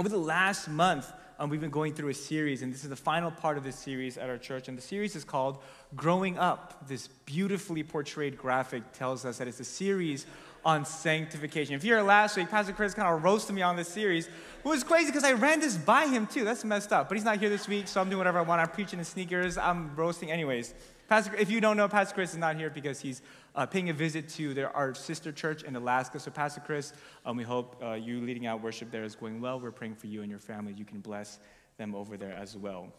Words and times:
Over 0.00 0.08
the 0.08 0.16
last 0.16 0.66
month, 0.66 1.12
um, 1.38 1.50
we've 1.50 1.60
been 1.60 1.68
going 1.68 1.92
through 1.92 2.08
a 2.08 2.14
series, 2.14 2.62
and 2.62 2.72
this 2.72 2.84
is 2.84 2.88
the 2.88 2.96
final 2.96 3.30
part 3.30 3.58
of 3.58 3.64
this 3.64 3.76
series 3.76 4.16
at 4.16 4.30
our 4.30 4.38
church. 4.38 4.66
And 4.66 4.78
the 4.78 4.80
series 4.80 5.14
is 5.14 5.24
called 5.24 5.58
Growing 5.94 6.38
Up. 6.38 6.88
This 6.88 7.08
beautifully 7.26 7.82
portrayed 7.82 8.38
graphic 8.38 8.94
tells 8.94 9.26
us 9.26 9.36
that 9.36 9.46
it's 9.46 9.60
a 9.60 9.64
series 9.64 10.24
on 10.64 10.86
sanctification. 10.86 11.74
If 11.74 11.84
you're 11.84 11.98
here 11.98 12.06
last 12.06 12.38
week, 12.38 12.48
Pastor 12.48 12.72
Chris 12.72 12.94
kind 12.94 13.14
of 13.14 13.22
roasted 13.22 13.54
me 13.54 13.60
on 13.60 13.76
this 13.76 13.88
series. 13.88 14.28
It 14.28 14.32
was 14.64 14.82
crazy 14.82 15.08
because 15.08 15.24
I 15.24 15.32
ran 15.32 15.60
this 15.60 15.76
by 15.76 16.06
him 16.06 16.26
too. 16.26 16.46
That's 16.46 16.64
messed 16.64 16.94
up. 16.94 17.10
But 17.10 17.18
he's 17.18 17.24
not 17.26 17.36
here 17.36 17.50
this 17.50 17.68
week, 17.68 17.86
so 17.86 18.00
I'm 18.00 18.08
doing 18.08 18.16
whatever 18.16 18.38
I 18.38 18.42
want. 18.42 18.62
I'm 18.62 18.68
preaching 18.68 19.00
in 19.00 19.04
sneakers. 19.04 19.58
I'm 19.58 19.94
roasting 19.96 20.32
anyways. 20.32 20.72
Pastor, 21.10 21.34
if 21.34 21.50
you 21.50 21.60
don't 21.60 21.76
know, 21.76 21.88
Pastor 21.88 22.14
Chris 22.14 22.30
is 22.30 22.38
not 22.38 22.54
here 22.54 22.70
because 22.70 23.00
he's 23.00 23.20
uh, 23.56 23.66
paying 23.66 23.90
a 23.90 23.92
visit 23.92 24.28
to 24.28 24.54
their, 24.54 24.74
our 24.76 24.94
sister 24.94 25.32
church 25.32 25.64
in 25.64 25.74
Alaska. 25.74 26.20
So, 26.20 26.30
Pastor 26.30 26.62
Chris, 26.64 26.92
um, 27.26 27.36
we 27.36 27.42
hope 27.42 27.82
uh, 27.82 27.94
you 27.94 28.20
leading 28.20 28.46
out 28.46 28.62
worship 28.62 28.92
there 28.92 29.02
is 29.02 29.16
going 29.16 29.40
well. 29.40 29.58
We're 29.58 29.72
praying 29.72 29.96
for 29.96 30.06
you 30.06 30.22
and 30.22 30.30
your 30.30 30.38
family. 30.38 30.72
You 30.72 30.84
can 30.84 31.00
bless 31.00 31.40
them 31.78 31.96
over 31.96 32.16
there 32.16 32.34
as 32.34 32.56
well. 32.56 32.92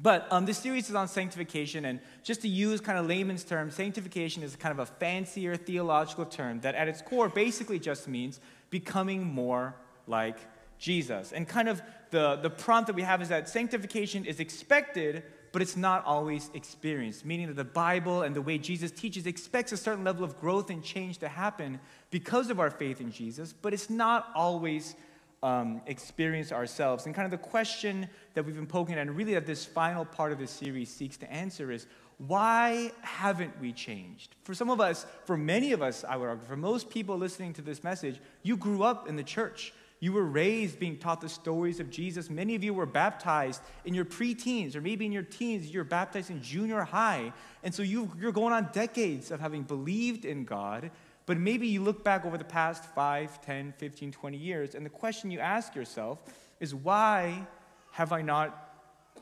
But 0.00 0.28
um, 0.30 0.46
this 0.46 0.58
series 0.58 0.90
is 0.90 0.94
on 0.94 1.08
sanctification, 1.08 1.86
and 1.86 1.98
just 2.22 2.42
to 2.42 2.48
use 2.48 2.80
kind 2.80 3.00
of 3.00 3.06
layman's 3.06 3.42
terms, 3.42 3.74
sanctification 3.74 4.44
is 4.44 4.54
kind 4.54 4.70
of 4.70 4.78
a 4.78 4.86
fancier 4.86 5.56
theological 5.56 6.26
term 6.26 6.60
that 6.60 6.76
at 6.76 6.86
its 6.86 7.02
core 7.02 7.28
basically 7.28 7.80
just 7.80 8.06
means 8.06 8.38
becoming 8.70 9.24
more 9.24 9.74
like 10.06 10.38
Jesus. 10.78 11.32
And 11.32 11.48
kind 11.48 11.68
of 11.68 11.82
the, 12.10 12.36
the 12.36 12.50
prompt 12.50 12.86
that 12.86 12.94
we 12.94 13.02
have 13.02 13.20
is 13.20 13.28
that 13.28 13.48
sanctification 13.48 14.24
is 14.24 14.38
expected, 14.38 15.24
but 15.52 15.62
it's 15.62 15.76
not 15.76 16.04
always 16.04 16.50
experienced, 16.54 17.24
meaning 17.24 17.48
that 17.48 17.56
the 17.56 17.64
Bible 17.64 18.22
and 18.22 18.34
the 18.34 18.42
way 18.42 18.58
Jesus 18.58 18.90
teaches 18.90 19.26
expects 19.26 19.72
a 19.72 19.76
certain 19.76 20.04
level 20.04 20.24
of 20.24 20.38
growth 20.40 20.70
and 20.70 20.82
change 20.82 21.18
to 21.18 21.28
happen 21.28 21.80
because 22.10 22.50
of 22.50 22.60
our 22.60 22.70
faith 22.70 23.00
in 23.00 23.10
Jesus, 23.10 23.52
but 23.52 23.72
it's 23.72 23.90
not 23.90 24.28
always 24.34 24.94
um, 25.42 25.80
experienced 25.86 26.52
ourselves. 26.52 27.06
And 27.06 27.14
kind 27.14 27.24
of 27.24 27.30
the 27.30 27.48
question 27.48 28.08
that 28.34 28.44
we've 28.44 28.54
been 28.54 28.66
poking 28.66 28.94
at, 28.94 29.00
and 29.00 29.16
really 29.16 29.34
that 29.34 29.46
this 29.46 29.64
final 29.64 30.04
part 30.04 30.32
of 30.32 30.38
this 30.38 30.50
series 30.50 30.90
seeks 30.90 31.16
to 31.18 31.32
answer 31.32 31.70
is 31.70 31.86
why 32.26 32.92
haven't 33.00 33.58
we 33.60 33.72
changed? 33.72 34.36
For 34.44 34.52
some 34.52 34.68
of 34.68 34.78
us, 34.78 35.06
for 35.24 35.38
many 35.38 35.72
of 35.72 35.80
us, 35.80 36.04
I 36.06 36.16
would 36.16 36.28
argue, 36.28 36.46
for 36.46 36.56
most 36.56 36.90
people 36.90 37.16
listening 37.16 37.54
to 37.54 37.62
this 37.62 37.82
message, 37.82 38.20
you 38.42 38.58
grew 38.58 38.82
up 38.82 39.08
in 39.08 39.16
the 39.16 39.22
church. 39.22 39.72
You 40.02 40.12
were 40.14 40.24
raised 40.24 40.80
being 40.80 40.96
taught 40.96 41.20
the 41.20 41.28
stories 41.28 41.78
of 41.78 41.90
Jesus. 41.90 42.30
Many 42.30 42.54
of 42.54 42.64
you 42.64 42.72
were 42.72 42.86
baptized 42.86 43.60
in 43.84 43.92
your 43.92 44.06
preteens, 44.06 44.74
or 44.74 44.80
maybe 44.80 45.04
in 45.04 45.12
your 45.12 45.22
teens, 45.22 45.68
you're 45.68 45.84
baptized 45.84 46.30
in 46.30 46.42
junior 46.42 46.82
high. 46.82 47.34
And 47.62 47.74
so 47.74 47.82
you, 47.82 48.10
you're 48.18 48.32
going 48.32 48.54
on 48.54 48.70
decades 48.72 49.30
of 49.30 49.40
having 49.40 49.62
believed 49.62 50.24
in 50.24 50.46
God, 50.46 50.90
but 51.26 51.36
maybe 51.36 51.66
you 51.68 51.82
look 51.82 52.02
back 52.02 52.24
over 52.24 52.38
the 52.38 52.44
past 52.44 52.84
5, 52.94 53.42
10, 53.42 53.74
15, 53.76 54.10
20 54.10 54.36
years, 54.38 54.74
and 54.74 54.86
the 54.86 54.90
question 54.90 55.30
you 55.30 55.38
ask 55.38 55.74
yourself 55.74 56.18
is 56.60 56.74
why 56.74 57.46
have 57.92 58.12
I 58.12 58.22
not 58.22 58.70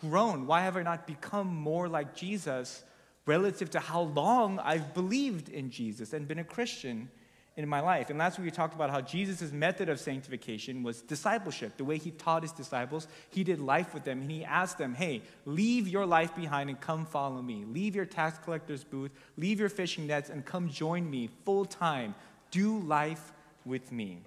grown? 0.00 0.46
Why 0.46 0.60
have 0.60 0.76
I 0.76 0.82
not 0.84 1.08
become 1.08 1.48
more 1.48 1.88
like 1.88 2.14
Jesus 2.14 2.84
relative 3.26 3.70
to 3.70 3.80
how 3.80 4.02
long 4.02 4.60
I've 4.60 4.94
believed 4.94 5.48
in 5.48 5.70
Jesus 5.70 6.12
and 6.12 6.28
been 6.28 6.38
a 6.38 6.44
Christian? 6.44 7.10
In 7.58 7.68
my 7.68 7.80
life. 7.80 8.08
And 8.08 8.20
last 8.20 8.38
week 8.38 8.44
we 8.44 8.50
talked 8.52 8.74
about 8.74 8.88
how 8.88 9.00
Jesus' 9.00 9.50
method 9.50 9.88
of 9.88 9.98
sanctification 9.98 10.84
was 10.84 11.02
discipleship. 11.02 11.76
The 11.76 11.84
way 11.84 11.98
he 11.98 12.12
taught 12.12 12.42
his 12.42 12.52
disciples, 12.52 13.08
he 13.30 13.42
did 13.42 13.58
life 13.58 13.92
with 13.92 14.04
them 14.04 14.20
and 14.22 14.30
he 14.30 14.44
asked 14.44 14.78
them, 14.78 14.94
hey, 14.94 15.22
leave 15.44 15.88
your 15.88 16.06
life 16.06 16.36
behind 16.36 16.70
and 16.70 16.80
come 16.80 17.04
follow 17.04 17.42
me. 17.42 17.64
Leave 17.66 17.96
your 17.96 18.04
tax 18.04 18.38
collector's 18.38 18.84
booth, 18.84 19.10
leave 19.36 19.58
your 19.58 19.68
fishing 19.68 20.06
nets, 20.06 20.30
and 20.30 20.44
come 20.44 20.70
join 20.70 21.10
me 21.10 21.30
full 21.44 21.64
time. 21.64 22.14
Do 22.52 22.78
life 22.78 23.32
with 23.64 23.90
me. 23.90 24.20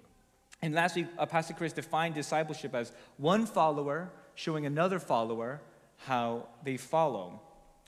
And 0.62 0.76
last 0.76 0.98
week, 0.98 1.08
uh, 1.18 1.26
Pastor 1.26 1.54
Chris 1.54 1.72
defined 1.72 2.16
discipleship 2.16 2.76
as 2.76 2.92
one 3.16 3.46
follower 3.46 4.12
showing 4.36 4.66
another 4.66 5.00
follower 5.00 5.62
how 6.00 6.48
they 6.66 6.76
follow. 6.76 7.40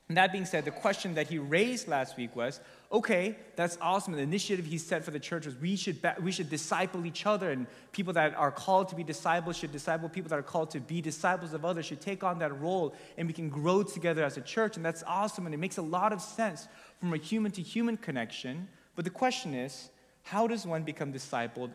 And 0.08 0.18
that 0.18 0.32
being 0.32 0.46
said, 0.46 0.66
the 0.66 0.72
question 0.72 1.16
that 1.16 1.28
he 1.28 1.38
raised 1.38 1.88
last 1.88 2.18
week 2.18 2.36
was 2.36 2.60
okay, 2.94 3.36
that's 3.56 3.76
awesome. 3.82 4.14
The 4.14 4.20
initiative 4.20 4.66
he 4.66 4.78
set 4.78 5.04
for 5.04 5.10
the 5.10 5.20
church 5.20 5.48
was 5.48 5.56
we 5.58 5.76
should, 5.76 6.00
we 6.22 6.32
should 6.32 6.50
disciple 6.50 7.08
each 7.08 7.26
other, 7.26 7.50
and 7.50 7.66
people 7.92 8.14
that 8.14 8.36
are 8.36 8.52
called 8.52 8.90
to 8.90 8.96
be 8.96 9.04
disciples 9.04 9.58
should 9.58 9.72
disciple 9.72 10.08
people 10.08 10.30
that 10.30 10.38
are 10.38 10.44
called 10.44 10.70
to 10.72 10.80
be 10.80 11.02
disciples 11.02 11.54
of 11.54 11.66
others, 11.66 11.88
should 11.88 12.02
take 12.02 12.24
on 12.24 12.38
that 12.40 12.58
role, 12.62 12.94
and 13.18 13.28
we 13.28 13.34
can 13.34 13.50
grow 13.50 13.82
together 13.82 14.24
as 14.24 14.38
a 14.38 14.42
church. 14.42 14.78
And 14.78 14.86
that's 14.86 15.04
awesome, 15.08 15.48
and 15.48 15.56
it 15.56 15.58
makes 15.58 15.78
a 15.78 15.82
lot 15.82 16.14
of 16.14 16.22
sense 16.22 16.68
from 17.00 17.14
a 17.14 17.18
human 17.18 17.52
to 17.54 17.64
human 17.64 17.98
connection. 17.98 18.68
But 18.96 19.06
the 19.06 19.12
question 19.12 19.56
is 19.56 19.90
how 20.22 20.46
does 20.46 20.66
one 20.66 20.84
become 20.84 21.12
discipled 21.12 21.72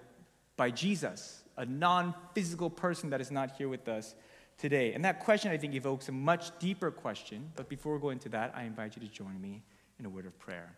by 0.56 0.70
Jesus, 0.70 1.42
a 1.56 1.66
non 1.66 2.14
physical 2.32 2.70
person 2.70 3.10
that 3.10 3.20
is 3.20 3.32
not 3.32 3.56
here 3.58 3.68
with 3.68 3.88
us? 3.88 4.14
Today. 4.56 4.92
And 4.92 5.04
that 5.04 5.20
question, 5.20 5.52
I 5.52 5.56
think, 5.56 5.76
evokes 5.76 6.08
a 6.08 6.12
much 6.12 6.50
deeper 6.58 6.90
question. 6.90 7.52
But 7.54 7.68
before 7.68 7.94
we 7.94 8.00
go 8.00 8.10
into 8.10 8.28
that, 8.30 8.52
I 8.56 8.64
invite 8.64 8.96
you 8.96 9.06
to 9.06 9.08
join 9.08 9.40
me 9.40 9.62
in 10.00 10.04
a 10.04 10.08
word 10.08 10.26
of 10.26 10.36
prayer. 10.40 10.74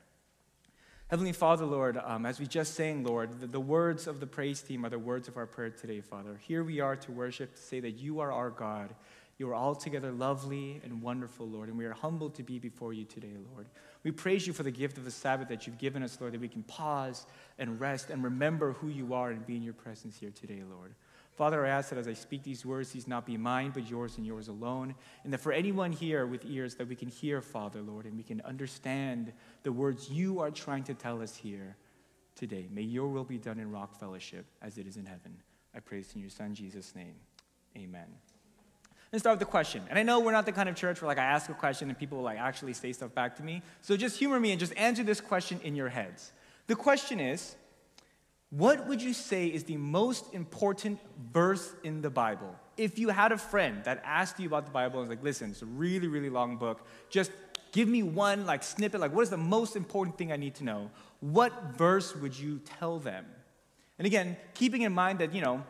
Heavenly 1.10 1.32
Father, 1.32 1.66
Lord, 1.66 1.96
um, 1.96 2.24
as 2.24 2.38
we 2.38 2.46
just 2.46 2.74
sang, 2.74 3.02
Lord, 3.02 3.40
the, 3.40 3.48
the, 3.48 3.58
words 3.58 4.06
of 4.06 4.20
the 4.20 4.28
praise 4.28 4.62
team 4.62 4.86
are 4.86 4.90
the 4.90 4.96
words 4.96 5.26
of 5.26 5.36
our 5.36 5.44
prayer 5.44 5.70
today, 5.70 6.00
Father. 6.00 6.38
Here 6.40 6.62
we 6.62 6.78
are 6.78 6.94
to 6.94 7.10
worship, 7.10 7.56
to 7.56 7.60
say 7.60 7.80
that 7.80 7.98
you 7.98 8.20
are 8.20 8.30
our 8.30 8.50
God. 8.50 8.94
You 9.36 9.50
are 9.50 9.54
altogether 9.56 10.12
lovely 10.12 10.80
and 10.84 11.02
wonderful, 11.02 11.48
Lord, 11.48 11.68
and 11.68 11.76
we 11.76 11.84
are 11.84 11.94
humbled 11.94 12.36
to 12.36 12.44
be 12.44 12.60
before 12.60 12.92
you 12.92 13.04
today, 13.04 13.34
Lord. 13.52 13.66
We 14.04 14.12
praise 14.12 14.46
you 14.46 14.52
for 14.52 14.62
the 14.62 14.70
gift 14.70 14.98
of 14.98 15.04
the 15.04 15.10
Sabbath 15.10 15.48
that 15.48 15.66
you've 15.66 15.78
given 15.78 16.04
us, 16.04 16.16
Lord, 16.20 16.32
that 16.32 16.40
we 16.40 16.46
can 16.46 16.62
pause 16.62 17.26
and 17.58 17.80
rest 17.80 18.10
and 18.10 18.22
remember 18.22 18.74
who 18.74 18.86
you 18.86 19.12
are 19.12 19.32
and 19.32 19.44
be 19.44 19.56
in 19.56 19.64
your 19.64 19.74
presence 19.74 20.16
here 20.16 20.30
today, 20.30 20.62
Lord. 20.70 20.94
Father, 21.40 21.64
I 21.64 21.70
ask 21.70 21.88
that 21.88 21.98
as 21.98 22.06
I 22.06 22.12
speak 22.12 22.42
these 22.42 22.66
words, 22.66 22.90
these 22.90 23.08
not 23.08 23.24
be 23.24 23.38
mine, 23.38 23.70
but 23.72 23.88
yours 23.88 24.18
and 24.18 24.26
yours 24.26 24.48
alone. 24.48 24.94
And 25.24 25.32
that 25.32 25.38
for 25.38 25.52
anyone 25.52 25.90
here 25.90 26.26
with 26.26 26.44
ears, 26.44 26.74
that 26.74 26.86
we 26.86 26.94
can 26.94 27.08
hear, 27.08 27.40
Father, 27.40 27.80
Lord, 27.80 28.04
and 28.04 28.14
we 28.14 28.22
can 28.22 28.42
understand 28.42 29.32
the 29.62 29.72
words 29.72 30.10
you 30.10 30.40
are 30.40 30.50
trying 30.50 30.84
to 30.84 30.92
tell 30.92 31.22
us 31.22 31.34
here 31.34 31.78
today. 32.36 32.68
May 32.70 32.82
your 32.82 33.08
will 33.08 33.24
be 33.24 33.38
done 33.38 33.58
in 33.58 33.70
Rock 33.72 33.98
Fellowship 33.98 34.44
as 34.60 34.76
it 34.76 34.86
is 34.86 34.98
in 34.98 35.06
heaven. 35.06 35.34
I 35.74 35.80
praise 35.80 36.12
in 36.14 36.20
your 36.20 36.28
Son, 36.28 36.54
Jesus' 36.54 36.94
name. 36.94 37.14
Amen. 37.74 38.08
Let's 39.10 39.22
start 39.22 39.38
with 39.38 39.48
the 39.48 39.50
question. 39.50 39.82
And 39.88 39.98
I 39.98 40.02
know 40.02 40.20
we're 40.20 40.32
not 40.32 40.44
the 40.44 40.52
kind 40.52 40.68
of 40.68 40.76
church 40.76 41.00
where 41.00 41.08
like 41.08 41.18
I 41.18 41.24
ask 41.24 41.48
a 41.48 41.54
question 41.54 41.88
and 41.88 41.98
people 41.98 42.18
will 42.18 42.24
like 42.24 42.38
actually 42.38 42.74
say 42.74 42.92
stuff 42.92 43.14
back 43.14 43.36
to 43.36 43.42
me. 43.42 43.62
So 43.80 43.96
just 43.96 44.18
humor 44.18 44.38
me 44.38 44.50
and 44.50 44.60
just 44.60 44.76
answer 44.76 45.02
this 45.02 45.22
question 45.22 45.58
in 45.64 45.74
your 45.74 45.88
heads. 45.88 46.32
The 46.66 46.76
question 46.76 47.18
is, 47.18 47.56
what 48.50 48.88
would 48.88 49.00
you 49.00 49.12
say 49.12 49.46
is 49.46 49.64
the 49.64 49.76
most 49.76 50.34
important 50.34 50.98
verse 51.32 51.72
in 51.84 52.02
the 52.02 52.10
Bible? 52.10 52.54
If 52.76 52.98
you 52.98 53.10
had 53.10 53.30
a 53.30 53.38
friend 53.38 53.82
that 53.84 54.02
asked 54.04 54.40
you 54.40 54.48
about 54.48 54.64
the 54.66 54.72
Bible 54.72 55.00
and 55.00 55.08
was 55.08 55.16
like, 55.16 55.24
listen, 55.24 55.50
it's 55.50 55.62
a 55.62 55.66
really, 55.66 56.08
really 56.08 56.30
long 56.30 56.56
book, 56.56 56.84
just 57.10 57.30
give 57.70 57.88
me 57.88 58.02
one 58.02 58.46
like 58.46 58.64
snippet, 58.64 59.00
like 59.00 59.14
what 59.14 59.22
is 59.22 59.30
the 59.30 59.36
most 59.36 59.76
important 59.76 60.18
thing 60.18 60.32
I 60.32 60.36
need 60.36 60.56
to 60.56 60.64
know? 60.64 60.90
What 61.20 61.76
verse 61.76 62.16
would 62.16 62.36
you 62.36 62.60
tell 62.78 62.98
them? 62.98 63.24
And 63.98 64.06
again, 64.06 64.36
keeping 64.54 64.82
in 64.82 64.92
mind 64.92 65.20
that, 65.20 65.32
you 65.32 65.42
know, 65.42 65.62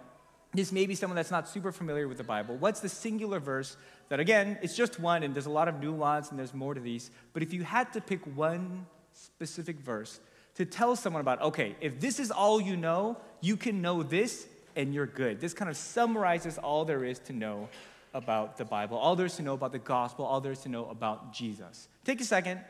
this 0.55 0.73
may 0.73 0.87
be 0.87 0.95
someone 0.95 1.17
that's 1.17 1.31
not 1.31 1.49
super 1.49 1.73
familiar 1.73 2.09
with 2.09 2.17
the 2.17 2.25
Bible. 2.25 2.57
What's 2.57 2.81
the 2.81 2.89
singular 2.89 3.41
verse 3.41 3.77
that, 4.09 4.21
again, 4.21 4.59
it's 4.63 4.75
just 4.75 4.99
one 4.99 5.23
and 5.23 5.35
there's 5.35 5.47
a 5.47 5.51
lot 5.51 5.69
of 5.69 5.81
nuance 5.81 6.31
and 6.31 6.39
there's 6.39 6.55
more 6.55 6.75
to 6.75 6.81
these. 6.81 7.11
But 7.35 7.43
if 7.43 7.53
you 7.53 7.63
had 7.63 7.93
to 7.93 8.01
pick 8.01 8.25
one 8.37 8.87
specific 9.13 9.79
verse 9.79 10.19
to 10.61 10.67
tell 10.67 10.95
someone 10.95 11.23
about, 11.23 11.41
okay, 11.41 11.75
if 11.81 11.99
this 12.01 12.21
is 12.21 12.31
all 12.31 12.61
you 12.61 12.77
know, 12.77 13.17
you 13.41 13.57
can 13.57 13.81
know 13.81 14.03
this 14.03 14.47
and 14.77 14.93
you're 14.93 15.07
good. 15.07 15.41
This 15.41 15.55
kind 15.55 15.71
of 15.71 15.77
summarizes 15.77 16.59
all 16.59 16.85
there 16.85 17.03
is 17.03 17.19
to 17.21 17.33
know 17.33 17.71
about 18.13 18.59
the 18.59 18.67
Bible, 18.67 18.99
all 18.99 19.17
there 19.17 19.25
is 19.25 19.37
to 19.37 19.43
know 19.43 19.55
about 19.55 19.73
the 19.73 19.79
gospel, 19.79 20.27
all 20.27 20.43
there 20.43 20.53
is 20.53 20.59
to 20.59 20.69
know 20.69 20.85
about 20.91 21.33
Jesus. 21.33 21.89
Take 22.05 22.21
a 22.21 22.25
second, 22.25 22.61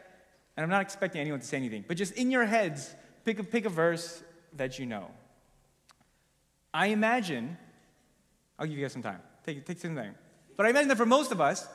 and 0.57 0.63
I'm 0.63 0.71
not 0.71 0.83
expecting 0.83 1.21
anyone 1.21 1.41
to 1.41 1.47
say 1.47 1.57
anything, 1.57 1.85
but 1.89 1.97
just 1.97 2.13
in 2.13 2.31
your 2.31 2.45
heads, 2.45 2.95
pick 3.25 3.41
a, 3.41 3.43
pick 3.43 3.65
a 3.65 3.69
verse 3.69 4.23
that 4.55 4.79
you 4.79 4.87
know. 4.87 5.11
I 6.73 6.89
imagine, 6.89 7.59
I'll 8.57 8.69
give 8.69 8.79
you 8.79 8.85
guys 8.85 8.93
some 8.93 9.03
time. 9.03 9.19
Take, 9.45 9.67
take 9.67 9.81
some 9.81 9.97
time. 9.97 10.15
But 10.57 10.67
I 10.67 10.71
imagine 10.71 10.91
that 10.91 10.97
for 10.97 11.07
most 11.07 11.33
of 11.33 11.41
us, 11.41 11.67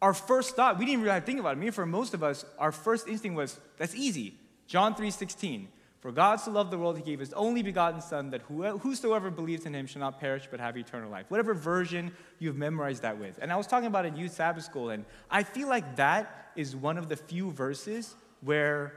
our 0.00 0.14
first 0.14 0.54
thought, 0.54 0.78
we 0.78 0.84
didn't 0.84 1.00
really 1.00 1.14
have 1.14 1.24
to 1.24 1.26
think 1.26 1.40
about 1.40 1.56
it. 1.56 1.58
I 1.58 1.60
mean, 1.60 1.72
for 1.72 1.86
most 1.86 2.14
of 2.14 2.22
us, 2.22 2.44
our 2.56 2.70
first 2.70 3.08
instinct 3.08 3.36
was, 3.36 3.58
that's 3.78 3.96
easy. 3.96 4.36
John 4.70 4.94
3:16. 4.94 5.66
For 5.98 6.12
God 6.12 6.36
so 6.36 6.52
loved 6.52 6.70
the 6.70 6.78
world, 6.78 6.96
he 6.96 7.02
gave 7.02 7.18
his 7.18 7.32
only 7.32 7.60
begotten 7.60 8.00
Son, 8.00 8.30
that 8.30 8.42
whosoever 8.42 9.30
believes 9.30 9.66
in 9.66 9.74
him 9.74 9.86
shall 9.86 9.98
not 10.00 10.20
perish 10.20 10.46
but 10.48 10.60
have 10.60 10.76
eternal 10.76 11.10
life. 11.10 11.26
Whatever 11.28 11.54
version 11.54 12.12
you've 12.38 12.56
memorized 12.56 13.02
that 13.02 13.18
with. 13.18 13.36
And 13.42 13.52
I 13.52 13.56
was 13.56 13.66
talking 13.66 13.88
about 13.88 14.06
in 14.06 14.16
youth 14.16 14.32
Sabbath 14.32 14.64
school, 14.64 14.90
and 14.90 15.04
I 15.28 15.42
feel 15.42 15.68
like 15.68 15.96
that 15.96 16.52
is 16.54 16.76
one 16.76 16.98
of 16.98 17.08
the 17.08 17.16
few 17.16 17.50
verses 17.50 18.14
where 18.42 18.92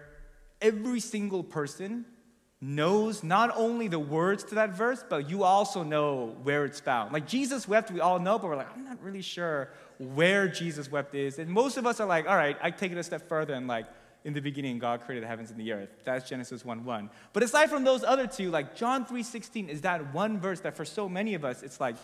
every 0.62 1.00
single 1.00 1.44
person 1.44 2.06
knows 2.62 3.24
not 3.24 3.52
only 3.58 3.88
the 3.88 4.00
words 4.00 4.44
to 4.46 4.56
that 4.56 4.69
verse, 4.69 5.04
but 5.10 5.28
you 5.28 5.44
also 5.44 5.84
know 5.84 6.38
where 6.44 6.66
it's 6.66 6.80
found. 6.80 7.12
Like 7.12 7.28
Jesus 7.28 7.68
wept, 7.68 7.90
we 7.92 8.00
all 8.00 8.19
know, 8.19 8.38
but 8.38 8.48
we're 8.48 8.56
like, 8.56 8.72
I'm 8.74 8.86
not 8.86 9.02
really 9.02 9.24
sure 9.24 9.72
where 9.98 10.48
Jesus 10.48 10.90
wept 10.90 11.16
is. 11.16 11.40
And 11.40 11.50
most 11.50 11.78
of 11.78 11.88
us 11.88 12.00
are 12.00 12.08
like, 12.08 12.30
all 12.30 12.38
right, 12.38 12.58
I 12.62 12.72
take 12.72 12.92
it 12.92 12.98
a 12.98 13.04
step 13.04 13.28
further 13.28 13.56
and 13.56 13.68
like, 13.68 13.88
in 14.25 14.34
the 14.34 14.40
beginning 14.40 14.80
God 14.80 15.02
created 15.02 15.24
the 15.24 15.28
heavens 15.28 15.52
and 15.52 15.60
the 15.60 15.72
earth. 15.72 15.90
That's 16.04 16.28
Genesis 16.28 16.64
1 16.64 16.86
1. 16.86 17.10
But 17.34 17.44
aside 17.44 17.70
from 17.70 17.84
those 17.84 18.04
other 18.04 18.28
two, 18.28 18.50
like 18.50 18.75
John 18.75 19.06
3 19.06 19.24
16 19.24 19.70
is 19.70 19.81
that 19.81 20.14
one 20.14 20.40
verse 20.40 20.62
that 20.62 20.75
for 20.75 20.86
so 20.86 21.10
many 21.10 21.34
of 21.34 21.44
us, 21.44 21.64
it's 21.64 21.80
like, 21.80 21.96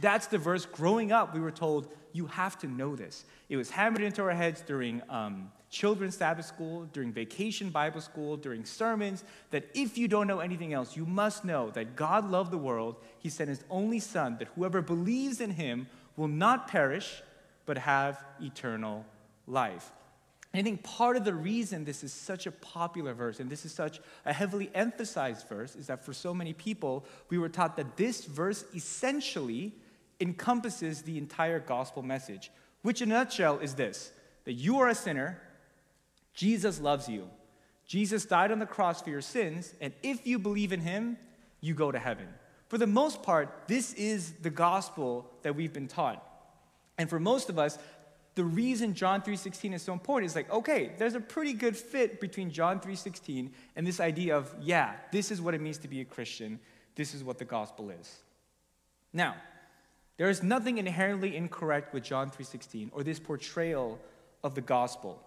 That's 0.00 0.26
the 0.26 0.38
verse. 0.38 0.66
Growing 0.66 1.12
up, 1.12 1.34
we 1.34 1.40
were 1.40 1.50
told, 1.50 1.88
you 2.12 2.26
have 2.26 2.58
to 2.60 2.68
know 2.68 2.94
this. 2.94 3.24
It 3.48 3.56
was 3.56 3.70
hammered 3.70 4.02
into 4.02 4.22
our 4.22 4.30
heads 4.30 4.60
during 4.60 5.02
um, 5.08 5.50
children's 5.68 6.16
Sabbath 6.16 6.46
school, 6.46 6.88
during 6.92 7.12
vacation 7.12 7.70
Bible 7.70 8.00
school, 8.00 8.36
during 8.36 8.64
sermons, 8.64 9.24
that 9.50 9.64
if 9.74 9.98
you 9.98 10.06
don't 10.06 10.28
know 10.28 10.38
anything 10.38 10.72
else, 10.72 10.96
you 10.96 11.04
must 11.04 11.44
know 11.44 11.70
that 11.70 11.96
God 11.96 12.30
loved 12.30 12.52
the 12.52 12.58
world. 12.58 12.96
He 13.18 13.28
sent 13.28 13.48
his 13.48 13.64
only 13.68 13.98
Son, 13.98 14.36
that 14.38 14.48
whoever 14.54 14.80
believes 14.80 15.40
in 15.40 15.50
him 15.50 15.88
will 16.16 16.28
not 16.28 16.68
perish, 16.68 17.22
but 17.66 17.78
have 17.78 18.24
eternal 18.40 19.04
life. 19.48 19.90
I 20.54 20.62
think 20.62 20.84
part 20.84 21.16
of 21.16 21.24
the 21.24 21.34
reason 21.34 21.84
this 21.84 22.04
is 22.04 22.12
such 22.12 22.46
a 22.46 22.52
popular 22.52 23.12
verse 23.12 23.40
and 23.40 23.50
this 23.50 23.64
is 23.64 23.72
such 23.72 24.00
a 24.24 24.32
heavily 24.32 24.70
emphasized 24.72 25.48
verse 25.48 25.74
is 25.74 25.88
that 25.88 26.04
for 26.04 26.12
so 26.12 26.32
many 26.32 26.52
people, 26.52 27.04
we 27.28 27.38
were 27.38 27.48
taught 27.48 27.76
that 27.76 27.96
this 27.96 28.24
verse 28.24 28.64
essentially 28.74 29.72
encompasses 30.20 31.02
the 31.02 31.18
entire 31.18 31.58
gospel 31.58 32.02
message, 32.02 32.52
which 32.82 33.02
in 33.02 33.10
a 33.10 33.14
nutshell 33.14 33.58
is 33.58 33.74
this 33.74 34.12
that 34.44 34.52
you 34.52 34.78
are 34.78 34.88
a 34.88 34.94
sinner, 34.94 35.40
Jesus 36.34 36.80
loves 36.80 37.08
you. 37.08 37.28
Jesus 37.86 38.24
died 38.24 38.52
on 38.52 38.58
the 38.58 38.66
cross 38.66 39.02
for 39.02 39.10
your 39.10 39.20
sins, 39.20 39.74
and 39.80 39.92
if 40.02 40.26
you 40.26 40.38
believe 40.38 40.72
in 40.72 40.80
him, 40.80 41.18
you 41.60 41.74
go 41.74 41.90
to 41.90 41.98
heaven. 41.98 42.28
For 42.68 42.78
the 42.78 42.86
most 42.86 43.22
part, 43.22 43.66
this 43.66 43.92
is 43.94 44.32
the 44.42 44.50
gospel 44.50 45.30
that 45.42 45.54
we've 45.54 45.72
been 45.72 45.88
taught. 45.88 46.22
And 46.98 47.10
for 47.10 47.20
most 47.20 47.48
of 47.48 47.58
us, 47.58 47.78
the 48.34 48.44
reason 48.44 48.94
John 48.94 49.22
3:16 49.22 49.74
is 49.74 49.82
so 49.82 49.92
important 49.92 50.30
is 50.30 50.34
like, 50.34 50.50
okay, 50.50 50.92
there's 50.98 51.14
a 51.14 51.20
pretty 51.20 51.52
good 51.52 51.76
fit 51.76 52.20
between 52.20 52.50
John 52.50 52.80
3:16 52.80 53.52
and 53.76 53.86
this 53.86 54.00
idea 54.00 54.36
of, 54.36 54.54
yeah, 54.60 54.94
this 55.12 55.30
is 55.30 55.40
what 55.40 55.54
it 55.54 55.60
means 55.60 55.78
to 55.78 55.88
be 55.88 56.00
a 56.00 56.04
Christian. 56.04 56.58
This 56.96 57.14
is 57.14 57.22
what 57.22 57.38
the 57.38 57.44
gospel 57.44 57.90
is. 57.90 58.22
Now, 59.12 59.36
there 60.16 60.28
is 60.28 60.42
nothing 60.42 60.78
inherently 60.78 61.36
incorrect 61.36 61.94
with 61.94 62.02
John 62.02 62.30
3:16 62.30 62.90
or 62.92 63.02
this 63.02 63.20
portrayal 63.20 64.00
of 64.42 64.54
the 64.54 64.60
gospel. 64.60 65.22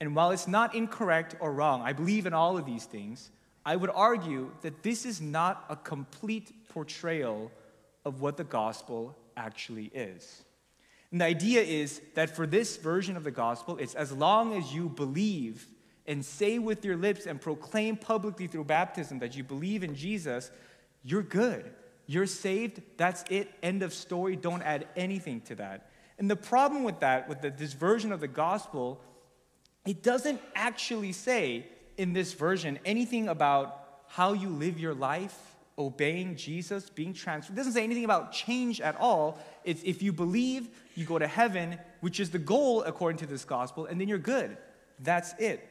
And 0.00 0.16
while 0.16 0.30
it's 0.30 0.48
not 0.48 0.74
incorrect 0.74 1.36
or 1.40 1.52
wrong, 1.52 1.82
I 1.82 1.92
believe 1.92 2.26
in 2.26 2.32
all 2.32 2.56
of 2.56 2.64
these 2.64 2.86
things, 2.86 3.30
I 3.64 3.76
would 3.76 3.90
argue 3.90 4.50
that 4.62 4.82
this 4.82 5.04
is 5.04 5.20
not 5.20 5.64
a 5.68 5.76
complete 5.76 6.68
portrayal 6.68 7.52
of 8.04 8.20
what 8.20 8.36
the 8.36 8.44
gospel 8.44 9.14
actually 9.36 9.86
is. 9.86 10.44
And 11.12 11.20
the 11.20 11.24
idea 11.24 11.60
is 11.62 12.00
that 12.14 12.34
for 12.34 12.46
this 12.46 12.76
version 12.76 13.16
of 13.16 13.24
the 13.24 13.30
gospel, 13.30 13.76
it's 13.78 13.94
as 13.94 14.12
long 14.12 14.56
as 14.56 14.72
you 14.72 14.88
believe 14.88 15.66
and 16.06 16.24
say 16.24 16.58
with 16.58 16.84
your 16.84 16.96
lips 16.96 17.26
and 17.26 17.40
proclaim 17.40 17.96
publicly 17.96 18.46
through 18.46 18.64
baptism 18.64 19.18
that 19.20 19.36
you 19.36 19.44
believe 19.44 19.82
in 19.82 19.94
Jesus, 19.94 20.50
you're 21.02 21.22
good. 21.22 21.70
You're 22.06 22.26
saved. 22.26 22.82
That's 22.96 23.24
it. 23.30 23.50
End 23.62 23.82
of 23.82 23.92
story. 23.92 24.36
Don't 24.36 24.62
add 24.62 24.88
anything 24.96 25.40
to 25.42 25.54
that. 25.56 25.90
And 26.18 26.30
the 26.30 26.36
problem 26.36 26.84
with 26.84 27.00
that, 27.00 27.28
with 27.28 27.40
the, 27.40 27.50
this 27.50 27.72
version 27.72 28.12
of 28.12 28.20
the 28.20 28.28
gospel, 28.28 29.00
it 29.86 30.02
doesn't 30.02 30.40
actually 30.54 31.12
say 31.12 31.66
in 31.96 32.12
this 32.12 32.34
version 32.34 32.78
anything 32.84 33.28
about 33.28 34.02
how 34.08 34.32
you 34.32 34.48
live 34.48 34.78
your 34.78 34.94
life 34.94 35.49
obeying 35.80 36.36
Jesus, 36.36 36.90
being 36.90 37.12
transformed. 37.12 37.56
It 37.56 37.60
doesn't 37.60 37.72
say 37.72 37.82
anything 37.82 38.04
about 38.04 38.32
change 38.32 38.80
at 38.80 38.96
all. 38.96 39.38
It's 39.64 39.82
if 39.82 40.02
you 40.02 40.12
believe, 40.12 40.68
you 40.94 41.06
go 41.06 41.18
to 41.18 41.26
heaven, 41.26 41.78
which 42.00 42.20
is 42.20 42.30
the 42.30 42.38
goal 42.38 42.82
according 42.82 43.18
to 43.18 43.26
this 43.26 43.44
gospel, 43.44 43.86
and 43.86 44.00
then 44.00 44.06
you're 44.06 44.18
good. 44.18 44.56
That's 45.00 45.32
it. 45.38 45.66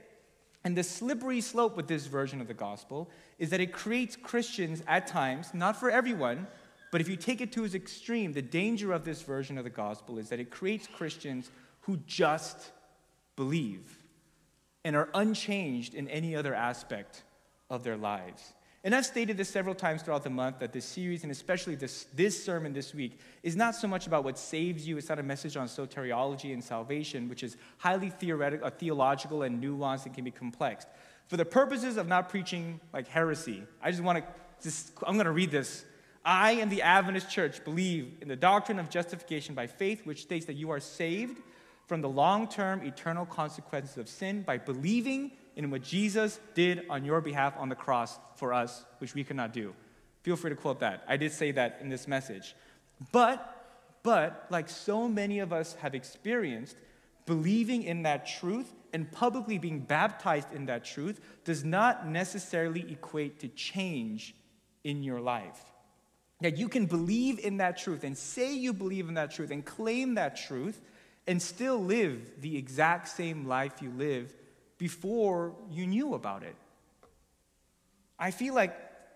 And 0.63 0.75
the 0.75 0.83
slippery 0.83 1.39
slope 1.39 1.77
with 1.77 1.87
this 1.87 2.07
version 2.07 2.41
of 2.41 2.47
the 2.47 2.53
gospel 2.53 3.09
is 3.37 3.51
that 3.51 3.61
it 3.61 3.71
creates 3.71 4.15
Christians 4.15 4.83
at 4.87 5.07
times, 5.07 5.53
not 5.53 5.79
for 5.79 5.89
everyone, 5.89 6.47
but 6.91 6.99
if 6.99 7.07
you 7.07 7.15
take 7.15 7.39
it 7.39 7.51
to 7.53 7.63
its 7.63 7.75
extreme, 7.75 8.33
the 8.33 8.41
danger 8.41 8.91
of 8.91 9.05
this 9.05 9.21
version 9.21 9.57
of 9.57 9.63
the 9.63 9.69
gospel 9.69 10.17
is 10.17 10.29
that 10.29 10.39
it 10.39 10.49
creates 10.49 10.87
Christians 10.87 11.51
who 11.81 11.97
just 12.07 12.71
believe 13.35 14.03
and 14.83 14.95
are 14.95 15.09
unchanged 15.13 15.93
in 15.93 16.07
any 16.09 16.35
other 16.35 16.53
aspect 16.55 17.23
of 17.69 17.83
their 17.83 17.97
lives. 17.97 18.53
And 18.83 18.95
I've 18.95 19.05
stated 19.05 19.35
this 19.35 19.49
several 19.49 19.75
times 19.75 20.03
throughout 20.03 20.23
the 20.23 20.29
month 20.29 20.59
that 20.59 20.71
this 20.71 20.85
series, 20.85 21.23
and 21.23 21.31
especially 21.31 21.75
this, 21.75 22.05
this 22.15 22.41
sermon 22.41 22.71
this 22.71 22.93
week, 22.93 23.19
is 23.43 23.57
not 23.57 23.75
so 23.75 23.89
much 23.89 24.07
about 24.07 24.23
what 24.23 24.37
saves 24.37 24.87
you. 24.87 24.97
It's 24.97 25.09
not 25.09 25.19
a 25.19 25.23
message 25.23 25.57
on 25.57 25.67
soteriology 25.67 26.53
and 26.53 26.63
salvation, 26.63 27.27
which 27.27 27.43
is 27.43 27.57
highly 27.77 28.09
theoretical, 28.09 28.65
uh, 28.65 28.69
theological 28.69 29.43
and 29.43 29.61
nuanced 29.61 30.05
and 30.05 30.15
can 30.15 30.23
be 30.23 30.31
complex. 30.31 30.85
For 31.27 31.35
the 31.35 31.45
purposes 31.45 31.97
of 31.97 32.07
not 32.07 32.29
preaching 32.29 32.79
like 32.93 33.07
heresy, 33.07 33.63
I 33.81 33.91
just 33.91 34.01
want 34.01 34.19
to 34.19 34.23
just, 34.63 34.93
I'm 35.05 35.15
going 35.15 35.25
to 35.25 35.31
read 35.31 35.51
this. 35.51 35.83
I 36.23 36.53
and 36.53 36.71
the 36.71 36.81
Adventist 36.81 37.29
Church 37.29 37.63
believe 37.63 38.13
in 38.21 38.27
the 38.27 38.35
doctrine 38.35 38.79
of 38.79 38.89
justification 38.89 39.55
by 39.55 39.67
faith, 39.67 40.05
which 40.05 40.21
states 40.21 40.45
that 40.45 40.55
you 40.55 40.69
are 40.69 40.79
saved 40.79 41.41
from 41.87 42.01
the 42.01 42.09
long 42.09 42.47
term 42.47 42.81
eternal 42.83 43.25
consequences 43.25 43.97
of 43.97 44.07
sin 44.07 44.41
by 44.41 44.57
believing 44.57 45.31
in 45.59 45.69
what 45.71 45.83
Jesus 45.83 46.39
did 46.53 46.85
on 46.89 47.03
your 47.03 47.19
behalf 47.19 47.53
on 47.57 47.67
the 47.67 47.75
cross 47.75 48.17
for 48.37 48.53
us, 48.53 48.85
which 48.99 49.13
we 49.13 49.25
could 49.25 49.35
not 49.35 49.51
do. 49.51 49.73
Feel 50.23 50.37
free 50.37 50.51
to 50.51 50.55
quote 50.55 50.79
that. 50.79 51.03
I 51.05 51.17
did 51.17 51.33
say 51.33 51.51
that 51.51 51.79
in 51.81 51.89
this 51.89 52.07
message. 52.07 52.55
But, 53.11 53.99
but, 54.01 54.47
like 54.49 54.69
so 54.69 55.09
many 55.09 55.39
of 55.39 55.51
us 55.51 55.73
have 55.81 55.95
experienced, 55.95 56.77
believing 57.25 57.83
in 57.83 58.03
that 58.03 58.25
truth 58.25 58.73
and 58.93 59.11
publicly 59.11 59.57
being 59.57 59.81
baptized 59.81 60.53
in 60.53 60.67
that 60.67 60.85
truth 60.85 61.19
does 61.43 61.65
not 61.65 62.07
necessarily 62.07 62.89
equate 62.89 63.41
to 63.41 63.49
change 63.49 64.35
in 64.85 65.03
your 65.03 65.19
life. 65.19 65.61
That 66.39 66.57
you 66.57 66.69
can 66.69 66.85
believe 66.85 67.37
in 67.37 67.57
that 67.57 67.77
truth 67.77 68.05
and 68.05 68.17
say 68.17 68.53
you 68.53 68.71
believe 68.71 69.09
in 69.09 69.15
that 69.15 69.31
truth 69.31 69.51
and 69.51 69.65
claim 69.65 70.15
that 70.15 70.37
truth 70.37 70.79
and 71.27 71.41
still 71.41 71.83
live 71.83 72.39
the 72.39 72.55
exact 72.55 73.09
same 73.09 73.45
life 73.45 73.81
you 73.81 73.89
lived 73.89 74.35
before 74.79 75.53
you 75.69 75.85
knew 75.85 76.15
about 76.15 76.41
it. 76.41 76.55
I 78.17 78.31
feel 78.31 78.55
like 78.55 78.75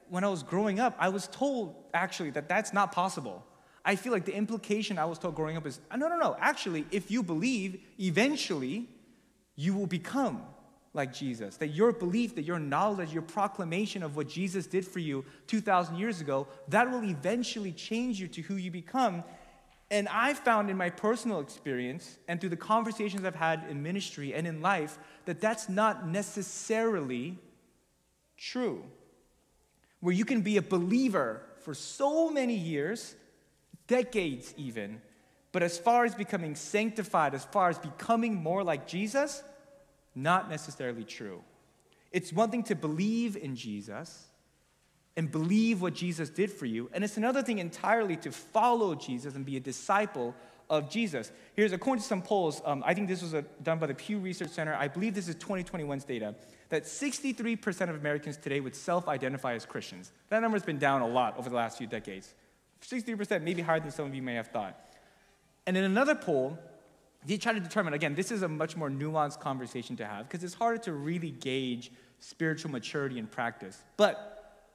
when 0.10 0.24
I 0.24 0.28
was 0.28 0.44
growing 0.44 0.80
up, 0.80 0.96
I 1.00 1.10
was 1.10 1.28
told 1.28 1.76
actually 1.94 2.30
that 2.32 2.48
that's 2.48 2.72
not 2.72 2.92
possible. 2.92 3.44
I 3.84 3.96
feel 3.96 4.14
like 4.14 4.26
the 4.26 4.36
implication 4.36 5.00
I 5.00 5.06
was 5.06 5.18
told 5.18 5.34
growing 5.36 5.58
up 5.58 5.66
is 5.66 5.80
uh, 5.90 5.98
no, 5.98 6.08
no, 6.08 6.18
no. 6.18 6.38
Actually, 6.40 6.86
if 6.92 7.10
you 7.10 7.24
believe, 7.24 7.82
eventually 8.00 8.88
you 9.56 9.74
will 9.74 9.88
become 9.88 10.44
like 10.94 11.12
Jesus. 11.12 11.58
That 11.58 11.70
your 11.70 11.92
belief, 11.92 12.36
that 12.36 12.44
your 12.44 12.60
knowledge, 12.60 13.12
your 13.12 13.24
proclamation 13.24 14.04
of 14.04 14.16
what 14.16 14.30
Jesus 14.30 14.68
did 14.68 14.86
for 14.86 15.00
you 15.00 15.26
2,000 15.48 15.98
years 15.98 16.22
ago, 16.22 16.48
that 16.68 16.90
will 16.90 17.04
eventually 17.04 17.72
change 17.72 18.20
you 18.20 18.28
to 18.30 18.42
who 18.42 18.56
you 18.56 18.72
become. 18.72 19.24
And 19.94 20.10
I 20.10 20.34
found 20.34 20.72
in 20.72 20.76
my 20.76 20.90
personal 20.90 21.40
experience 21.40 22.18
and 22.28 22.42
through 22.42 22.50
the 22.50 22.56
conversations 22.56 23.24
I've 23.24 23.36
had 23.36 23.64
in 23.70 23.84
ministry 23.84 24.34
and 24.34 24.48
in 24.48 24.60
life 24.60 24.98
that 25.26 25.40
that's 25.40 25.70
not 25.70 26.08
necessarily 26.08 27.38
true. 28.36 28.84
Where 30.00 30.16
you 30.16 30.26
can 30.26 30.42
be 30.42 30.58
a 30.58 30.64
believer 30.64 31.44
for 31.60 31.76
so 31.76 32.32
many 32.32 32.56
years, 32.56 33.14
decades 33.86 34.56
even, 34.58 35.00
but 35.52 35.62
as 35.62 35.78
far 35.78 36.06
as 36.06 36.16
becoming 36.16 36.56
sanctified, 36.56 37.36
as 37.36 37.46
far 37.46 37.70
as 37.70 37.78
becoming 37.78 38.34
more 38.34 38.64
like 38.64 38.88
Jesus, 38.88 39.44
not 40.16 40.50
necessarily 40.50 41.04
true. 41.04 41.44
It's 42.12 42.34
one 42.34 42.50
thing 42.50 42.64
to 42.64 42.76
believe 42.76 43.38
in 43.38 43.56
Jesus, 43.56 44.26
and 45.16 45.32
believe 45.32 45.82
what 45.82 45.94
Jesus 45.94 46.30
did 46.30 46.52
for 46.52 46.66
you. 46.66 46.90
And 46.94 47.04
it's 47.04 47.18
another 47.18 47.44
thing 47.44 47.60
entirely 47.60 48.16
to 48.18 48.32
follow 48.32 48.96
Jesus 48.96 49.36
and 49.36 49.46
be 49.46 49.58
a 49.58 49.60
disciple 49.60 50.36
of 50.70 50.90
Jesus. 50.90 51.32
Here's, 51.56 51.72
according 51.72 52.02
to 52.02 52.08
some 52.08 52.22
polls, 52.22 52.62
um, 52.66 52.84
I 52.86 52.94
think 52.94 53.08
this 53.08 53.22
was 53.22 53.34
a, 53.34 53.44
done 53.62 53.78
by 53.78 53.88
the 53.88 53.94
Pew 53.94 54.18
Research 54.18 54.50
Center, 54.50 54.74
I 54.74 54.88
believe 54.88 55.14
this 55.14 55.28
is 55.28 55.36
2021's 55.36 56.04
data, 56.04 56.34
that 56.70 56.84
63% 56.84 57.90
of 57.90 57.96
Americans 57.96 58.38
today 58.38 58.60
would 58.60 58.76
self 58.76 59.08
identify 59.08 59.54
as 59.54 59.66
Christians. 59.66 60.12
That 60.30 60.42
number's 60.42 60.64
been 60.64 60.80
down 60.80 61.02
a 61.02 61.08
lot 61.08 61.38
over 61.38 61.50
the 61.50 61.56
last 61.56 61.78
few 61.78 61.86
decades. 61.86 62.34
63%, 62.82 63.44
maybe 63.44 63.62
higher 63.62 63.80
than 63.80 63.92
some 63.92 64.06
of 64.06 64.16
you 64.16 64.22
may 64.22 64.34
have 64.34 64.48
thought. 64.48 64.80
And 65.68 65.78
in 65.78 65.84
another 65.84 66.16
poll, 66.16 66.58
they 67.26 67.38
try 67.38 67.54
to 67.54 67.60
determine, 67.60 67.94
again, 67.94 68.16
this 68.16 68.32
is 68.32 68.42
a 68.42 68.48
much 68.48 68.76
more 68.76 68.90
nuanced 68.90 69.40
conversation 69.40 69.96
to 69.98 70.06
have 70.06 70.28
because 70.28 70.44
it's 70.44 70.54
harder 70.54 70.80
to 70.80 70.94
really 70.94 71.32
gauge 71.32 71.92
spiritual 72.20 72.72
maturity 72.72 73.20
and 73.20 73.30
practice. 73.30 73.82
But 73.96 74.33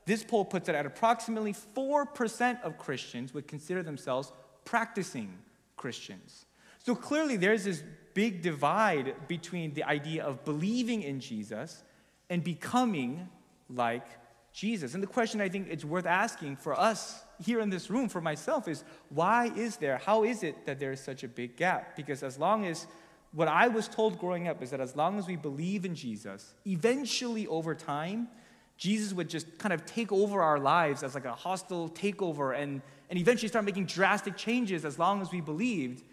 this 0.09 0.25
poll 0.25 0.45
puts 0.45 0.69
it 0.69 0.75
at 0.75 0.87
approximately 0.87 1.55
4% 1.77 2.63
of 2.63 2.79
Christians 2.79 3.35
would 3.35 3.47
consider 3.47 3.83
themselves 3.83 4.33
practicing 4.65 5.37
Christians. 5.77 6.47
So 6.79 6.95
clearly, 6.95 7.37
there's 7.37 7.65
this 7.65 7.85
big 8.15 8.41
divide 8.41 9.15
between 9.29 9.75
the 9.75 9.85
idea 9.85 10.25
of 10.25 10.45
believing 10.45 11.03
in 11.03 11.21
Jesus 11.21 11.85
and 12.31 12.43
becoming 12.43 13.29
like 13.69 14.07
Jesus. 14.53 14.95
And 14.95 15.03
the 15.03 15.07
question 15.07 15.43
I 15.43 15.51
think 15.51 15.69
it's 15.71 15.85
worth 15.85 16.07
asking 16.07 16.57
for 16.57 16.79
us 16.79 17.23
here 17.45 17.61
in 17.61 17.69
this 17.69 17.91
room, 17.91 18.09
for 18.09 18.23
myself, 18.23 18.67
is 18.67 18.85
why 19.11 19.53
is 19.55 19.77
there, 19.77 19.99
how 19.99 20.25
is 20.25 20.43
it 20.43 20.65
that 20.65 20.81
there 20.81 20.93
is 20.93 21.01
such 21.01 21.23
a 21.23 21.29
big 21.29 21.57
gap? 21.57 21.97
Because 21.97 22.23
as 22.23 22.39
long 22.39 22.65
as 22.65 22.87
what 23.33 23.47
I 23.47 23.69
was 23.69 23.89
told 23.89 24.19
growing 24.19 24.49
up 24.49 24.63
is 24.63 24.71
that 24.71 24.81
as 24.81 24.97
long 24.97 25.19
as 25.19 25.27
we 25.27 25.37
believe 25.37 25.85
in 25.85 25.95
Jesus, 25.95 26.55
eventually 26.67 27.47
over 27.47 27.75
time, 27.75 28.29
Jesus 28.79 29.13
would 29.13 29.29
just 29.29 29.59
kind 29.59 29.73
of 29.73 29.85
take 29.85 30.13
over 30.13 30.41
our 30.41 30.59
lives 30.59 31.03
as 31.03 31.15
like 31.15 31.25
a 31.25 31.35
hostile 31.35 31.91
takeover 31.91 32.57
and, 32.57 32.81
and 33.11 33.19
eventually 33.19 33.49
start 33.49 33.65
making 33.65 33.87
drastic 33.87 34.37
changes 34.37 34.85
as 34.85 34.99
long 34.99 35.21
as 35.21 35.33
we 35.33 35.41
believed. 35.41 36.05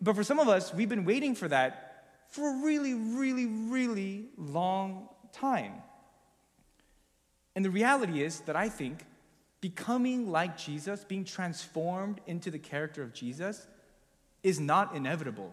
But 0.00 0.16
for 0.16 0.24
some 0.24 0.40
of 0.40 0.48
us, 0.48 0.74
we've 0.74 0.88
been 0.88 1.04
waiting 1.04 1.36
for 1.36 1.46
that 1.48 2.06
for 2.28 2.48
a 2.48 2.64
really, 2.64 2.94
really, 2.94 3.46
really 3.46 4.26
long 4.36 5.08
time. 5.32 5.74
And 7.54 7.64
the 7.64 7.70
reality 7.70 8.22
is 8.22 8.40
that 8.40 8.56
I 8.56 8.68
think 8.68 9.04
becoming 9.60 10.30
like 10.30 10.58
Jesus, 10.58 11.04
being 11.04 11.24
transformed 11.24 12.20
into 12.26 12.50
the 12.50 12.58
character 12.58 13.02
of 13.02 13.12
Jesus, 13.12 13.68
is 14.42 14.58
not 14.58 14.96
inevitable. 14.96 15.52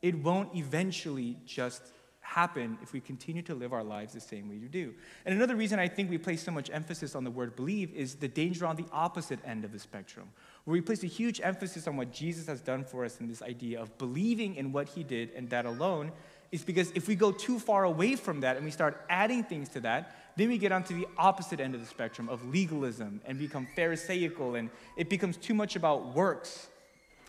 It 0.00 0.14
won't 0.14 0.56
eventually 0.56 1.36
just 1.44 1.82
happen 2.26 2.76
if 2.82 2.92
we 2.92 3.00
continue 3.00 3.40
to 3.40 3.54
live 3.54 3.72
our 3.72 3.84
lives 3.84 4.12
the 4.12 4.20
same 4.20 4.48
way 4.48 4.56
you 4.56 4.68
do. 4.68 4.92
And 5.24 5.34
another 5.34 5.54
reason 5.54 5.78
I 5.78 5.86
think 5.86 6.10
we 6.10 6.18
place 6.18 6.42
so 6.42 6.50
much 6.50 6.70
emphasis 6.70 7.14
on 7.14 7.24
the 7.24 7.30
word 7.30 7.54
believe 7.54 7.94
is 7.94 8.16
the 8.16 8.28
danger 8.28 8.66
on 8.66 8.76
the 8.76 8.84
opposite 8.92 9.38
end 9.44 9.64
of 9.64 9.72
the 9.72 9.78
spectrum, 9.78 10.28
where 10.64 10.72
we 10.72 10.80
place 10.80 11.04
a 11.04 11.06
huge 11.06 11.40
emphasis 11.40 11.86
on 11.86 11.96
what 11.96 12.12
Jesus 12.12 12.46
has 12.48 12.60
done 12.60 12.84
for 12.84 13.04
us 13.04 13.20
in 13.20 13.28
this 13.28 13.42
idea 13.42 13.80
of 13.80 13.96
believing 13.96 14.56
in 14.56 14.72
what 14.72 14.88
he 14.88 15.04
did 15.04 15.30
and 15.36 15.48
that 15.50 15.66
alone. 15.66 16.12
Is 16.52 16.62
because 16.62 16.92
if 16.94 17.08
we 17.08 17.16
go 17.16 17.32
too 17.32 17.58
far 17.58 17.84
away 17.84 18.14
from 18.14 18.40
that 18.40 18.56
and 18.56 18.64
we 18.64 18.70
start 18.70 19.04
adding 19.10 19.42
things 19.42 19.68
to 19.70 19.80
that, 19.80 20.14
then 20.36 20.48
we 20.48 20.58
get 20.58 20.70
onto 20.70 20.94
the 20.94 21.06
opposite 21.18 21.58
end 21.58 21.74
of 21.74 21.80
the 21.80 21.86
spectrum 21.86 22.28
of 22.28 22.44
legalism 22.48 23.20
and 23.24 23.38
become 23.38 23.66
Pharisaical, 23.74 24.54
and 24.54 24.70
it 24.96 25.08
becomes 25.08 25.36
too 25.36 25.54
much 25.54 25.74
about 25.74 26.14
works. 26.14 26.68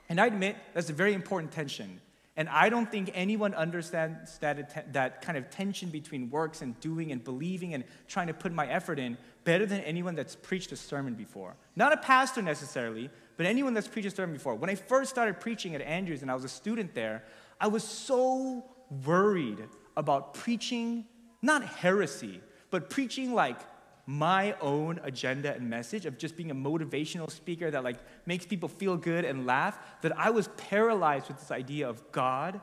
And 0.09 0.21
I 0.21 0.27
admit 0.27 0.55
that's 0.73 0.89
a 0.89 0.93
very 0.93 1.13
important 1.13 1.51
tension. 1.51 1.99
And 2.37 2.47
I 2.49 2.69
don't 2.69 2.89
think 2.89 3.09
anyone 3.15 3.55
understands 3.55 4.37
that, 4.37 4.93
that 4.93 5.23
kind 5.23 5.39
of 5.39 5.49
tension 5.49 5.89
between 5.89 6.29
works 6.29 6.61
and 6.61 6.79
doing 6.79 7.11
and 7.11 7.23
believing 7.23 7.73
and 7.73 7.83
trying 8.07 8.27
to 8.27 8.33
put 8.33 8.53
my 8.53 8.67
effort 8.67 8.99
in 8.99 9.17
better 9.43 9.65
than 9.65 9.81
anyone 9.81 10.13
that's 10.13 10.35
preached 10.35 10.71
a 10.71 10.75
sermon 10.75 11.15
before. 11.15 11.55
Not 11.75 11.93
a 11.93 11.97
pastor 11.97 12.43
necessarily, 12.43 13.09
but 13.37 13.47
anyone 13.47 13.73
that's 13.73 13.87
preached 13.87 14.07
a 14.07 14.11
sermon 14.11 14.35
before. 14.35 14.53
When 14.53 14.69
I 14.69 14.75
first 14.75 15.09
started 15.09 15.39
preaching 15.39 15.73
at 15.73 15.81
Andrews 15.81 16.21
and 16.21 16.29
I 16.29 16.35
was 16.35 16.43
a 16.43 16.49
student 16.49 16.93
there, 16.93 17.23
I 17.59 17.67
was 17.67 17.83
so 17.83 18.65
worried 19.03 19.63
about 19.95 20.35
preaching, 20.35 21.05
not 21.41 21.63
heresy, 21.63 22.39
but 22.69 22.91
preaching 22.91 23.33
like 23.33 23.59
my 24.09 24.55
own 24.61 25.01
agenda 25.03 25.53
and 25.53 25.69
message 25.69 26.05
of 26.05 26.17
just 26.17 26.37
being 26.37 26.49
a 26.49 26.55
motivational 26.55 27.29
speaker 27.29 27.69
that 27.69 27.83
like 27.83 27.97
makes 28.25 28.45
people 28.45 28.69
feel 28.69 28.95
good 28.95 29.25
and 29.25 29.45
laugh 29.45 29.77
that 30.01 30.17
i 30.17 30.29
was 30.29 30.47
paralyzed 30.55 31.27
with 31.27 31.37
this 31.37 31.51
idea 31.51 31.87
of 31.87 32.09
god 32.13 32.61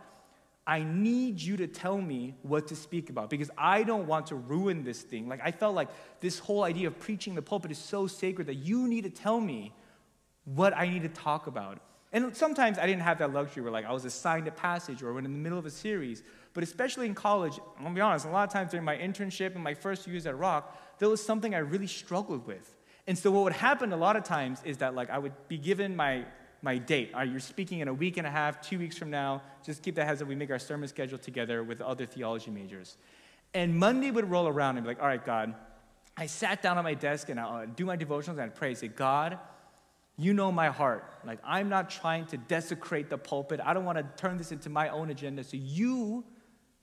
i 0.67 0.83
need 0.83 1.39
you 1.39 1.59
to 1.59 1.67
tell 1.67 2.01
me 2.01 2.35
what 2.41 2.67
to 2.67 2.75
speak 2.75 3.11
about 3.11 3.29
because 3.29 3.51
i 3.59 3.83
don't 3.83 4.07
want 4.07 4.27
to 4.27 4.35
ruin 4.35 4.83
this 4.83 5.03
thing. 5.03 5.29
Like 5.29 5.41
i 5.45 5.51
felt 5.51 5.75
like 5.75 5.91
this 6.21 6.39
whole 6.39 6.63
idea 6.63 6.89
of 6.89 6.99
preaching 6.99 7.35
the 7.35 7.43
pulpit 7.43 7.71
is 7.71 7.79
so 7.79 8.07
sacred 8.07 8.47
that 8.47 8.55
you 8.55 8.89
need 8.89 9.05
to 9.05 9.11
tell 9.11 9.39
me 9.39 9.75
what 10.47 10.75
i 10.75 10.89
need 10.89 11.03
to 11.03 11.11
talk 11.11 11.47
about. 11.47 11.79
And 12.15 12.35
sometimes 12.35 12.79
i 12.79 12.87
didn't 12.87 13.03
have 13.03 13.19
that 13.19 13.35
luxury 13.35 13.63
where 13.63 13.73
like 13.73 13.85
i 13.85 13.93
was 13.93 14.07
assigned 14.07 14.49
a 14.49 14.51
passage 14.51 15.03
or 15.03 15.13
when 15.13 15.27
in 15.27 15.33
the 15.33 15.39
middle 15.39 15.59
of 15.59 15.67
a 15.67 15.71
series 15.71 16.23
but 16.55 16.65
especially 16.65 17.05
in 17.05 17.15
college 17.15 17.59
i'm 17.77 17.83
gonna 17.83 17.95
be 17.95 18.01
honest 18.01 18.25
a 18.25 18.31
lot 18.31 18.49
of 18.49 18.53
times 18.53 18.71
during 18.71 18.85
my 18.85 18.97
internship 18.97 19.55
and 19.55 19.63
my 19.63 19.75
first 19.75 20.07
years 20.07 20.25
at 20.25 20.39
rock 20.39 20.79
that 20.99 21.09
was 21.09 21.25
something 21.25 21.55
I 21.55 21.59
really 21.59 21.87
struggled 21.87 22.47
with. 22.47 22.75
And 23.07 23.19
so 23.19 23.31
what 23.31 23.45
would 23.45 23.53
happen 23.53 23.93
a 23.93 23.97
lot 23.97 24.17
of 24.17 24.25
times 24.25 24.61
is 24.65 24.79
that 24.79 24.95
like 24.95 25.11
I 25.11 25.19
would 25.19 25.33
be 25.49 25.59
given 25.59 25.95
my 25.95 26.25
my 26.65 26.79
date. 26.79 27.13
You're 27.27 27.41
speaking 27.41 27.81
in 27.81 27.89
a 27.89 27.95
week 27.95 28.17
and 28.17 28.27
a 28.27 28.31
half, 28.31 28.61
two 28.63 28.79
weeks 28.79 28.97
from 28.97 29.11
now. 29.11 29.43
Just 29.63 29.83
keep 29.83 29.95
that 29.97 30.07
heads 30.07 30.23
up. 30.23 30.29
We 30.29 30.35
make 30.35 30.51
our 30.51 30.59
sermon 30.59 30.89
schedule 30.89 31.19
together 31.19 31.63
with 31.63 31.83
other 31.83 32.07
theology 32.07 32.51
majors. 32.51 32.97
And 33.53 33.79
Monday 33.79 34.11
would 34.11 34.29
roll 34.31 34.49
around 34.49 34.79
and 34.79 34.85
be 34.85 34.89
like, 34.89 35.01
all 35.01 35.07
right, 35.07 35.25
God, 35.25 35.55
I 36.17 36.27
sat 36.27 36.63
down 36.63 36.79
at 36.79 36.83
my 36.83 36.95
desk 36.95 37.29
and 37.29 37.39
I'll 37.39 37.67
do 37.67 37.85
my 37.85 37.99
devotionals 37.99 38.31
and 38.31 38.41
I'd 38.41 38.55
pray. 38.55 38.75
Say, 38.75 38.89
God, 38.89 39.39
you 40.17 40.33
know 40.33 40.51
my 40.51 40.69
heart. 40.69 41.05
Like, 41.25 41.39
I'm 41.45 41.69
not 41.69 41.91
trying 41.91 42.25
to 42.27 42.39
desecrate 42.39 43.11
the 43.11 43.19
pulpit. 43.19 43.61
I 43.63 43.75
don't 43.75 43.85
want 43.85 43.99
to 43.99 44.05
turn 44.17 44.39
this 44.39 44.51
into 44.51 44.71
my 44.71 44.89
own 44.89 45.11
agenda. 45.11 45.45
So 45.45 45.59
you 45.59 46.25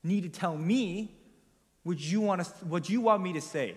need 0.04 0.22
to 0.24 0.30
tell 0.30 0.56
me 0.56 1.18
what 1.84 2.00
you 2.00 2.22
want, 2.22 2.44
to, 2.44 2.52
what 2.66 2.88
you 2.88 3.02
want 3.02 3.24
me 3.24 3.34
to 3.34 3.42
say 3.42 3.76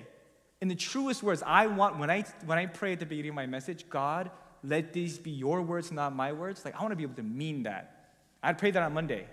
in 0.65 0.69
the 0.69 0.75
truest 0.75 1.23
words, 1.23 1.43
I 1.45 1.67
want, 1.67 1.99
when 1.99 2.09
I, 2.09 2.25
when 2.47 2.57
I 2.57 2.65
pray 2.65 2.95
at 2.95 2.99
the 2.99 3.05
beginning 3.05 3.29
of 3.29 3.35
my 3.35 3.45
message, 3.45 3.85
God, 3.91 4.31
let 4.63 4.95
these 4.95 5.19
be 5.19 5.31
your 5.31 5.61
words, 5.61 5.93
not 5.93 6.17
my 6.17 6.33
words. 6.33 6.65
Like, 6.65 6.75
I 6.75 6.81
want 6.81 6.93
to 6.93 6.97
be 6.97 7.03
able 7.03 7.17
to 7.17 7.23
mean 7.23 7.65
that. 7.65 8.15
I'd 8.43 8.57
pray 8.57 8.71
that 8.71 8.83
on 8.83 8.95
Monday. 8.95 9.27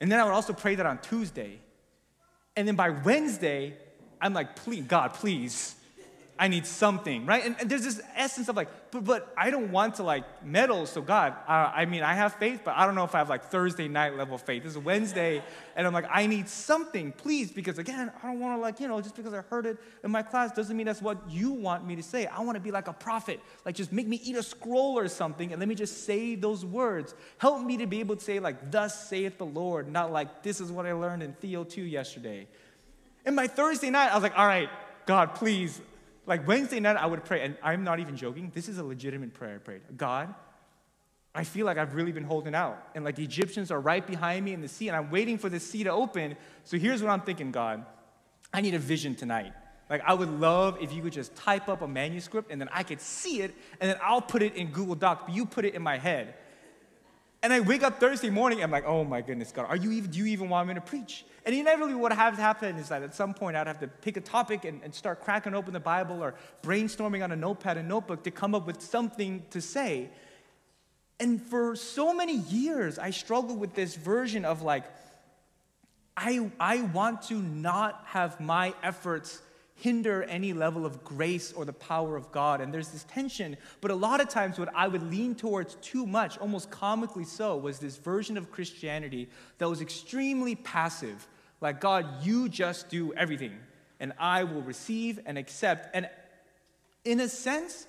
And 0.00 0.12
then 0.12 0.20
I 0.20 0.24
would 0.24 0.32
also 0.32 0.52
pray 0.52 0.76
that 0.76 0.86
on 0.86 0.98
Tuesday. 0.98 1.58
And 2.54 2.68
then 2.68 2.76
by 2.76 2.90
Wednesday, 2.90 3.76
I'm 4.20 4.32
like, 4.32 4.54
please, 4.54 4.84
God, 4.84 5.12
please, 5.12 5.74
I 6.38 6.48
need 6.48 6.66
something, 6.66 7.24
right? 7.24 7.44
And, 7.44 7.56
and, 7.60 7.70
there's 7.70 7.84
this 7.84 8.00
essence 8.14 8.48
of 8.48 8.56
like, 8.56 8.68
but, 8.90 9.04
but 9.04 9.32
I 9.36 9.50
don't 9.50 9.72
want 9.72 9.94
to 9.96 10.02
like 10.02 10.44
meddle. 10.44 10.84
So 10.86 11.00
God, 11.00 11.34
uh, 11.48 11.72
I 11.74 11.86
mean, 11.86 12.02
I 12.02 12.14
have 12.14 12.34
faith, 12.34 12.60
but 12.64 12.76
I 12.76 12.84
don't 12.84 12.94
know 12.94 13.04
if 13.04 13.14
I 13.14 13.18
have 13.18 13.28
like 13.28 13.44
Thursday 13.44 13.88
night 13.88 14.16
level 14.16 14.36
faith. 14.36 14.62
This 14.62 14.72
is 14.72 14.78
Wednesday, 14.78 15.42
and 15.74 15.86
I'm 15.86 15.92
like, 15.92 16.06
I 16.10 16.26
need 16.26 16.48
something, 16.48 17.12
please, 17.12 17.50
because 17.50 17.78
again, 17.78 18.12
I 18.22 18.26
don't 18.26 18.38
want 18.38 18.58
to 18.58 18.60
like, 18.60 18.80
you 18.80 18.88
know, 18.88 19.00
just 19.00 19.16
because 19.16 19.32
I 19.32 19.42
heard 19.42 19.66
it 19.66 19.78
in 20.04 20.10
my 20.10 20.22
class 20.22 20.52
doesn't 20.52 20.76
mean 20.76 20.86
that's 20.86 21.02
what 21.02 21.18
you 21.28 21.52
want 21.52 21.86
me 21.86 21.96
to 21.96 22.02
say. 22.02 22.26
I 22.26 22.40
want 22.40 22.56
to 22.56 22.60
be 22.60 22.70
like 22.70 22.88
a 22.88 22.92
prophet, 22.92 23.40
like 23.64 23.74
just 23.74 23.92
make 23.92 24.06
me 24.06 24.20
eat 24.22 24.36
a 24.36 24.42
scroll 24.42 24.98
or 24.98 25.08
something, 25.08 25.52
and 25.52 25.60
let 25.60 25.68
me 25.68 25.74
just 25.74 26.04
say 26.04 26.34
those 26.34 26.64
words. 26.64 27.14
Help 27.38 27.64
me 27.64 27.78
to 27.78 27.86
be 27.86 28.00
able 28.00 28.16
to 28.16 28.22
say 28.22 28.40
like, 28.40 28.70
"Thus 28.70 29.08
saith 29.08 29.38
the 29.38 29.46
Lord," 29.46 29.90
not 29.90 30.12
like, 30.12 30.42
"This 30.42 30.60
is 30.60 30.70
what 30.70 30.86
I 30.86 30.92
learned 30.92 31.22
in 31.22 31.32
Theo 31.34 31.64
two 31.64 31.82
yesterday." 31.82 32.46
And 33.26 33.34
my 33.34 33.48
Thursday 33.48 33.90
night, 33.90 34.12
I 34.12 34.14
was 34.14 34.22
like, 34.22 34.38
all 34.38 34.46
right, 34.46 34.70
God, 35.04 35.34
please, 35.34 35.80
like 36.26 36.46
Wednesday 36.46 36.80
night, 36.80 36.96
I 36.96 37.06
would 37.06 37.24
pray, 37.24 37.42
and 37.42 37.56
I'm 37.62 37.84
not 37.84 38.00
even 38.00 38.16
joking. 38.16 38.50
This 38.54 38.68
is 38.68 38.78
a 38.78 38.84
legitimate 38.84 39.32
prayer 39.32 39.54
I 39.54 39.58
prayed. 39.58 39.82
God, 39.96 40.34
I 41.34 41.44
feel 41.44 41.66
like 41.66 41.78
I've 41.78 41.94
really 41.94 42.12
been 42.12 42.24
holding 42.24 42.54
out. 42.54 42.88
And 42.94 43.04
like 43.04 43.14
the 43.14 43.24
Egyptians 43.24 43.70
are 43.70 43.80
right 43.80 44.04
behind 44.06 44.44
me 44.44 44.52
in 44.52 44.60
the 44.60 44.68
sea, 44.68 44.88
and 44.88 44.96
I'm 44.96 45.10
waiting 45.10 45.38
for 45.38 45.48
the 45.48 45.60
sea 45.60 45.84
to 45.84 45.90
open. 45.90 46.36
So 46.64 46.76
here's 46.76 47.02
what 47.02 47.10
I'm 47.10 47.20
thinking, 47.20 47.52
God. 47.52 47.84
I 48.52 48.60
need 48.60 48.74
a 48.74 48.78
vision 48.78 49.14
tonight. 49.14 49.52
Like, 49.88 50.02
I 50.04 50.14
would 50.14 50.30
love 50.40 50.78
if 50.80 50.92
you 50.92 51.02
could 51.02 51.12
just 51.12 51.36
type 51.36 51.68
up 51.68 51.80
a 51.80 51.86
manuscript 51.86 52.50
and 52.50 52.60
then 52.60 52.68
I 52.72 52.82
could 52.82 53.00
see 53.00 53.42
it, 53.42 53.54
and 53.80 53.88
then 53.90 53.98
I'll 54.02 54.20
put 54.20 54.42
it 54.42 54.56
in 54.56 54.72
Google 54.72 54.96
Doc, 54.96 55.26
but 55.26 55.34
you 55.34 55.46
put 55.46 55.64
it 55.64 55.74
in 55.74 55.82
my 55.82 55.96
head. 55.96 56.34
And 57.46 57.52
I 57.52 57.60
wake 57.60 57.84
up 57.84 58.00
Thursday 58.00 58.28
morning, 58.28 58.60
I'm 58.60 58.72
like, 58.72 58.86
oh 58.86 59.04
my 59.04 59.20
goodness, 59.20 59.52
God, 59.52 59.66
are 59.68 59.76
you 59.76 59.92
even, 59.92 60.10
do 60.10 60.18
you 60.18 60.26
even 60.26 60.48
want 60.48 60.66
me 60.66 60.74
to 60.74 60.80
preach? 60.80 61.24
And 61.44 61.54
inevitably, 61.54 61.94
what 61.94 62.10
would 62.10 62.18
have 62.18 62.34
to 62.34 62.42
happen 62.42 62.74
is 62.74 62.88
that 62.88 63.04
at 63.04 63.14
some 63.14 63.34
point 63.34 63.56
I'd 63.56 63.68
have 63.68 63.78
to 63.78 63.86
pick 63.86 64.16
a 64.16 64.20
topic 64.20 64.64
and, 64.64 64.82
and 64.82 64.92
start 64.92 65.22
cracking 65.22 65.54
open 65.54 65.72
the 65.72 65.78
Bible 65.78 66.24
or 66.24 66.34
brainstorming 66.64 67.22
on 67.22 67.30
a 67.30 67.36
notepad 67.36 67.76
and 67.76 67.88
notebook 67.88 68.24
to 68.24 68.32
come 68.32 68.52
up 68.52 68.66
with 68.66 68.82
something 68.82 69.44
to 69.50 69.60
say. 69.60 70.08
And 71.20 71.40
for 71.40 71.76
so 71.76 72.12
many 72.12 72.38
years, 72.38 72.98
I 72.98 73.10
struggled 73.10 73.60
with 73.60 73.74
this 73.74 73.94
version 73.94 74.44
of 74.44 74.62
like, 74.62 74.82
I, 76.16 76.50
I 76.58 76.82
want 76.82 77.22
to 77.28 77.40
not 77.40 78.02
have 78.06 78.40
my 78.40 78.74
efforts 78.82 79.40
hinder 79.76 80.24
any 80.24 80.52
level 80.52 80.84
of 80.84 81.04
grace 81.04 81.52
or 81.52 81.64
the 81.64 81.72
power 81.72 82.16
of 82.16 82.32
God. 82.32 82.60
And 82.60 82.72
there's 82.72 82.88
this 82.88 83.04
tension. 83.04 83.56
But 83.80 83.90
a 83.90 83.94
lot 83.94 84.20
of 84.20 84.28
times, 84.28 84.58
what 84.58 84.70
I 84.74 84.88
would 84.88 85.02
lean 85.10 85.34
towards 85.34 85.74
too 85.76 86.06
much, 86.06 86.38
almost 86.38 86.70
comically 86.70 87.24
so, 87.24 87.56
was 87.56 87.78
this 87.78 87.96
version 87.96 88.36
of 88.36 88.50
Christianity 88.50 89.28
that 89.58 89.68
was 89.68 89.80
extremely 89.80 90.54
passive. 90.54 91.28
Like, 91.60 91.80
God, 91.80 92.24
you 92.24 92.48
just 92.48 92.88
do 92.88 93.12
everything, 93.14 93.56
and 94.00 94.12
I 94.18 94.44
will 94.44 94.62
receive 94.62 95.20
and 95.26 95.36
accept. 95.38 95.94
And 95.94 96.08
in 97.04 97.20
a 97.20 97.28
sense, 97.28 97.86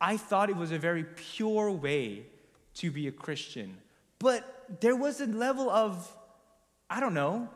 I 0.00 0.16
thought 0.16 0.50
it 0.50 0.56
was 0.56 0.72
a 0.72 0.78
very 0.78 1.04
pure 1.04 1.70
way 1.70 2.26
to 2.74 2.90
be 2.90 3.08
a 3.08 3.12
Christian. 3.12 3.76
But 4.18 4.80
there 4.80 4.96
was 4.96 5.20
a 5.20 5.26
level 5.26 5.70
of, 5.70 6.10
I 6.88 7.00
don't 7.00 7.14
know, 7.14 7.48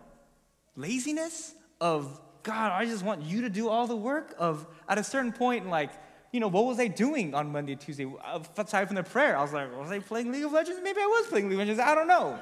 laziness, 0.76 1.54
of 1.80 2.20
God, 2.42 2.72
I 2.72 2.86
just 2.86 3.04
want 3.04 3.22
you 3.22 3.42
to 3.42 3.50
do 3.50 3.68
all 3.68 3.86
the 3.86 3.96
work 3.96 4.34
of 4.38 4.66
at 4.88 4.98
a 4.98 5.04
certain 5.04 5.32
point, 5.32 5.68
like, 5.68 5.90
you 6.32 6.40
know, 6.40 6.48
what 6.48 6.64
was 6.64 6.78
I 6.78 6.86
doing 6.86 7.34
on 7.34 7.50
Monday, 7.50 7.74
Tuesday? 7.74 8.10
Aside 8.56 8.86
from 8.86 8.96
the 8.96 9.02
prayer, 9.02 9.36
I 9.36 9.42
was 9.42 9.52
like, 9.52 9.76
was 9.76 9.90
I 9.90 9.98
playing 9.98 10.30
League 10.32 10.44
of 10.44 10.52
Legends? 10.52 10.80
Maybe 10.82 11.00
I 11.00 11.06
was 11.06 11.26
playing 11.26 11.46
League 11.46 11.54
of 11.54 11.58
Legends. 11.58 11.80
I 11.80 11.94
don't 11.94 12.06
know. 12.08 12.38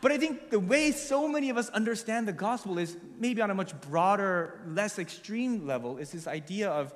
But 0.00 0.12
I 0.12 0.18
think 0.18 0.50
the 0.50 0.60
way 0.60 0.90
so 0.90 1.28
many 1.28 1.48
of 1.48 1.56
us 1.56 1.70
understand 1.70 2.28
the 2.28 2.32
gospel 2.32 2.78
is 2.78 2.96
maybe 3.18 3.40
on 3.40 3.50
a 3.50 3.54
much 3.54 3.78
broader, 3.80 4.60
less 4.66 4.98
extreme 4.98 5.66
level, 5.66 5.96
is 5.96 6.10
this 6.10 6.26
idea 6.26 6.70
of 6.70 6.92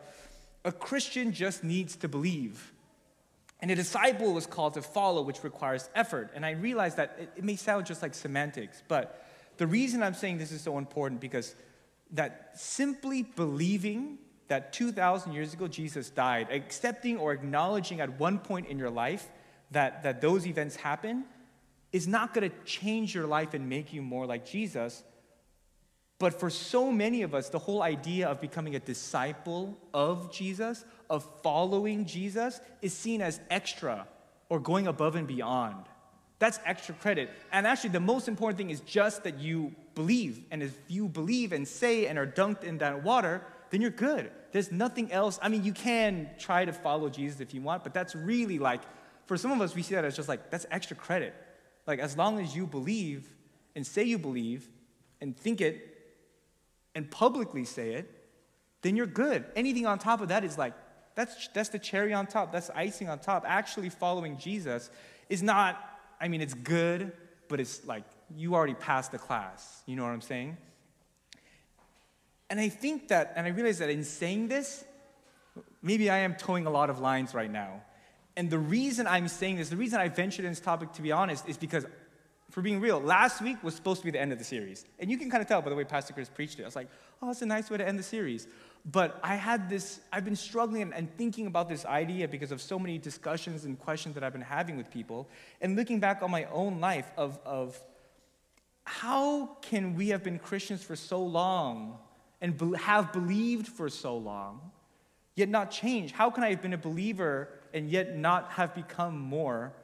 a 0.64 0.72
Christian 0.72 1.32
just 1.32 1.64
needs 1.64 1.96
to 1.96 2.08
believe. 2.08 2.72
And 3.60 3.70
a 3.70 3.74
disciple 3.74 4.34
was 4.34 4.46
called 4.46 4.74
to 4.74 4.82
follow, 4.82 5.22
which 5.22 5.42
requires 5.42 5.88
effort. 5.94 6.30
And 6.34 6.44
I 6.44 6.50
realize 6.50 6.96
that 6.96 7.16
it, 7.18 7.30
it 7.36 7.44
may 7.44 7.56
sound 7.56 7.86
just 7.86 8.02
like 8.02 8.14
semantics, 8.14 8.82
but 8.88 9.24
the 9.56 9.66
reason 9.66 10.02
I'm 10.02 10.14
saying 10.14 10.38
this 10.38 10.52
is 10.52 10.60
so 10.60 10.78
important 10.78 11.20
because 11.20 11.54
that 12.12 12.52
simply 12.54 13.22
believing 13.22 14.18
that 14.48 14.72
2,000 14.72 15.32
years 15.32 15.52
ago 15.52 15.68
Jesus 15.68 16.10
died, 16.10 16.48
accepting 16.50 17.18
or 17.18 17.32
acknowledging 17.32 18.00
at 18.00 18.18
one 18.18 18.38
point 18.38 18.66
in 18.66 18.78
your 18.78 18.90
life 18.90 19.28
that, 19.70 20.02
that 20.02 20.20
those 20.20 20.46
events 20.46 20.76
happen, 20.76 21.24
is 21.92 22.06
not 22.06 22.34
going 22.34 22.48
to 22.48 22.56
change 22.64 23.14
your 23.14 23.26
life 23.26 23.54
and 23.54 23.68
make 23.68 23.92
you 23.92 24.02
more 24.02 24.26
like 24.26 24.46
Jesus. 24.46 25.02
But 26.18 26.38
for 26.38 26.50
so 26.50 26.90
many 26.90 27.22
of 27.22 27.34
us, 27.34 27.48
the 27.48 27.58
whole 27.58 27.82
idea 27.82 28.28
of 28.28 28.40
becoming 28.40 28.74
a 28.74 28.80
disciple 28.80 29.78
of 29.94 30.32
Jesus, 30.32 30.84
of 31.08 31.26
following 31.42 32.04
Jesus, 32.04 32.60
is 32.82 32.92
seen 32.92 33.22
as 33.22 33.40
extra 33.50 34.06
or 34.48 34.58
going 34.58 34.86
above 34.86 35.14
and 35.14 35.26
beyond. 35.26 35.84
That's 36.38 36.60
extra 36.64 36.94
credit. 36.94 37.30
And 37.52 37.66
actually, 37.66 37.90
the 37.90 38.00
most 38.00 38.28
important 38.28 38.58
thing 38.58 38.70
is 38.70 38.80
just 38.80 39.24
that 39.24 39.38
you 39.38 39.74
believe. 39.94 40.44
And 40.50 40.62
if 40.62 40.78
you 40.86 41.08
believe 41.08 41.52
and 41.52 41.66
say 41.66 42.06
and 42.06 42.18
are 42.18 42.26
dunked 42.26 42.62
in 42.62 42.78
that 42.78 43.02
water, 43.02 43.42
then 43.70 43.80
you're 43.80 43.90
good. 43.90 44.30
There's 44.52 44.70
nothing 44.70 45.10
else. 45.12 45.38
I 45.42 45.48
mean, 45.48 45.64
you 45.64 45.72
can 45.72 46.30
try 46.38 46.64
to 46.64 46.72
follow 46.72 47.08
Jesus 47.08 47.40
if 47.40 47.52
you 47.52 47.60
want, 47.60 47.82
but 47.82 47.92
that's 47.92 48.14
really 48.14 48.58
like, 48.58 48.82
for 49.26 49.36
some 49.36 49.50
of 49.50 49.60
us, 49.60 49.74
we 49.74 49.82
see 49.82 49.94
that 49.94 50.04
as 50.04 50.16
just 50.16 50.28
like, 50.28 50.50
that's 50.50 50.64
extra 50.70 50.96
credit. 50.96 51.34
Like, 51.86 51.98
as 51.98 52.16
long 52.16 52.38
as 52.38 52.54
you 52.54 52.66
believe 52.66 53.28
and 53.74 53.86
say 53.86 54.04
you 54.04 54.18
believe 54.18 54.68
and 55.20 55.36
think 55.36 55.60
it 55.60 55.84
and 56.94 57.10
publicly 57.10 57.64
say 57.64 57.94
it, 57.94 58.10
then 58.82 58.96
you're 58.96 59.06
good. 59.06 59.44
Anything 59.56 59.86
on 59.86 59.98
top 59.98 60.20
of 60.20 60.28
that 60.28 60.44
is 60.44 60.56
like, 60.56 60.72
that's, 61.14 61.48
that's 61.48 61.70
the 61.70 61.78
cherry 61.78 62.14
on 62.14 62.26
top. 62.26 62.52
That's 62.52 62.70
icing 62.70 63.08
on 63.08 63.18
top. 63.18 63.44
Actually, 63.46 63.88
following 63.88 64.38
Jesus 64.38 64.88
is 65.28 65.42
not, 65.42 65.87
I 66.20 66.28
mean, 66.28 66.40
it's 66.40 66.54
good, 66.54 67.12
but 67.48 67.60
it's 67.60 67.86
like 67.86 68.04
you 68.36 68.54
already 68.54 68.74
passed 68.74 69.12
the 69.12 69.18
class. 69.18 69.82
You 69.86 69.96
know 69.96 70.02
what 70.02 70.10
I'm 70.10 70.20
saying? 70.20 70.56
And 72.50 72.58
I 72.58 72.68
think 72.68 73.08
that, 73.08 73.32
and 73.36 73.46
I 73.46 73.50
realize 73.50 73.78
that 73.78 73.90
in 73.90 74.04
saying 74.04 74.48
this, 74.48 74.84
maybe 75.82 76.10
I 76.10 76.18
am 76.18 76.34
toeing 76.34 76.66
a 76.66 76.70
lot 76.70 76.90
of 76.90 76.98
lines 76.98 77.34
right 77.34 77.50
now. 77.50 77.82
And 78.36 78.50
the 78.50 78.58
reason 78.58 79.06
I'm 79.06 79.28
saying 79.28 79.56
this, 79.56 79.68
the 79.68 79.76
reason 79.76 80.00
I 80.00 80.08
ventured 80.08 80.44
in 80.44 80.52
this 80.52 80.60
topic, 80.60 80.92
to 80.94 81.02
be 81.02 81.12
honest, 81.12 81.48
is 81.48 81.56
because, 81.56 81.84
for 82.50 82.62
being 82.62 82.80
real, 82.80 82.98
last 82.98 83.42
week 83.42 83.62
was 83.62 83.74
supposed 83.74 84.00
to 84.00 84.06
be 84.06 84.10
the 84.10 84.20
end 84.20 84.32
of 84.32 84.38
the 84.38 84.44
series. 84.44 84.86
And 84.98 85.10
you 85.10 85.18
can 85.18 85.30
kind 85.30 85.42
of 85.42 85.48
tell 85.48 85.60
by 85.60 85.70
the 85.70 85.76
way 85.76 85.84
Pastor 85.84 86.14
Chris 86.14 86.28
preached 86.28 86.58
it. 86.58 86.62
I 86.62 86.66
was 86.66 86.76
like, 86.76 86.88
oh, 87.22 87.30
it's 87.30 87.42
a 87.42 87.46
nice 87.46 87.70
way 87.70 87.76
to 87.76 87.86
end 87.86 87.98
the 87.98 88.02
series. 88.02 88.46
But 88.90 89.18
I 89.22 89.34
had 89.34 89.68
this, 89.68 90.00
I've 90.12 90.24
been 90.24 90.36
struggling 90.36 90.92
and 90.94 91.14
thinking 91.16 91.46
about 91.46 91.68
this 91.68 91.84
idea 91.84 92.26
because 92.26 92.52
of 92.52 92.62
so 92.62 92.78
many 92.78 92.96
discussions 92.96 93.64
and 93.64 93.78
questions 93.78 94.14
that 94.14 94.24
I've 94.24 94.32
been 94.32 94.40
having 94.40 94.76
with 94.76 94.90
people. 94.90 95.28
And 95.60 95.76
looking 95.76 96.00
back 96.00 96.22
on 96.22 96.30
my 96.30 96.44
own 96.46 96.80
life 96.80 97.10
of, 97.18 97.38
of 97.44 97.78
how 98.84 99.56
can 99.60 99.94
we 99.94 100.08
have 100.08 100.24
been 100.24 100.38
Christians 100.38 100.82
for 100.82 100.96
so 100.96 101.22
long 101.22 101.98
and 102.40 102.56
be- 102.56 102.78
have 102.78 103.12
believed 103.12 103.68
for 103.68 103.90
so 103.90 104.16
long, 104.16 104.70
yet 105.34 105.50
not 105.50 105.70
change? 105.70 106.12
How 106.12 106.30
can 106.30 106.42
I 106.42 106.50
have 106.50 106.62
been 106.62 106.72
a 106.72 106.78
believer 106.78 107.50
and 107.74 107.90
yet 107.90 108.16
not 108.16 108.52
have 108.52 108.74
become 108.74 109.18
more 109.18 109.74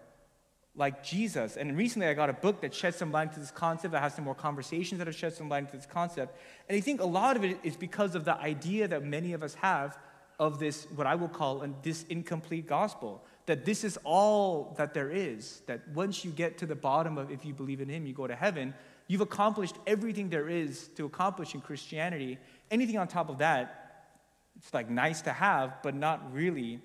like 0.76 1.04
Jesus? 1.04 1.56
And 1.56 1.76
recently 1.76 2.08
I 2.08 2.14
got 2.14 2.30
a 2.30 2.34
book 2.34 2.60
that 2.62 2.74
sheds 2.74 2.96
some 2.96 3.12
light 3.12 3.32
to 3.34 3.40
this 3.40 3.50
concept. 3.50 3.94
I 3.94 4.00
have 4.00 4.12
some 4.12 4.24
more 4.24 4.34
conversations 4.34 4.98
that 4.98 5.06
have 5.06 5.16
shed 5.16 5.34
some 5.34 5.48
light 5.48 5.70
to 5.70 5.76
this 5.76 5.86
concept. 5.86 6.36
And 6.68 6.76
I 6.76 6.80
think 6.80 7.00
a 7.00 7.06
lot 7.06 7.36
of 7.36 7.44
it 7.44 7.58
is 7.62 7.76
because 7.76 8.14
of 8.14 8.24
the 8.24 8.36
idea 8.36 8.88
that 8.88 9.04
many 9.04 9.32
of 9.32 9.42
us 9.42 9.54
have 9.54 9.98
of 10.38 10.58
this, 10.58 10.86
what 10.94 11.06
I 11.06 11.14
will 11.14 11.28
call 11.28 11.64
this 11.82 12.04
incomplete 12.04 12.66
gospel. 12.66 13.24
That 13.46 13.64
this 13.64 13.84
is 13.84 13.98
all 14.04 14.74
that 14.78 14.94
there 14.94 15.10
is. 15.10 15.62
That 15.66 15.86
once 15.88 16.24
you 16.24 16.30
get 16.30 16.58
to 16.58 16.66
the 16.66 16.74
bottom 16.74 17.18
of 17.18 17.30
if 17.30 17.44
you 17.44 17.54
believe 17.54 17.80
in 17.80 17.88
Him, 17.88 18.06
you 18.06 18.14
go 18.14 18.26
to 18.26 18.34
heaven. 18.34 18.74
You've 19.06 19.20
accomplished 19.20 19.76
everything 19.86 20.30
there 20.30 20.48
is 20.48 20.88
to 20.96 21.04
accomplish 21.04 21.54
in 21.54 21.60
Christianity. 21.60 22.38
Anything 22.70 22.98
on 22.98 23.06
top 23.06 23.28
of 23.28 23.38
that, 23.38 24.06
it's 24.56 24.72
like 24.72 24.88
nice 24.88 25.20
to 25.22 25.32
have, 25.32 25.82
but 25.82 25.94
not 25.94 26.32
really 26.32 26.80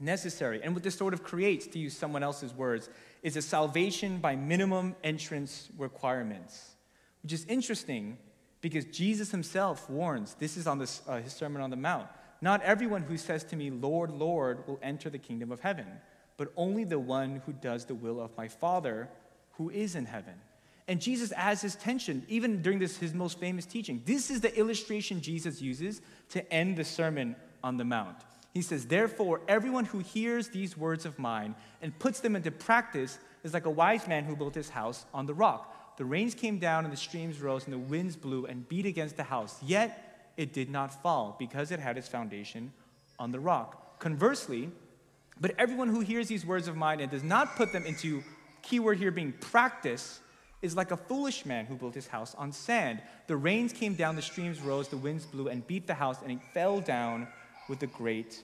necessary. 0.00 0.60
And 0.62 0.74
what 0.74 0.84
this 0.84 0.94
sort 0.94 1.14
of 1.14 1.24
creates, 1.24 1.66
to 1.68 1.78
use 1.78 1.96
someone 1.96 2.22
else's 2.22 2.54
words, 2.54 2.88
is 3.22 3.36
a 3.36 3.42
salvation 3.42 4.18
by 4.18 4.36
minimum 4.36 4.94
entrance 5.02 5.68
requirements, 5.76 6.76
which 7.22 7.32
is 7.32 7.44
interesting 7.46 8.18
because 8.60 8.84
Jesus 8.86 9.30
himself 9.30 9.88
warns 9.88 10.34
this 10.34 10.56
is 10.56 10.66
on 10.66 10.78
this, 10.78 11.02
uh, 11.08 11.20
his 11.20 11.32
Sermon 11.32 11.62
on 11.62 11.70
the 11.70 11.76
Mount. 11.76 12.08
Not 12.40 12.62
everyone 12.62 13.02
who 13.02 13.16
says 13.16 13.44
to 13.44 13.56
me, 13.56 13.70
Lord, 13.70 14.10
Lord, 14.10 14.66
will 14.66 14.78
enter 14.82 15.10
the 15.10 15.18
kingdom 15.18 15.50
of 15.50 15.60
heaven, 15.60 15.86
but 16.36 16.52
only 16.56 16.84
the 16.84 16.98
one 16.98 17.42
who 17.46 17.52
does 17.52 17.84
the 17.84 17.94
will 17.94 18.20
of 18.20 18.36
my 18.36 18.48
Father 18.48 19.08
who 19.52 19.70
is 19.70 19.96
in 19.96 20.06
heaven. 20.06 20.34
And 20.86 21.00
Jesus 21.00 21.32
adds 21.32 21.60
his 21.60 21.74
tension, 21.74 22.24
even 22.28 22.62
during 22.62 22.78
this, 22.78 22.96
his 22.96 23.12
most 23.12 23.38
famous 23.38 23.66
teaching. 23.66 24.02
This 24.06 24.30
is 24.30 24.40
the 24.40 24.56
illustration 24.56 25.20
Jesus 25.20 25.60
uses 25.60 26.00
to 26.30 26.50
end 26.52 26.76
the 26.76 26.84
Sermon 26.84 27.36
on 27.62 27.76
the 27.76 27.84
Mount. 27.84 28.16
He 28.58 28.62
says, 28.62 28.86
Therefore, 28.86 29.40
everyone 29.46 29.84
who 29.84 30.00
hears 30.00 30.48
these 30.48 30.76
words 30.76 31.06
of 31.06 31.16
mine 31.16 31.54
and 31.80 31.96
puts 32.00 32.18
them 32.18 32.34
into 32.34 32.50
practice 32.50 33.20
is 33.44 33.54
like 33.54 33.66
a 33.66 33.70
wise 33.70 34.08
man 34.08 34.24
who 34.24 34.34
built 34.34 34.56
his 34.56 34.68
house 34.68 35.06
on 35.14 35.26
the 35.26 35.32
rock. 35.32 35.96
The 35.96 36.04
rains 36.04 36.34
came 36.34 36.58
down 36.58 36.82
and 36.82 36.92
the 36.92 36.96
streams 36.96 37.40
rose 37.40 37.66
and 37.66 37.72
the 37.72 37.78
winds 37.78 38.16
blew 38.16 38.46
and 38.46 38.68
beat 38.68 38.84
against 38.84 39.16
the 39.16 39.22
house, 39.22 39.62
yet 39.62 40.32
it 40.36 40.52
did 40.52 40.70
not 40.70 41.00
fall 41.04 41.36
because 41.38 41.70
it 41.70 41.78
had 41.78 41.96
its 41.96 42.08
foundation 42.08 42.72
on 43.20 43.30
the 43.30 43.38
rock. 43.38 44.00
Conversely, 44.00 44.72
but 45.40 45.54
everyone 45.56 45.86
who 45.86 46.00
hears 46.00 46.26
these 46.26 46.44
words 46.44 46.66
of 46.66 46.74
mine 46.74 46.98
and 46.98 47.12
does 47.12 47.22
not 47.22 47.54
put 47.54 47.72
them 47.72 47.86
into, 47.86 48.24
keyword 48.62 48.98
here 48.98 49.12
being 49.12 49.34
practice, 49.34 50.18
is 50.62 50.74
like 50.74 50.90
a 50.90 50.96
foolish 50.96 51.46
man 51.46 51.64
who 51.64 51.76
built 51.76 51.94
his 51.94 52.08
house 52.08 52.34
on 52.34 52.50
sand. 52.50 53.02
The 53.28 53.36
rains 53.36 53.72
came 53.72 53.94
down, 53.94 54.16
the 54.16 54.22
streams 54.22 54.60
rose, 54.60 54.88
the 54.88 54.96
winds 54.96 55.26
blew 55.26 55.46
and 55.46 55.64
beat 55.64 55.86
the 55.86 55.94
house, 55.94 56.22
and 56.22 56.32
it 56.32 56.40
fell 56.52 56.80
down 56.80 57.28
with 57.68 57.82
a 57.82 57.86
great 57.86 58.42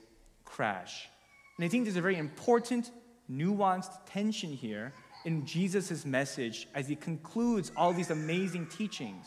crash. 0.55 1.09
And 1.57 1.64
I 1.64 1.69
think 1.69 1.85
there's 1.85 1.97
a 1.97 2.01
very 2.01 2.17
important, 2.17 2.93
nuanced 3.29 3.93
tension 4.07 4.53
here 4.53 4.93
in 5.25 5.45
Jesus' 5.45 6.05
message 6.05 6.69
as 6.75 6.87
he 6.87 6.95
concludes 6.95 7.73
all 7.77 7.93
these 7.93 8.11
amazing 8.11 8.67
teachings. 8.69 9.27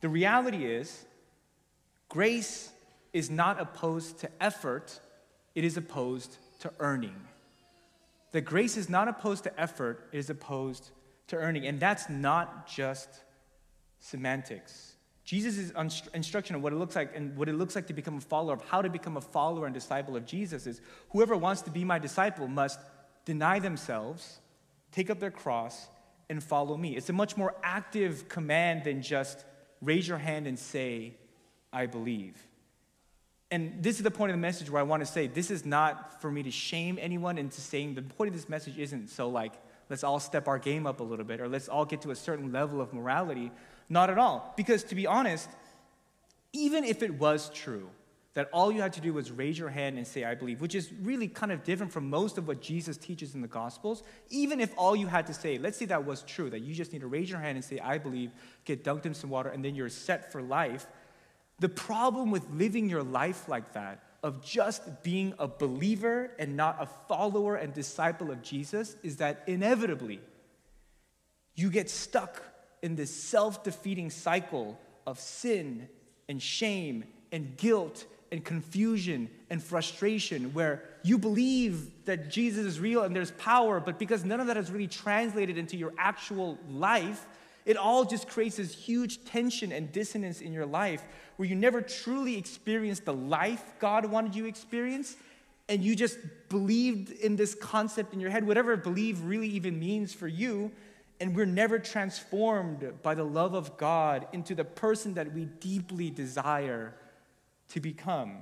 The 0.00 0.08
reality 0.08 0.64
is, 0.64 1.04
grace 2.08 2.72
is 3.12 3.30
not 3.30 3.60
opposed 3.60 4.18
to 4.20 4.30
effort, 4.40 4.98
it 5.54 5.62
is 5.62 5.76
opposed 5.76 6.36
to 6.60 6.72
earning. 6.80 7.14
That 8.32 8.42
grace 8.42 8.76
is 8.76 8.88
not 8.88 9.06
opposed 9.06 9.44
to 9.44 9.60
effort, 9.60 10.08
it 10.10 10.18
is 10.18 10.30
opposed 10.30 10.90
to 11.28 11.36
earning. 11.36 11.66
And 11.66 11.78
that's 11.78 12.08
not 12.10 12.66
just 12.66 13.08
semantics. 14.00 14.94
Jesus' 15.30 15.70
instruction 16.12 16.56
of 16.56 16.62
what 16.64 16.72
it 16.72 16.76
looks 16.76 16.96
like 16.96 17.14
and 17.14 17.36
what 17.36 17.48
it 17.48 17.52
looks 17.52 17.76
like 17.76 17.86
to 17.86 17.92
become 17.92 18.16
a 18.16 18.20
follower, 18.20 18.52
of 18.52 18.62
how 18.62 18.82
to 18.82 18.90
become 18.90 19.16
a 19.16 19.20
follower 19.20 19.64
and 19.64 19.72
disciple 19.72 20.16
of 20.16 20.26
Jesus 20.26 20.66
is 20.66 20.80
whoever 21.10 21.36
wants 21.36 21.62
to 21.62 21.70
be 21.70 21.84
my 21.84 22.00
disciple 22.00 22.48
must 22.48 22.80
deny 23.26 23.60
themselves, 23.60 24.40
take 24.90 25.08
up 25.08 25.20
their 25.20 25.30
cross, 25.30 25.86
and 26.28 26.42
follow 26.42 26.76
me. 26.76 26.96
It's 26.96 27.10
a 27.10 27.12
much 27.12 27.36
more 27.36 27.54
active 27.62 28.28
command 28.28 28.82
than 28.82 29.02
just 29.02 29.44
raise 29.80 30.08
your 30.08 30.18
hand 30.18 30.48
and 30.48 30.58
say, 30.58 31.14
I 31.72 31.86
believe. 31.86 32.34
And 33.52 33.84
this 33.84 33.98
is 33.98 34.02
the 34.02 34.10
point 34.10 34.32
of 34.32 34.36
the 34.36 34.42
message 34.42 34.68
where 34.68 34.80
I 34.80 34.84
want 34.84 35.00
to 35.00 35.06
say 35.06 35.28
this 35.28 35.52
is 35.52 35.64
not 35.64 36.20
for 36.20 36.32
me 36.32 36.42
to 36.42 36.50
shame 36.50 36.98
anyone 37.00 37.38
into 37.38 37.60
saying 37.60 37.94
the 37.94 38.02
point 38.02 38.30
of 38.30 38.34
this 38.34 38.48
message 38.48 38.78
isn't 38.78 39.10
so 39.10 39.28
like 39.28 39.52
let's 39.90 40.02
all 40.02 40.18
step 40.18 40.48
our 40.48 40.58
game 40.58 40.86
up 40.86 41.00
a 41.00 41.02
little 41.02 41.24
bit, 41.24 41.40
or 41.40 41.48
let's 41.48 41.68
all 41.68 41.84
get 41.84 42.00
to 42.02 42.10
a 42.10 42.16
certain 42.16 42.50
level 42.50 42.80
of 42.80 42.92
morality. 42.92 43.52
Not 43.90 44.08
at 44.08 44.16
all. 44.16 44.54
Because 44.56 44.84
to 44.84 44.94
be 44.94 45.06
honest, 45.06 45.50
even 46.54 46.84
if 46.84 47.02
it 47.02 47.12
was 47.14 47.50
true 47.50 47.90
that 48.34 48.48
all 48.52 48.70
you 48.70 48.80
had 48.80 48.92
to 48.92 49.00
do 49.00 49.12
was 49.12 49.32
raise 49.32 49.58
your 49.58 49.68
hand 49.68 49.98
and 49.98 50.06
say, 50.06 50.22
I 50.22 50.36
believe, 50.36 50.60
which 50.60 50.76
is 50.76 50.92
really 51.02 51.26
kind 51.26 51.50
of 51.50 51.64
different 51.64 51.92
from 51.92 52.08
most 52.08 52.38
of 52.38 52.46
what 52.46 52.60
Jesus 52.60 52.96
teaches 52.96 53.34
in 53.34 53.42
the 53.42 53.48
Gospels, 53.48 54.04
even 54.28 54.60
if 54.60 54.72
all 54.76 54.94
you 54.94 55.08
had 55.08 55.26
to 55.26 55.34
say, 55.34 55.58
let's 55.58 55.76
say 55.76 55.86
that 55.86 56.06
was 56.06 56.22
true, 56.22 56.48
that 56.50 56.60
you 56.60 56.72
just 56.72 56.92
need 56.92 57.00
to 57.00 57.08
raise 57.08 57.28
your 57.28 57.40
hand 57.40 57.56
and 57.56 57.64
say, 57.64 57.80
I 57.80 57.98
believe, 57.98 58.30
get 58.64 58.84
dunked 58.84 59.04
in 59.04 59.14
some 59.14 59.30
water, 59.30 59.48
and 59.48 59.64
then 59.64 59.74
you're 59.74 59.88
set 59.88 60.30
for 60.30 60.40
life. 60.40 60.86
The 61.58 61.68
problem 61.68 62.30
with 62.30 62.48
living 62.52 62.88
your 62.88 63.02
life 63.02 63.48
like 63.48 63.72
that 63.72 64.04
of 64.22 64.44
just 64.44 65.02
being 65.02 65.34
a 65.38 65.48
believer 65.48 66.30
and 66.38 66.56
not 66.56 66.76
a 66.78 66.86
follower 67.08 67.56
and 67.56 67.74
disciple 67.74 68.30
of 68.30 68.42
Jesus 68.42 68.94
is 69.02 69.16
that 69.16 69.42
inevitably 69.48 70.20
you 71.56 71.68
get 71.68 71.90
stuck 71.90 72.42
in 72.82 72.96
this 72.96 73.14
self 73.14 73.62
defeating 73.62 74.10
cycle 74.10 74.78
of 75.06 75.18
sin 75.18 75.88
and 76.28 76.40
shame 76.42 77.04
and 77.32 77.56
guilt 77.56 78.06
and 78.32 78.44
confusion 78.44 79.28
and 79.50 79.62
frustration 79.62 80.52
where 80.54 80.84
you 81.02 81.18
believe 81.18 82.04
that 82.04 82.30
Jesus 82.30 82.64
is 82.64 82.78
real 82.78 83.02
and 83.02 83.14
there's 83.14 83.32
power, 83.32 83.80
but 83.80 83.98
because 83.98 84.24
none 84.24 84.40
of 84.40 84.46
that 84.46 84.56
has 84.56 84.70
really 84.70 84.86
translated 84.86 85.58
into 85.58 85.76
your 85.76 85.92
actual 85.98 86.58
life, 86.68 87.26
it 87.66 87.76
all 87.76 88.04
just 88.04 88.28
creates 88.28 88.56
this 88.56 88.74
huge 88.74 89.24
tension 89.24 89.72
and 89.72 89.92
dissonance 89.92 90.40
in 90.40 90.52
your 90.52 90.66
life 90.66 91.02
where 91.36 91.48
you 91.48 91.54
never 91.54 91.80
truly 91.80 92.36
experienced 92.36 93.04
the 93.04 93.14
life 93.14 93.74
God 93.78 94.06
wanted 94.06 94.34
you 94.34 94.44
to 94.44 94.48
experience, 94.48 95.16
and 95.68 95.82
you 95.82 95.94
just 95.94 96.18
believed 96.48 97.10
in 97.12 97.36
this 97.36 97.54
concept 97.54 98.12
in 98.12 98.20
your 98.20 98.30
head, 98.30 98.46
whatever 98.46 98.76
believe 98.76 99.22
really 99.22 99.48
even 99.48 99.78
means 99.78 100.12
for 100.12 100.28
you, 100.28 100.70
and 101.20 101.36
we're 101.36 101.44
never 101.44 101.78
transformed 101.78 103.02
by 103.02 103.14
the 103.14 103.24
love 103.24 103.54
of 103.54 103.76
God 103.76 104.26
into 104.32 104.54
the 104.54 104.64
person 104.64 105.14
that 105.14 105.34
we 105.34 105.44
deeply 105.44 106.08
desire 106.08 106.94
to 107.68 107.80
become. 107.80 108.38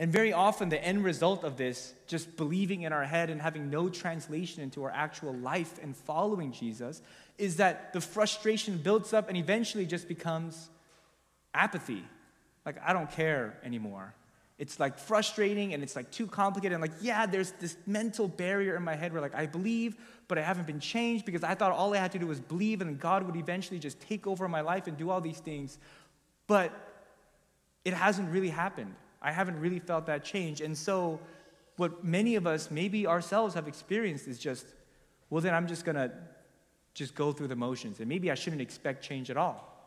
And 0.00 0.12
very 0.12 0.32
often, 0.32 0.68
the 0.68 0.82
end 0.82 1.02
result 1.02 1.42
of 1.42 1.56
this, 1.56 1.92
just 2.06 2.36
believing 2.36 2.82
in 2.82 2.92
our 2.92 3.04
head 3.04 3.30
and 3.30 3.42
having 3.42 3.68
no 3.68 3.88
translation 3.88 4.62
into 4.62 4.84
our 4.84 4.92
actual 4.92 5.34
life 5.34 5.80
and 5.82 5.96
following 5.96 6.52
Jesus, 6.52 7.02
is 7.36 7.56
that 7.56 7.92
the 7.92 8.00
frustration 8.00 8.78
builds 8.78 9.12
up 9.12 9.28
and 9.28 9.36
eventually 9.36 9.86
just 9.86 10.06
becomes 10.06 10.70
apathy. 11.52 12.04
Like, 12.64 12.76
I 12.84 12.92
don't 12.92 13.10
care 13.10 13.58
anymore. 13.64 14.14
It's 14.58 14.80
like 14.80 14.98
frustrating 14.98 15.72
and 15.72 15.82
it's 15.82 15.94
like 15.94 16.10
too 16.10 16.26
complicated. 16.26 16.72
And 16.74 16.82
like, 16.82 16.98
yeah, 17.00 17.26
there's 17.26 17.52
this 17.60 17.76
mental 17.86 18.26
barrier 18.26 18.74
in 18.76 18.82
my 18.82 18.96
head 18.96 19.12
where 19.12 19.22
like 19.22 19.34
I 19.34 19.46
believe, 19.46 19.96
but 20.26 20.36
I 20.36 20.42
haven't 20.42 20.66
been 20.66 20.80
changed 20.80 21.24
because 21.24 21.44
I 21.44 21.54
thought 21.54 21.70
all 21.70 21.94
I 21.94 21.98
had 21.98 22.12
to 22.12 22.18
do 22.18 22.26
was 22.26 22.40
believe 22.40 22.80
and 22.80 22.98
God 22.98 23.22
would 23.22 23.36
eventually 23.36 23.78
just 23.78 24.00
take 24.00 24.26
over 24.26 24.48
my 24.48 24.60
life 24.60 24.88
and 24.88 24.96
do 24.96 25.10
all 25.10 25.20
these 25.20 25.38
things. 25.38 25.78
But 26.48 26.72
it 27.84 27.94
hasn't 27.94 28.30
really 28.30 28.48
happened. 28.48 28.94
I 29.22 29.30
haven't 29.30 29.60
really 29.60 29.78
felt 29.78 30.06
that 30.06 30.24
change. 30.24 30.60
And 30.60 30.76
so, 30.76 31.20
what 31.76 32.04
many 32.04 32.34
of 32.34 32.46
us, 32.46 32.70
maybe 32.70 33.06
ourselves, 33.06 33.54
have 33.54 33.68
experienced 33.68 34.26
is 34.26 34.38
just, 34.38 34.66
well, 35.30 35.40
then 35.40 35.54
I'm 35.54 35.68
just 35.68 35.84
gonna 35.84 36.10
just 36.94 37.14
go 37.14 37.30
through 37.30 37.46
the 37.46 37.56
motions. 37.56 38.00
And 38.00 38.08
maybe 38.08 38.30
I 38.30 38.34
shouldn't 38.34 38.62
expect 38.62 39.04
change 39.04 39.30
at 39.30 39.36
all. 39.36 39.77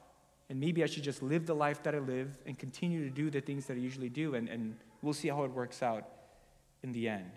And 0.52 0.60
maybe 0.60 0.84
I 0.84 0.86
should 0.86 1.04
just 1.04 1.24
live 1.24 1.46
the 1.46 1.56
life 1.56 1.82
that 1.84 1.96
I 1.96 2.00
live 2.00 2.38
and 2.46 2.60
continue 2.60 3.06
to 3.06 3.10
do 3.10 3.30
the 3.30 3.40
things 3.40 3.68
that 3.68 3.78
I 3.78 3.80
usually 3.80 4.10
do, 4.10 4.36
and, 4.36 4.50
and 4.50 4.76
we'll 5.02 5.14
see 5.14 5.30
how 5.30 5.46
it 5.46 5.52
works 5.52 5.82
out 5.82 6.04
in 6.84 6.92
the 6.92 7.08
end. 7.08 7.32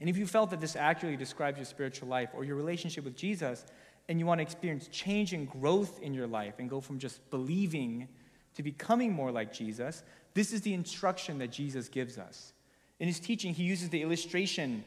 And 0.00 0.10
if 0.10 0.16
you 0.16 0.26
felt 0.26 0.50
that 0.50 0.60
this 0.60 0.74
accurately 0.74 1.16
describes 1.16 1.58
your 1.58 1.64
spiritual 1.64 2.08
life 2.08 2.30
or 2.34 2.42
your 2.42 2.56
relationship 2.56 3.04
with 3.04 3.14
Jesus, 3.14 3.64
and 4.08 4.18
you 4.18 4.26
want 4.26 4.40
to 4.40 4.42
experience 4.42 4.88
change 4.88 5.32
and 5.32 5.48
growth 5.48 6.02
in 6.02 6.12
your 6.12 6.26
life 6.26 6.54
and 6.58 6.68
go 6.68 6.80
from 6.80 6.98
just 6.98 7.20
believing 7.30 8.08
to 8.56 8.64
becoming 8.64 9.12
more 9.12 9.30
like 9.30 9.52
Jesus, 9.52 10.02
this 10.34 10.52
is 10.52 10.62
the 10.62 10.74
instruction 10.74 11.38
that 11.38 11.52
Jesus 11.52 11.88
gives 11.88 12.18
us. 12.18 12.52
In 12.98 13.06
his 13.06 13.20
teaching, 13.20 13.54
he 13.54 13.62
uses 13.62 13.90
the 13.90 14.02
illustration 14.02 14.82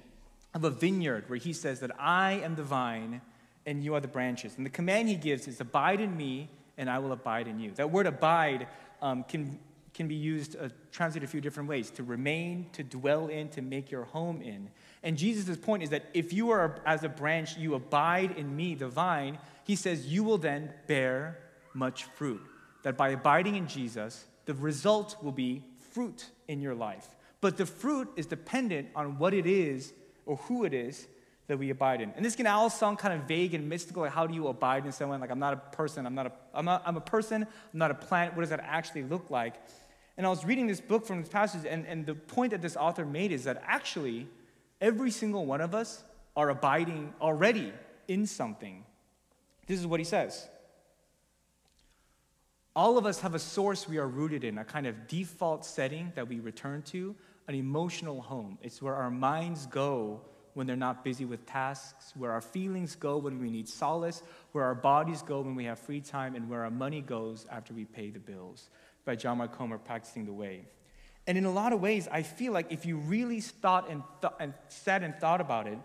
of 0.54 0.66
a 0.66 0.70
vineyard 0.70 1.30
where 1.30 1.40
he 1.40 1.54
says 1.54 1.80
that 1.80 1.92
I 1.98 2.42
am 2.44 2.56
the 2.56 2.64
vine 2.64 3.22
and 3.66 3.86
you 3.86 3.96
are 3.96 4.02
the 4.02 4.10
branches. 4.10 4.56
And 4.58 4.66
the 4.66 4.70
command 4.70 5.08
he 5.08 5.16
gives 5.16 5.48
is 5.48 5.62
abide 5.62 6.02
in 6.02 6.18
me 6.18 6.50
and 6.78 6.90
I 6.90 7.00
will 7.00 7.12
abide 7.12 7.48
in 7.48 7.60
you. 7.60 7.72
That 7.72 7.92
word 7.92 8.06
abide 8.06 8.68
um, 9.02 9.24
can, 9.24 9.60
can 9.94 10.08
be 10.08 10.16
used, 10.16 10.56
uh, 10.56 10.70
translated 10.92 11.28
a 11.28 11.32
few 11.32 11.42
different 11.42 11.70
ways 11.70 11.90
to 11.92 12.04
remain, 12.04 12.68
to 12.74 12.84
dwell 12.84 13.28
in, 13.28 13.50
to 13.50 13.62
make 13.62 13.92
your 13.92 14.06
home 14.06 14.42
in. 14.42 14.70
And 15.04 15.18
Jesus' 15.18 15.58
point 15.58 15.84
is 15.84 15.90
that 15.90 16.06
if 16.14 16.34
you 16.34 16.50
are, 16.52 16.82
as 16.86 17.04
a 17.04 17.10
branch, 17.10 17.58
you 17.58 17.76
abide 17.76 18.32
in 18.38 18.56
me, 18.56 18.76
the 18.76 18.88
vine, 18.88 19.38
he 19.64 19.76
says 19.76 20.08
you 20.08 20.24
will 20.24 20.38
then 20.38 20.74
bear 20.88 21.40
much 21.74 22.04
fruit. 22.04 22.42
That 22.84 22.98
by 22.98 23.10
abiding 23.10 23.56
in 23.56 23.68
Jesus, 23.68 24.26
the 24.46 24.54
result 24.54 25.18
will 25.22 25.32
be 25.32 25.64
fruit 25.92 26.26
in 26.48 26.62
your 26.62 26.76
life. 26.76 27.08
But 27.42 27.58
the 27.58 27.66
fruit 27.66 28.10
is 28.16 28.26
dependent 28.26 28.90
on 28.96 29.18
what 29.18 29.34
it 29.34 29.46
is 29.46 29.94
or 30.26 30.38
who 30.38 30.64
it 30.64 30.74
is 30.74 31.08
that 31.48 31.58
we 31.58 31.70
abide 31.70 32.02
in. 32.02 32.12
And 32.16 32.26
this 32.26 32.36
can 32.36 32.46
all 32.46 32.70
sound 32.70 33.00
kind 33.00 33.20
of 33.20 33.28
vague 33.28 33.54
and 33.54 33.68
mystical. 33.70 34.04
Like, 34.04 34.12
how 34.12 34.28
do 34.28 34.34
you 34.34 34.48
abide 34.48 34.86
in 34.86 34.92
someone? 34.92 35.20
Like, 35.22 35.32
I'm 35.32 35.40
not 35.40 35.54
a 35.54 35.76
person. 35.76 36.06
I'm 36.06 36.16
not 36.16 36.28
a, 36.28 36.32
I'm, 36.54 36.66
not, 36.66 36.84
I'm 36.86 36.98
a 36.98 37.02
person. 37.02 37.44
I'm 37.44 37.80
not 37.80 37.92
a 37.92 37.96
plant. 37.96 38.36
What 38.36 38.42
does 38.42 38.50
that 38.50 38.62
actually 38.64 39.04
look 39.04 39.30
like? 39.30 39.56
And 40.18 40.26
I 40.26 40.30
was 40.30 40.44
reading 40.44 40.68
this 40.68 40.82
book 40.82 41.06
from 41.06 41.22
this 41.22 41.30
passage, 41.30 41.66
and, 41.70 41.86
and 41.86 42.06
the 42.06 42.16
point 42.16 42.52
that 42.52 42.62
this 42.62 42.76
author 42.76 43.06
made 43.06 43.32
is 43.32 43.44
that 43.46 43.62
actually, 43.66 44.28
every 44.82 45.12
single 45.12 45.46
one 45.46 45.62
of 45.62 45.76
us 45.76 46.04
are 46.36 46.50
abiding 46.50 47.14
already 47.22 47.72
in 48.08 48.26
something. 48.26 48.84
This 49.68 49.80
is 49.80 49.88
what 49.88 50.00
he 50.00 50.04
says 50.04 50.48
all 52.78 53.00
of 53.00 53.08
us 53.08 53.22
have 53.22 53.34
a 53.34 53.40
source 53.40 53.90
we 53.90 53.98
are 53.98 54.08
rooted 54.08 54.44
in, 54.44 54.60
a 54.60 54.64
kind 54.64 54.86
of 54.86 55.08
default 55.08 55.66
setting 55.66 56.12
that 56.14 56.28
we 56.28 56.40
return 56.40 56.84
to, 56.84 57.16
an 57.48 57.56
emotional 57.56 58.22
home. 58.22 58.60
It's 58.62 58.84
where 58.84 58.94
our 58.94 59.10
minds 59.10 59.66
go 59.66 60.22
when 60.58 60.66
they're 60.66 60.76
not 60.76 61.04
busy 61.04 61.24
with 61.24 61.46
tasks, 61.46 62.14
where 62.16 62.32
our 62.32 62.42
feelings 62.42 62.96
go 62.96 63.20
when 63.20 63.40
we 63.40 63.52
need 63.52 63.70
solace, 63.70 64.24
where 64.54 64.64
our 64.64 64.74
bodies 64.74 65.22
go 65.22 65.40
when 65.42 65.54
we 65.54 65.66
have 65.66 65.78
free 65.78 66.02
time, 66.02 66.34
and 66.34 66.50
where 66.50 66.64
our 66.64 66.72
money 66.72 67.00
goes 67.00 67.46
after 67.52 67.76
we 67.76 67.86
pay 67.86 68.10
the 68.10 68.20
bills. 68.20 68.72
By 69.06 69.16
John 69.16 69.38
Mark 69.38 69.56
Comer, 69.56 69.78
Practicing 69.78 70.26
the 70.26 70.34
Way. 70.34 70.66
And 71.28 71.38
in 71.38 71.46
a 71.46 71.52
lot 71.52 71.74
of 71.74 71.80
ways, 71.80 72.08
I 72.12 72.24
feel 72.24 72.54
like 72.54 72.72
if 72.72 72.88
you 72.88 72.98
really 72.98 73.40
thought 73.40 73.88
and, 73.88 74.02
th- 74.20 74.34
and 74.40 74.56
sat 74.68 75.04
and 75.04 75.14
thought 75.18 75.42
about 75.42 75.68
it, 75.68 75.78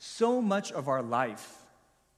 so 0.00 0.42
much 0.42 0.72
of 0.72 0.88
our 0.88 1.02
life 1.02 1.56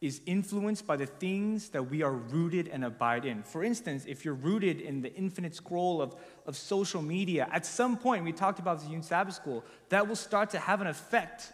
is 0.02 0.20
influenced 0.26 0.84
by 0.84 0.96
the 0.96 1.06
things 1.06 1.68
that 1.70 1.88
we 1.88 2.02
are 2.02 2.12
rooted 2.12 2.66
and 2.66 2.84
abide 2.84 3.24
in. 3.24 3.44
For 3.44 3.62
instance, 3.62 4.04
if 4.06 4.24
you're 4.24 4.34
rooted 4.34 4.80
in 4.80 5.00
the 5.00 5.14
infinite 5.14 5.54
scroll 5.54 6.02
of, 6.02 6.16
of 6.44 6.56
social 6.56 7.00
media, 7.00 7.48
at 7.52 7.64
some 7.64 7.96
point, 7.96 8.24
we 8.24 8.32
talked 8.32 8.58
about 8.58 8.80
this 8.80 8.90
in 8.90 9.02
Sabbath 9.02 9.34
School, 9.34 9.64
that 9.90 10.08
will 10.08 10.16
start 10.16 10.50
to 10.50 10.58
have 10.58 10.80
an 10.80 10.88
effect 10.88 11.52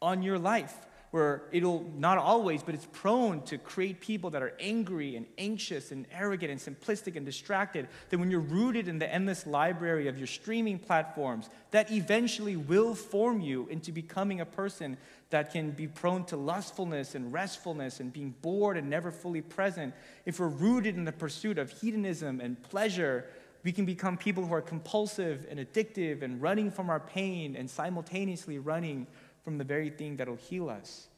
on 0.00 0.22
your 0.22 0.38
life 0.38 0.74
where 1.10 1.44
it'll 1.52 1.90
not 1.96 2.18
always, 2.18 2.62
but 2.62 2.74
it's 2.74 2.86
prone 2.92 3.40
to 3.42 3.56
create 3.56 4.00
people 4.00 4.30
that 4.30 4.42
are 4.42 4.52
angry 4.60 5.16
and 5.16 5.26
anxious 5.38 5.90
and 5.90 6.06
arrogant 6.12 6.50
and 6.50 6.60
simplistic 6.60 7.16
and 7.16 7.24
distracted. 7.24 7.88
That 8.10 8.18
when 8.18 8.30
you're 8.30 8.40
rooted 8.40 8.88
in 8.88 8.98
the 8.98 9.12
endless 9.12 9.46
library 9.46 10.08
of 10.08 10.18
your 10.18 10.26
streaming 10.26 10.78
platforms, 10.78 11.48
that 11.70 11.90
eventually 11.90 12.56
will 12.56 12.94
form 12.94 13.40
you 13.40 13.66
into 13.68 13.90
becoming 13.90 14.40
a 14.40 14.46
person 14.46 14.98
that 15.30 15.52
can 15.52 15.72
be 15.72 15.86
prone 15.86 16.24
to 16.24 16.36
lustfulness 16.36 17.14
and 17.14 17.32
restfulness 17.32 18.00
and 18.00 18.12
being 18.12 18.34
bored 18.40 18.76
and 18.76 18.88
never 18.88 19.10
fully 19.10 19.42
present. 19.42 19.94
If 20.24 20.40
we're 20.40 20.48
rooted 20.48 20.96
in 20.96 21.04
the 21.04 21.12
pursuit 21.12 21.58
of 21.58 21.70
hedonism 21.70 22.40
and 22.40 22.60
pleasure, 22.62 23.26
we 23.62 23.72
can 23.72 23.84
become 23.84 24.16
people 24.16 24.46
who 24.46 24.54
are 24.54 24.62
compulsive 24.62 25.46
and 25.50 25.58
addictive 25.58 26.22
and 26.22 26.40
running 26.40 26.70
from 26.70 26.88
our 26.88 27.00
pain 27.00 27.56
and 27.56 27.68
simultaneously 27.68 28.58
running 28.58 29.06
from 29.42 29.58
the 29.58 29.64
very 29.64 29.90
thing 29.90 30.16
that'll 30.16 30.36
heal 30.36 30.70
us. 30.70 31.08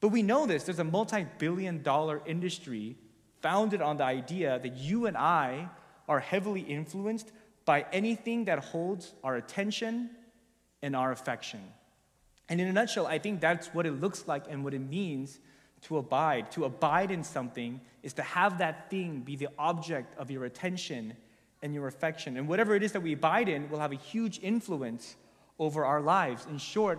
But 0.00 0.08
we 0.08 0.22
know 0.22 0.46
this 0.46 0.64
there's 0.64 0.78
a 0.78 0.84
multi 0.84 1.26
billion 1.38 1.82
dollar 1.82 2.22
industry 2.26 2.96
founded 3.40 3.80
on 3.80 3.98
the 3.98 4.04
idea 4.04 4.58
that 4.58 4.76
you 4.76 5.06
and 5.06 5.16
I 5.16 5.68
are 6.08 6.20
heavily 6.20 6.62
influenced 6.62 7.30
by 7.64 7.86
anything 7.92 8.46
that 8.46 8.58
holds 8.58 9.14
our 9.22 9.36
attention 9.36 10.10
and 10.82 10.96
our 10.96 11.12
affection. 11.12 11.60
And 12.50 12.60
in 12.60 12.66
a 12.66 12.72
nutshell, 12.72 13.06
I 13.06 13.18
think 13.18 13.40
that's 13.40 13.68
what 13.68 13.86
it 13.86 13.92
looks 13.92 14.26
like 14.26 14.44
and 14.50 14.64
what 14.64 14.74
it 14.74 14.80
means 14.80 15.38
to 15.82 15.98
abide. 15.98 16.50
To 16.52 16.64
abide 16.64 17.12
in 17.12 17.22
something 17.22 17.80
is 18.02 18.12
to 18.14 18.22
have 18.22 18.58
that 18.58 18.90
thing 18.90 19.20
be 19.20 19.36
the 19.36 19.48
object 19.56 20.18
of 20.18 20.30
your 20.30 20.44
attention 20.44 21.14
and 21.62 21.72
your 21.72 21.86
affection. 21.86 22.36
And 22.36 22.48
whatever 22.48 22.74
it 22.74 22.82
is 22.82 22.92
that 22.92 23.00
we 23.02 23.12
abide 23.12 23.48
in 23.48 23.70
will 23.70 23.78
have 23.78 23.92
a 23.92 23.96
huge 23.96 24.40
influence 24.42 25.16
over 25.60 25.84
our 25.84 26.00
lives. 26.00 26.46
In 26.46 26.58
short, 26.58 26.98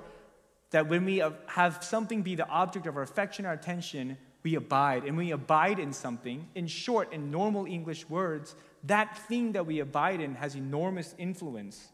that 0.69 0.87
when 0.87 1.03
we 1.03 1.21
have 1.47 1.83
something 1.83 2.21
be 2.21 2.35
the 2.35 2.47
object 2.47 2.87
of 2.87 2.95
our 2.95 3.03
affection 3.03 3.45
our 3.45 3.53
attention, 3.53 4.17
we 4.43 4.55
abide. 4.55 5.03
And 5.03 5.17
we 5.17 5.31
abide 5.31 5.79
in 5.79 5.91
something, 5.91 6.47
in 6.55 6.67
short, 6.67 7.11
in 7.11 7.29
normal 7.29 7.65
English 7.65 8.09
words, 8.09 8.55
that 8.85 9.17
thing 9.27 9.51
that 9.51 9.65
we 9.65 9.79
abide 9.79 10.21
in 10.21 10.35
has 10.35 10.55
enormous 10.55 11.13
influence 11.17 11.89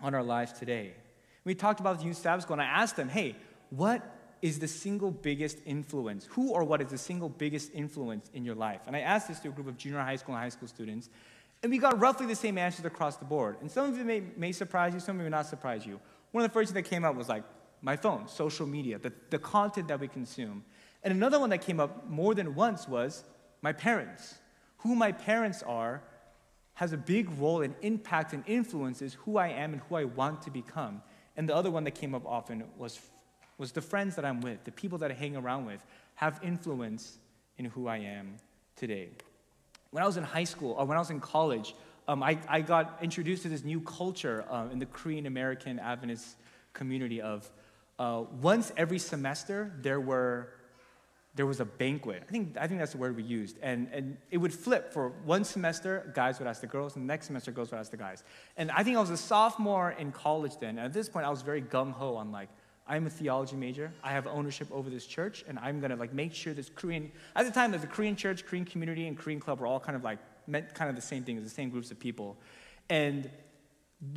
on 0.00 0.14
our 0.14 0.22
lives 0.22 0.52
today. 0.52 0.92
We 1.44 1.54
talked 1.54 1.80
about 1.80 1.98
the 1.98 2.04
youth 2.04 2.18
Sabbath 2.18 2.44
school, 2.44 2.54
and 2.54 2.62
I 2.62 2.66
asked 2.66 2.96
them, 2.96 3.08
hey, 3.08 3.36
what 3.70 4.02
is 4.42 4.58
the 4.58 4.68
single 4.68 5.10
biggest 5.10 5.58
influence? 5.66 6.26
Who 6.30 6.50
or 6.50 6.64
what 6.64 6.80
is 6.80 6.88
the 6.88 6.98
single 6.98 7.28
biggest 7.28 7.72
influence 7.74 8.30
in 8.34 8.44
your 8.44 8.54
life? 8.54 8.80
And 8.86 8.96
I 8.96 9.00
asked 9.00 9.28
this 9.28 9.40
to 9.40 9.48
a 9.48 9.52
group 9.52 9.68
of 9.68 9.76
junior 9.76 10.00
high 10.00 10.16
school 10.16 10.34
and 10.34 10.42
high 10.42 10.50
school 10.50 10.68
students, 10.68 11.08
and 11.62 11.70
we 11.70 11.78
got 11.78 11.98
roughly 12.00 12.26
the 12.26 12.34
same 12.34 12.56
answers 12.56 12.84
across 12.84 13.16
the 13.16 13.24
board. 13.24 13.56
And 13.60 13.70
some 13.70 13.92
of 13.92 13.98
it 13.98 14.06
may, 14.06 14.22
may 14.36 14.52
surprise 14.52 14.94
you, 14.94 15.00
some 15.00 15.16
of 15.16 15.20
it 15.20 15.24
may 15.24 15.30
not 15.30 15.46
surprise 15.46 15.84
you. 15.84 16.00
One 16.32 16.44
of 16.44 16.50
the 16.50 16.54
first 16.54 16.72
things 16.72 16.84
that 16.84 16.90
came 16.90 17.04
up 17.04 17.16
was 17.16 17.28
like 17.28 17.44
my 17.82 17.96
phone, 17.96 18.28
social 18.28 18.66
media, 18.66 18.98
the, 18.98 19.12
the 19.30 19.38
content 19.38 19.88
that 19.88 20.00
we 20.00 20.08
consume. 20.08 20.64
And 21.02 21.12
another 21.12 21.38
one 21.38 21.50
that 21.50 21.62
came 21.62 21.80
up 21.80 22.08
more 22.08 22.34
than 22.34 22.54
once 22.54 22.88
was 22.88 23.24
my 23.62 23.72
parents. 23.72 24.36
Who 24.78 24.94
my 24.94 25.12
parents 25.12 25.62
are 25.62 26.02
has 26.74 26.92
a 26.92 26.96
big 26.96 27.28
role 27.38 27.60
and 27.60 27.74
impact 27.82 28.32
and 28.32 28.42
influences 28.46 29.14
who 29.14 29.36
I 29.36 29.48
am 29.48 29.74
and 29.74 29.82
who 29.82 29.96
I 29.96 30.04
want 30.04 30.42
to 30.42 30.50
become. 30.50 31.02
And 31.36 31.48
the 31.48 31.54
other 31.54 31.70
one 31.70 31.84
that 31.84 31.94
came 31.94 32.14
up 32.14 32.26
often 32.26 32.64
was, 32.76 33.00
was 33.58 33.72
the 33.72 33.80
friends 33.80 34.16
that 34.16 34.24
I'm 34.24 34.40
with, 34.40 34.64
the 34.64 34.72
people 34.72 34.98
that 34.98 35.10
I 35.10 35.14
hang 35.14 35.36
around 35.36 35.66
with, 35.66 35.84
have 36.16 36.40
influence 36.42 37.18
in 37.58 37.66
who 37.66 37.88
I 37.88 37.98
am 37.98 38.36
today. 38.76 39.10
When 39.90 40.02
I 40.02 40.06
was 40.06 40.16
in 40.16 40.24
high 40.24 40.44
school, 40.44 40.72
or 40.78 40.84
when 40.86 40.96
I 40.96 41.00
was 41.00 41.10
in 41.10 41.20
college, 41.20 41.74
um, 42.08 42.22
I, 42.22 42.38
I, 42.48 42.60
got 42.60 42.98
introduced 43.02 43.42
to 43.42 43.48
this 43.48 43.62
new 43.62 43.80
culture 43.80 44.44
uh, 44.50 44.66
in 44.72 44.78
the 44.78 44.86
Korean 44.86 45.26
American 45.26 45.78
Adventist 45.78 46.36
community 46.72 47.20
of 47.20 47.48
uh, 47.98 48.24
once 48.40 48.72
every 48.76 48.98
semester 48.98 49.72
there 49.80 50.00
were 50.00 50.48
there 51.34 51.46
was 51.46 51.60
a 51.60 51.64
banquet. 51.64 52.24
I 52.28 52.30
think, 52.30 52.56
I 52.58 52.66
think 52.66 52.80
that's 52.80 52.92
the 52.92 52.98
word 52.98 53.16
we 53.16 53.22
used. 53.22 53.58
And, 53.62 53.88
and 53.92 54.16
it 54.30 54.38
would 54.38 54.52
flip 54.52 54.92
for 54.92 55.10
one 55.24 55.44
semester, 55.44 56.10
guys 56.14 56.38
would 56.38 56.48
ask 56.48 56.60
the 56.60 56.66
girls, 56.66 56.96
and 56.96 57.04
the 57.04 57.12
next 57.12 57.26
semester, 57.26 57.52
girls 57.52 57.70
would 57.70 57.78
ask 57.78 57.90
the 57.90 57.96
guys. 57.96 58.24
And 58.56 58.70
I 58.72 58.82
think 58.82 58.96
I 58.96 59.00
was 59.00 59.10
a 59.10 59.16
sophomore 59.16 59.92
in 59.92 60.10
college 60.10 60.58
then. 60.58 60.70
And 60.70 60.80
at 60.80 60.92
this 60.92 61.08
point, 61.08 61.26
I 61.26 61.30
was 61.30 61.42
very 61.42 61.62
gung 61.62 61.92
ho 61.92 62.16
on 62.16 62.32
like, 62.32 62.48
I'm 62.90 63.06
a 63.06 63.10
theology 63.10 63.54
major. 63.54 63.92
I 64.02 64.10
have 64.10 64.26
ownership 64.26 64.66
over 64.72 64.90
this 64.90 65.06
church, 65.06 65.44
and 65.46 65.60
I'm 65.60 65.80
gonna 65.80 65.94
like 65.94 66.12
make 66.12 66.34
sure 66.34 66.52
this 66.52 66.68
Korean. 66.74 67.12
At 67.36 67.46
the 67.46 67.52
time, 67.52 67.70
the 67.70 67.78
Korean 67.78 68.16
church, 68.16 68.44
Korean 68.44 68.64
community, 68.64 69.06
and 69.06 69.16
Korean 69.16 69.38
club 69.38 69.60
were 69.60 69.66
all 69.66 69.78
kind 69.78 69.94
of 69.94 70.02
like 70.02 70.18
meant 70.48 70.74
kind 70.74 70.90
of 70.90 70.96
the 70.96 71.02
same 71.02 71.22
thing, 71.22 71.40
the 71.40 71.48
same 71.48 71.70
groups 71.70 71.92
of 71.92 72.00
people. 72.00 72.36
And 72.88 73.30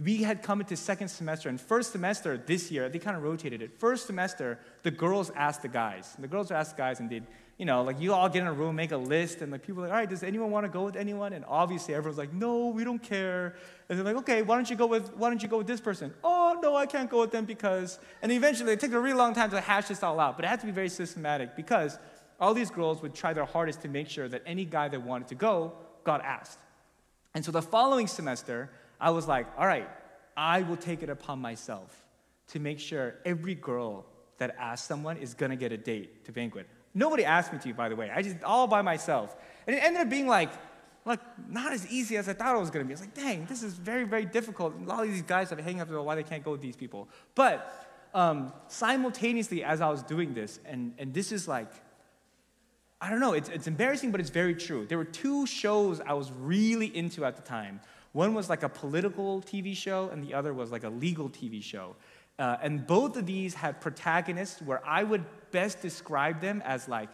we 0.01 0.23
had 0.23 0.41
come 0.41 0.61
into 0.61 0.77
second 0.77 1.09
semester, 1.09 1.49
and 1.49 1.59
first 1.59 1.91
semester 1.91 2.37
this 2.37 2.71
year, 2.71 2.87
they 2.87 2.99
kind 2.99 3.17
of 3.17 3.23
rotated 3.23 3.61
it. 3.61 3.77
First 3.79 4.07
semester, 4.07 4.57
the 4.83 4.91
girls 4.91 5.29
asked 5.35 5.61
the 5.61 5.67
guys. 5.67 6.15
The 6.17 6.27
girls 6.27 6.51
asked 6.51 6.77
the 6.77 6.81
guys, 6.81 7.01
and 7.01 7.09
they'd, 7.09 7.25
you 7.57 7.65
know, 7.65 7.83
like 7.83 7.99
you 7.99 8.13
all 8.13 8.29
get 8.29 8.43
in 8.43 8.47
a 8.47 8.53
room, 8.53 8.77
make 8.77 8.93
a 8.93 8.97
list, 8.97 9.41
and 9.41 9.51
like 9.51 9.61
people 9.61 9.83
like, 9.83 9.91
all 9.91 9.97
right, 9.97 10.09
does 10.09 10.23
anyone 10.23 10.51
want 10.51 10.65
to 10.65 10.69
go 10.69 10.85
with 10.85 10.95
anyone? 10.95 11.33
And 11.33 11.43
obviously 11.49 11.93
everyone's 11.93 12.17
like, 12.17 12.31
no, 12.31 12.67
we 12.67 12.85
don't 12.85 13.03
care. 13.03 13.55
And 13.89 13.97
they're 13.97 14.05
like, 14.05 14.15
okay, 14.17 14.41
why 14.41 14.55
don't 14.55 14.69
you 14.69 14.77
go 14.77 14.85
with, 14.87 15.13
why 15.17 15.29
don't 15.29 15.43
you 15.43 15.49
go 15.49 15.57
with 15.57 15.67
this 15.67 15.81
person? 15.81 16.13
Oh, 16.23 16.57
no, 16.63 16.77
I 16.77 16.85
can't 16.85 17.09
go 17.09 17.19
with 17.19 17.31
them 17.31 17.43
because, 17.43 17.99
and 18.21 18.31
eventually 18.31 18.71
it 18.71 18.79
took 18.79 18.93
a 18.93 18.99
really 18.99 19.17
long 19.17 19.33
time 19.33 19.49
to 19.49 19.59
hash 19.59 19.89
this 19.89 20.01
all 20.01 20.17
out, 20.17 20.37
but 20.37 20.45
it 20.45 20.47
had 20.47 20.61
to 20.61 20.65
be 20.65 20.71
very 20.71 20.89
systematic 20.89 21.57
because 21.57 21.99
all 22.39 22.53
these 22.53 22.71
girls 22.71 23.01
would 23.01 23.13
try 23.13 23.33
their 23.33 23.45
hardest 23.45 23.81
to 23.81 23.89
make 23.89 24.07
sure 24.07 24.29
that 24.29 24.43
any 24.45 24.63
guy 24.63 24.87
that 24.87 25.01
wanted 25.01 25.27
to 25.27 25.35
go 25.35 25.73
got 26.05 26.23
asked. 26.23 26.59
And 27.35 27.43
so 27.43 27.51
the 27.51 27.61
following 27.61 28.07
semester, 28.07 28.69
I 28.99 29.09
was 29.11 29.27
like, 29.27 29.47
all 29.57 29.67
right, 29.67 29.89
I 30.35 30.61
will 30.63 30.77
take 30.77 31.03
it 31.03 31.09
upon 31.09 31.39
myself 31.39 32.03
to 32.47 32.59
make 32.59 32.79
sure 32.79 33.15
every 33.25 33.55
girl 33.55 34.05
that 34.37 34.55
asks 34.59 34.87
someone 34.87 35.17
is 35.17 35.33
gonna 35.33 35.55
get 35.55 35.71
a 35.71 35.77
date 35.77 36.25
to 36.25 36.31
banquet. 36.31 36.67
Nobody 36.93 37.25
asked 37.25 37.53
me 37.53 37.59
to, 37.59 37.73
by 37.73 37.89
the 37.89 37.95
way. 37.95 38.11
I 38.13 38.21
just 38.21 38.43
all 38.43 38.67
by 38.67 38.81
myself. 38.81 39.35
And 39.67 39.75
it 39.75 39.83
ended 39.83 40.01
up 40.01 40.09
being 40.09 40.27
like, 40.27 40.51
like 41.05 41.19
not 41.49 41.73
as 41.73 41.87
easy 41.91 42.17
as 42.17 42.29
I 42.29 42.33
thought 42.33 42.55
it 42.55 42.59
was 42.59 42.69
gonna 42.69 42.85
be. 42.85 42.91
I 42.91 42.95
was 42.95 43.01
like, 43.01 43.13
dang, 43.13 43.45
this 43.45 43.63
is 43.63 43.73
very, 43.73 44.03
very 44.03 44.25
difficult. 44.25 44.73
A 44.79 44.83
lot 44.83 45.03
of 45.03 45.11
these 45.11 45.21
guys 45.21 45.49
have 45.49 45.59
hanging 45.59 45.81
up 45.81 45.89
about 45.89 46.05
why 46.05 46.15
they 46.15 46.23
can't 46.23 46.43
go 46.43 46.51
with 46.51 46.61
these 46.61 46.75
people. 46.75 47.09
But 47.35 47.71
um, 48.13 48.53
simultaneously, 48.67 49.63
as 49.63 49.81
I 49.81 49.89
was 49.89 50.03
doing 50.03 50.33
this, 50.33 50.59
and, 50.65 50.93
and 50.97 51.13
this 51.13 51.31
is 51.31 51.47
like, 51.47 51.71
I 53.01 53.09
don't 53.09 53.19
know, 53.19 53.33
it's, 53.33 53.49
it's 53.49 53.67
embarrassing, 53.67 54.11
but 54.11 54.21
it's 54.21 54.29
very 54.29 54.55
true. 54.55 54.85
There 54.85 54.97
were 54.97 55.03
two 55.03 55.45
shows 55.45 55.99
I 55.99 56.13
was 56.13 56.31
really 56.31 56.95
into 56.95 57.25
at 57.25 57.35
the 57.35 57.41
time. 57.41 57.81
One 58.13 58.33
was 58.33 58.49
like 58.49 58.63
a 58.63 58.69
political 58.69 59.41
TV 59.41 59.75
show, 59.75 60.09
and 60.09 60.23
the 60.23 60.33
other 60.33 60.53
was 60.53 60.71
like 60.71 60.83
a 60.83 60.89
legal 60.89 61.29
TV 61.29 61.61
show. 61.61 61.95
Uh, 62.39 62.57
and 62.61 62.87
both 62.87 63.17
of 63.17 63.25
these 63.25 63.53
had 63.53 63.81
protagonists 63.81 64.61
where 64.61 64.81
I 64.85 65.03
would 65.03 65.23
best 65.51 65.81
describe 65.81 66.41
them 66.41 66.63
as 66.65 66.87
like 66.87 67.09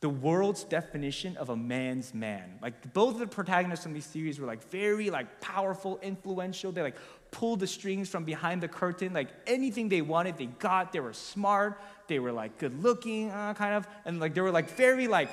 the 0.00 0.08
world's 0.08 0.64
definition 0.64 1.36
of 1.36 1.50
a 1.50 1.56
man's 1.56 2.14
man. 2.14 2.58
Like 2.62 2.94
both 2.94 3.14
of 3.14 3.20
the 3.20 3.26
protagonists 3.26 3.82
from 3.82 3.92
these 3.92 4.06
series 4.06 4.40
were 4.40 4.46
like 4.46 4.62
very 4.70 5.10
like 5.10 5.40
powerful, 5.42 5.98
influential. 6.02 6.72
They 6.72 6.80
like 6.80 6.96
pulled 7.30 7.60
the 7.60 7.66
strings 7.66 8.08
from 8.08 8.24
behind 8.24 8.62
the 8.62 8.68
curtain. 8.68 9.12
Like 9.12 9.28
anything 9.46 9.90
they 9.90 10.00
wanted, 10.00 10.38
they 10.38 10.46
got. 10.46 10.92
They 10.92 11.00
were 11.00 11.12
smart. 11.12 11.80
They 12.06 12.18
were 12.18 12.32
like 12.32 12.56
good 12.56 12.82
looking, 12.82 13.30
uh, 13.30 13.52
kind 13.54 13.74
of, 13.74 13.86
and 14.06 14.20
like 14.20 14.32
they 14.32 14.40
were 14.40 14.50
like 14.50 14.70
very 14.70 15.06
like 15.06 15.28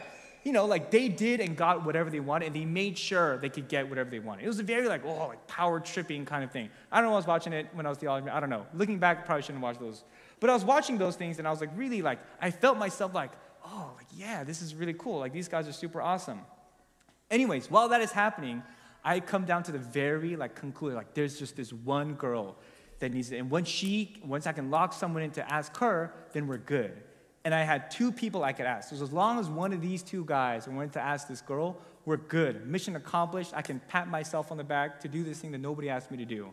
you 0.48 0.54
know, 0.54 0.64
like 0.64 0.92
they 0.92 1.10
did 1.10 1.42
and 1.42 1.58
got 1.58 1.86
whatever 1.86 2.10
they 2.10 2.22
wanted, 2.22 2.46
and 2.46 2.56
they 2.56 2.64
made 2.64 2.98
sure 2.98 3.38
they 3.38 3.50
could 3.50 3.68
get 3.68 3.90
whatever 3.90 4.10
they 4.10 4.20
wanted. 4.20 4.46
It 4.46 4.48
was 4.48 4.60
a 4.60 4.64
very 4.64 4.88
like, 4.88 5.02
oh, 5.04 5.28
like 5.28 5.46
power 5.46 5.82
tripping 5.82 6.24
kind 6.24 6.42
of 6.42 6.52
thing. 6.52 6.70
I 6.90 7.02
don't 7.02 7.10
know. 7.10 7.16
I 7.16 7.18
was 7.18 7.28
watching 7.28 7.52
it 7.52 7.68
when 7.74 7.86
I 7.86 7.90
was 7.90 7.98
theology. 7.98 8.30
I 8.30 8.40
don't 8.40 8.50
know. 8.50 8.66
Looking 8.74 8.98
back, 8.98 9.26
probably 9.26 9.42
shouldn't 9.42 9.62
watch 9.62 9.78
those. 9.78 10.06
But 10.40 10.50
I 10.50 10.54
was 10.54 10.64
watching 10.64 10.98
those 10.98 11.18
things, 11.18 11.38
and 11.38 11.46
I 11.46 11.52
was 11.52 11.60
like, 11.60 11.72
really 11.76 12.02
like, 12.02 12.20
I 12.42 12.50
felt 12.50 12.78
myself 12.78 13.14
like, 13.14 13.32
oh, 13.66 13.92
like 13.98 14.06
yeah, 14.16 14.46
this 14.46 14.62
is 14.62 14.74
really 14.74 14.94
cool. 14.94 15.20
Like 15.20 15.34
these 15.34 15.50
guys 15.50 15.68
are 15.68 15.74
super 15.74 16.02
awesome. 16.02 16.40
Anyways, 17.30 17.70
while 17.70 17.90
that 17.90 18.00
is 18.00 18.14
happening, 18.14 18.64
I 19.04 19.20
come 19.20 19.44
down 19.44 19.64
to 19.64 19.74
the 19.74 19.80
very 19.80 20.38
like 20.38 20.56
conclusion. 20.56 20.96
Like 20.96 21.14
there's 21.14 21.38
just 21.38 21.58
this 21.58 21.74
one 21.74 22.14
girl 22.14 22.56
that 23.00 23.12
needs 23.12 23.34
it, 23.34 23.40
and 23.40 23.50
once 23.50 23.68
she, 23.68 24.16
once 24.24 24.48
I 24.48 24.54
can 24.54 24.72
lock 24.72 24.94
someone 24.94 25.24
in 25.24 25.32
to 25.32 25.54
ask 25.54 25.76
her, 25.80 26.14
then 26.32 26.48
we're 26.48 26.56
good 26.56 27.04
and 27.48 27.56
I 27.56 27.64
had 27.64 27.90
two 27.90 28.12
people 28.12 28.44
I 28.44 28.52
could 28.52 28.66
ask. 28.66 28.90
So 28.90 29.02
as 29.02 29.14
long 29.14 29.40
as 29.40 29.48
one 29.48 29.72
of 29.72 29.80
these 29.80 30.04
two 30.04 30.26
guys 30.26 30.68
wanted 30.68 30.92
to 30.92 31.00
ask 31.00 31.30
this 31.30 31.40
girl, 31.40 31.78
we're 32.04 32.18
good. 32.18 32.68
Mission 32.68 32.98
accomplished. 32.98 33.54
I 33.56 33.62
can 33.62 33.80
pat 33.88 34.10
myself 34.10 34.52
on 34.52 34.58
the 34.58 34.66
back 34.66 35.00
to 35.00 35.08
do 35.08 35.24
this 35.24 35.40
thing 35.40 35.52
that 35.52 35.60
nobody 35.60 35.90
asked 35.90 36.12
me 36.12 36.18
to 36.18 36.26
do. 36.26 36.52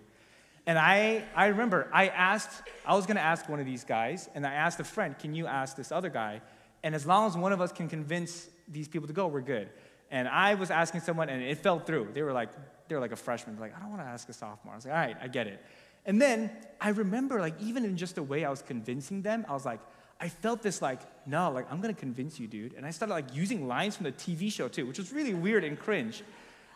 And 0.69 0.79
I, 0.79 1.25
I 1.35 1.47
remember 1.47 1.91
I 1.93 2.07
asked, 2.11 2.63
I 2.87 2.95
was 2.95 3.07
gonna 3.07 3.19
ask 3.19 3.49
one 3.49 3.59
of 3.59 3.67
these 3.67 3.83
guys, 3.83 4.31
and 4.37 4.47
I 4.47 4.55
asked 4.55 4.79
a 4.79 4.85
friend, 4.85 5.19
can 5.19 5.35
you 5.35 5.49
ask 5.49 5.77
this 5.77 5.91
other 5.91 6.11
guy? 6.11 6.41
And 6.85 6.95
as 6.95 7.05
long 7.05 7.27
as 7.27 7.37
one 7.37 7.53
of 7.53 7.61
us 7.61 7.73
can 7.73 7.89
convince 7.89 8.47
these 8.69 8.87
people 8.87 9.09
to 9.09 9.15
go, 9.15 9.27
we're 9.27 9.41
good. 9.41 9.71
And 10.13 10.29
I 10.29 10.55
was 10.55 10.71
asking 10.71 11.01
someone, 11.01 11.29
and 11.29 11.43
it 11.43 11.59
fell 11.59 11.81
through. 11.81 12.11
They 12.15 12.23
were 12.23 12.33
like, 12.33 12.51
they 12.87 12.95
were 12.95 13.01
like 13.01 13.11
a 13.11 13.17
freshman. 13.17 13.59
Like, 13.59 13.77
I 13.77 13.81
don't 13.81 13.91
want 13.91 14.03
to 14.03 14.07
ask 14.07 14.29
a 14.29 14.33
sophomore. 14.33 14.75
I 14.75 14.77
was 14.77 14.85
like, 14.85 14.95
all 14.95 15.01
right, 15.01 15.17
I 15.21 15.27
get 15.27 15.49
it. 15.49 15.61
And 16.07 16.23
then 16.23 16.53
I 16.81 16.91
remember, 16.91 17.41
like, 17.41 17.61
even 17.61 17.85
in 17.85 17.97
just 17.97 18.15
the 18.15 18.23
way 18.23 18.45
I 18.45 18.51
was 18.51 18.63
convincing 18.63 19.23
them, 19.23 19.45
I 19.49 19.55
was 19.55 19.65
like, 19.65 19.81
I 20.25 20.29
felt 20.31 20.63
this 20.63 20.81
like, 20.81 21.01
no, 21.27 21.51
like 21.51 21.71
I'm 21.71 21.83
gonna 21.83 21.93
convince 21.93 22.41
you, 22.41 22.47
dude. 22.47 22.73
And 22.73 22.87
I 22.87 22.91
started 22.93 23.13
like 23.13 23.35
using 23.35 23.69
lines 23.69 23.95
from 23.95 24.05
the 24.05 24.13
TV 24.13 24.51
show 24.51 24.69
too, 24.69 24.87
which 24.87 24.97
was 24.97 25.13
really 25.13 25.35
weird 25.35 25.65
and 25.65 25.79
cringe. 25.79 26.23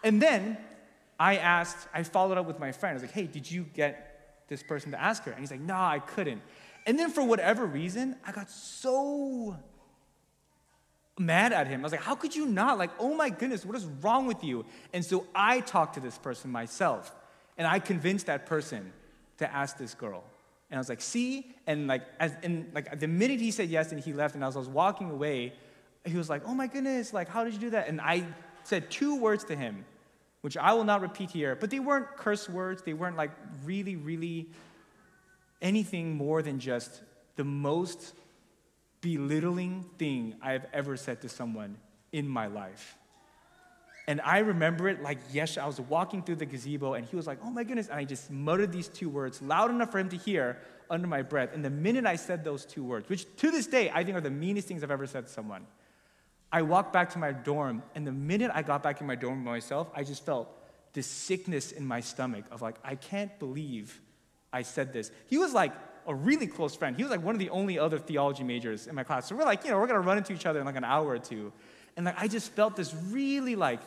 And 0.04 0.20
then 0.20 0.58
I 1.18 1.38
asked, 1.38 1.88
I 1.94 2.02
followed 2.02 2.37
up 2.37 2.46
with 2.46 2.58
my 2.58 2.72
friend. 2.72 2.90
I 2.90 2.94
was 2.96 3.02
like, 3.02 3.12
hey, 3.12 3.26
did 3.26 3.50
you 3.50 3.64
get 3.64 4.44
this 4.48 4.62
person 4.62 4.90
to 4.90 5.00
ask 5.00 5.24
her? 5.24 5.30
And 5.30 5.40
he's 5.40 5.50
like, 5.50 5.62
no, 5.62 5.76
I 5.76 5.98
couldn't. 5.98 6.42
And 6.87 6.98
then 6.98 7.08
for 7.08 7.22
whatever 7.22 7.64
reason, 7.64 8.16
I 8.26 8.32
got 8.32 8.50
so 8.50 9.56
mad 11.18 11.54
at 11.54 11.68
him. 11.68 11.80
I 11.80 11.84
was 11.84 11.92
like, 11.92 12.02
how 12.02 12.16
could 12.16 12.37
you 12.37 12.44
not? 12.44 12.76
Like, 12.76 12.90
oh 12.98 13.14
my 13.14 13.30
goodness, 13.30 13.64
what 13.64 13.76
is 13.76 13.87
wrong 14.02 14.26
with 14.26 14.44
you? 14.44 14.66
And 14.92 15.02
so 15.02 15.26
I 15.34 15.61
talked 15.61 15.94
to 15.94 16.00
this 16.00 16.18
person 16.18 16.52
myself, 16.52 17.14
and 17.56 17.66
I 17.66 17.78
convinced 17.78 18.26
that 18.26 18.44
person 18.44 18.92
to 19.38 19.50
ask 19.50 19.78
this 19.78 19.94
girl. 19.94 20.22
And 20.70 20.76
I 20.76 20.81
was 20.81 20.88
like, 20.88 21.00
see? 21.00 21.54
And 21.66 21.87
like, 21.87 22.02
as, 22.20 22.35
and 22.42 22.70
like 22.74 23.00
the 23.00 23.09
minute 23.09 23.40
he 23.40 23.50
said 23.50 23.70
yes 23.70 23.92
and 23.92 24.00
he 24.00 24.12
left, 24.12 24.35
and 24.35 24.44
as 24.44 24.57
I 24.57 24.59
was 24.59 24.68
walking 24.68 25.11
away, 25.11 25.54
he 26.04 26.16
was 26.16 26.28
like, 26.28 26.42
oh 26.46 26.54
my 26.54 26.66
goodness, 26.66 27.12
like, 27.12 27.28
how 27.28 27.44
did 27.44 27.54
you 27.54 27.59
do 27.59 27.70
that? 27.70 27.88
And 27.88 28.00
I 28.00 28.24
said 28.64 28.90
two 28.90 29.16
words 29.16 29.44
to 29.44 29.57
him, 29.57 29.85
which 30.42 30.57
I 30.57 30.74
will 30.74 30.85
not 30.85 31.00
repeat 31.00 31.31
here, 31.31 31.57
but 31.57 31.70
they 31.70 31.81
weren't 31.81 32.16
curse 32.16 32.48
words. 32.48 32.83
They 32.83 32.92
weren't 32.92 33.16
like 33.16 33.31
really, 33.64 33.96
really 33.96 34.50
anything 35.62 36.16
more 36.16 36.42
than 36.42 36.59
just 36.59 37.02
the 37.37 37.44
most 37.44 38.14
belittling 39.00 39.87
thing 39.96 40.35
I've 40.42 40.66
ever 40.72 40.96
said 40.96 41.22
to 41.22 41.28
someone 41.28 41.78
in 42.12 42.28
my 42.28 42.46
life. 42.46 42.97
And 44.08 44.22
I 44.22 44.38
remember 44.38 44.88
it 44.88 45.02
like, 45.02 45.18
yes, 45.30 45.58
I 45.58 45.66
was 45.66 45.78
walking 45.78 46.22
through 46.22 46.36
the 46.36 46.46
gazebo 46.46 46.94
and 46.94 47.06
he 47.06 47.14
was 47.14 47.26
like, 47.26 47.40
oh 47.44 47.50
my 47.50 47.62
goodness. 47.62 47.88
And 47.88 47.98
I 47.98 48.04
just 48.04 48.30
muttered 48.30 48.72
these 48.72 48.88
two 48.88 49.10
words 49.10 49.42
loud 49.42 49.70
enough 49.70 49.92
for 49.92 49.98
him 49.98 50.08
to 50.08 50.16
hear 50.16 50.56
under 50.88 51.06
my 51.06 51.20
breath. 51.20 51.50
And 51.52 51.62
the 51.62 51.68
minute 51.68 52.06
I 52.06 52.16
said 52.16 52.42
those 52.42 52.64
two 52.64 52.82
words, 52.82 53.06
which 53.10 53.26
to 53.36 53.50
this 53.50 53.66
day 53.66 53.90
I 53.92 54.04
think 54.04 54.16
are 54.16 54.22
the 54.22 54.30
meanest 54.30 54.66
things 54.66 54.82
I've 54.82 54.90
ever 54.90 55.06
said 55.06 55.26
to 55.26 55.30
someone, 55.30 55.66
I 56.50 56.62
walked 56.62 56.90
back 56.90 57.10
to 57.10 57.18
my 57.18 57.32
dorm. 57.32 57.82
And 57.94 58.06
the 58.06 58.12
minute 58.12 58.50
I 58.54 58.62
got 58.62 58.82
back 58.82 59.02
in 59.02 59.06
my 59.06 59.14
dorm 59.14 59.44
by 59.44 59.50
myself, 59.50 59.90
I 59.94 60.04
just 60.04 60.24
felt 60.24 60.48
this 60.94 61.06
sickness 61.06 61.70
in 61.70 61.86
my 61.86 62.00
stomach 62.00 62.46
of 62.50 62.62
like, 62.62 62.76
I 62.82 62.94
can't 62.94 63.38
believe 63.38 64.00
I 64.54 64.62
said 64.62 64.94
this. 64.94 65.10
He 65.26 65.36
was 65.36 65.52
like 65.52 65.74
a 66.06 66.14
really 66.14 66.46
close 66.46 66.74
friend. 66.74 66.96
He 66.96 67.02
was 67.02 67.10
like 67.10 67.22
one 67.22 67.34
of 67.34 67.40
the 67.40 67.50
only 67.50 67.78
other 67.78 67.98
theology 67.98 68.42
majors 68.42 68.86
in 68.86 68.94
my 68.94 69.04
class. 69.04 69.28
So 69.28 69.36
we're 69.36 69.44
like, 69.44 69.64
you 69.64 69.70
know, 69.70 69.78
we're 69.78 69.86
gonna 69.86 70.00
run 70.00 70.16
into 70.16 70.32
each 70.32 70.46
other 70.46 70.60
in 70.60 70.64
like 70.64 70.76
an 70.76 70.84
hour 70.84 71.08
or 71.08 71.18
two. 71.18 71.52
And 71.98 72.06
like 72.06 72.18
I 72.18 72.26
just 72.26 72.52
felt 72.52 72.74
this 72.74 72.94
really 73.10 73.54
like 73.54 73.82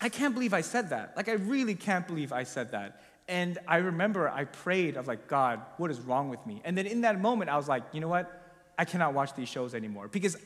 I 0.00 0.08
can't 0.08 0.34
believe 0.34 0.52
I 0.52 0.60
said 0.60 0.90
that. 0.90 1.16
Like, 1.16 1.28
I 1.28 1.32
really 1.32 1.74
can't 1.74 2.06
believe 2.06 2.32
I 2.32 2.42
said 2.42 2.72
that. 2.72 3.02
And 3.28 3.58
I 3.66 3.78
remember 3.78 4.28
I 4.28 4.44
prayed, 4.44 4.96
of 4.96 5.06
like, 5.08 5.26
God, 5.26 5.60
what 5.78 5.90
is 5.90 6.00
wrong 6.00 6.28
with 6.28 6.44
me? 6.46 6.60
And 6.64 6.76
then 6.76 6.86
in 6.86 7.00
that 7.00 7.20
moment, 7.20 7.50
I 7.50 7.56
was 7.56 7.68
like, 7.68 7.82
you 7.92 8.00
know 8.00 8.08
what? 8.08 8.30
I 8.78 8.84
cannot 8.84 9.14
watch 9.14 9.34
these 9.34 9.48
shows 9.48 9.74
anymore. 9.74 10.08
Because 10.08 10.36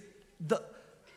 the, 0.46 0.62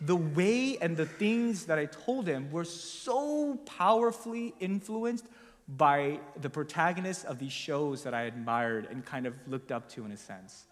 the 0.02 0.16
way 0.16 0.78
and 0.80 0.98
the 0.98 1.06
things 1.06 1.66
that 1.68 1.80
I 1.80 1.86
told 1.86 2.28
him 2.28 2.52
were 2.52 2.66
so 2.66 3.56
powerfully 3.66 4.54
influenced 4.60 5.26
by 5.68 6.20
the 6.42 6.50
protagonists 6.50 7.24
of 7.24 7.40
these 7.40 7.54
shows 7.54 8.04
that 8.04 8.14
I 8.14 8.24
admired 8.24 8.88
and 8.90 9.06
kind 9.06 9.26
of 9.26 9.36
looked 9.48 9.72
up 9.72 9.88
to 9.92 10.06
in 10.06 10.12
a 10.12 10.18
sense. 10.18 10.66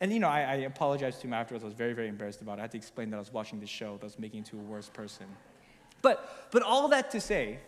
And 0.00 0.12
you 0.12 0.18
know, 0.18 0.28
I, 0.28 0.40
I 0.40 0.54
apologized 0.56 1.22
to 1.22 1.28
him 1.28 1.32
afterwards. 1.32 1.64
I 1.64 1.66
was 1.66 1.74
very, 1.74 1.94
very 1.94 2.08
embarrassed 2.08 2.42
about 2.42 2.58
it. 2.58 2.60
I 2.60 2.62
had 2.62 2.72
to 2.72 2.76
explain 2.76 3.08
that 3.10 3.16
I 3.16 3.20
was 3.20 3.32
watching 3.32 3.60
the 3.60 3.66
show 3.66 3.96
that 3.96 4.04
was 4.04 4.18
making 4.18 4.40
me 4.40 4.46
to 4.50 4.58
a 4.58 4.62
worse 4.62 4.90
person. 4.90 5.26
But, 6.04 6.48
but 6.50 6.62
all 6.62 6.88
that 6.88 7.12
to 7.12 7.20
say, 7.20 7.60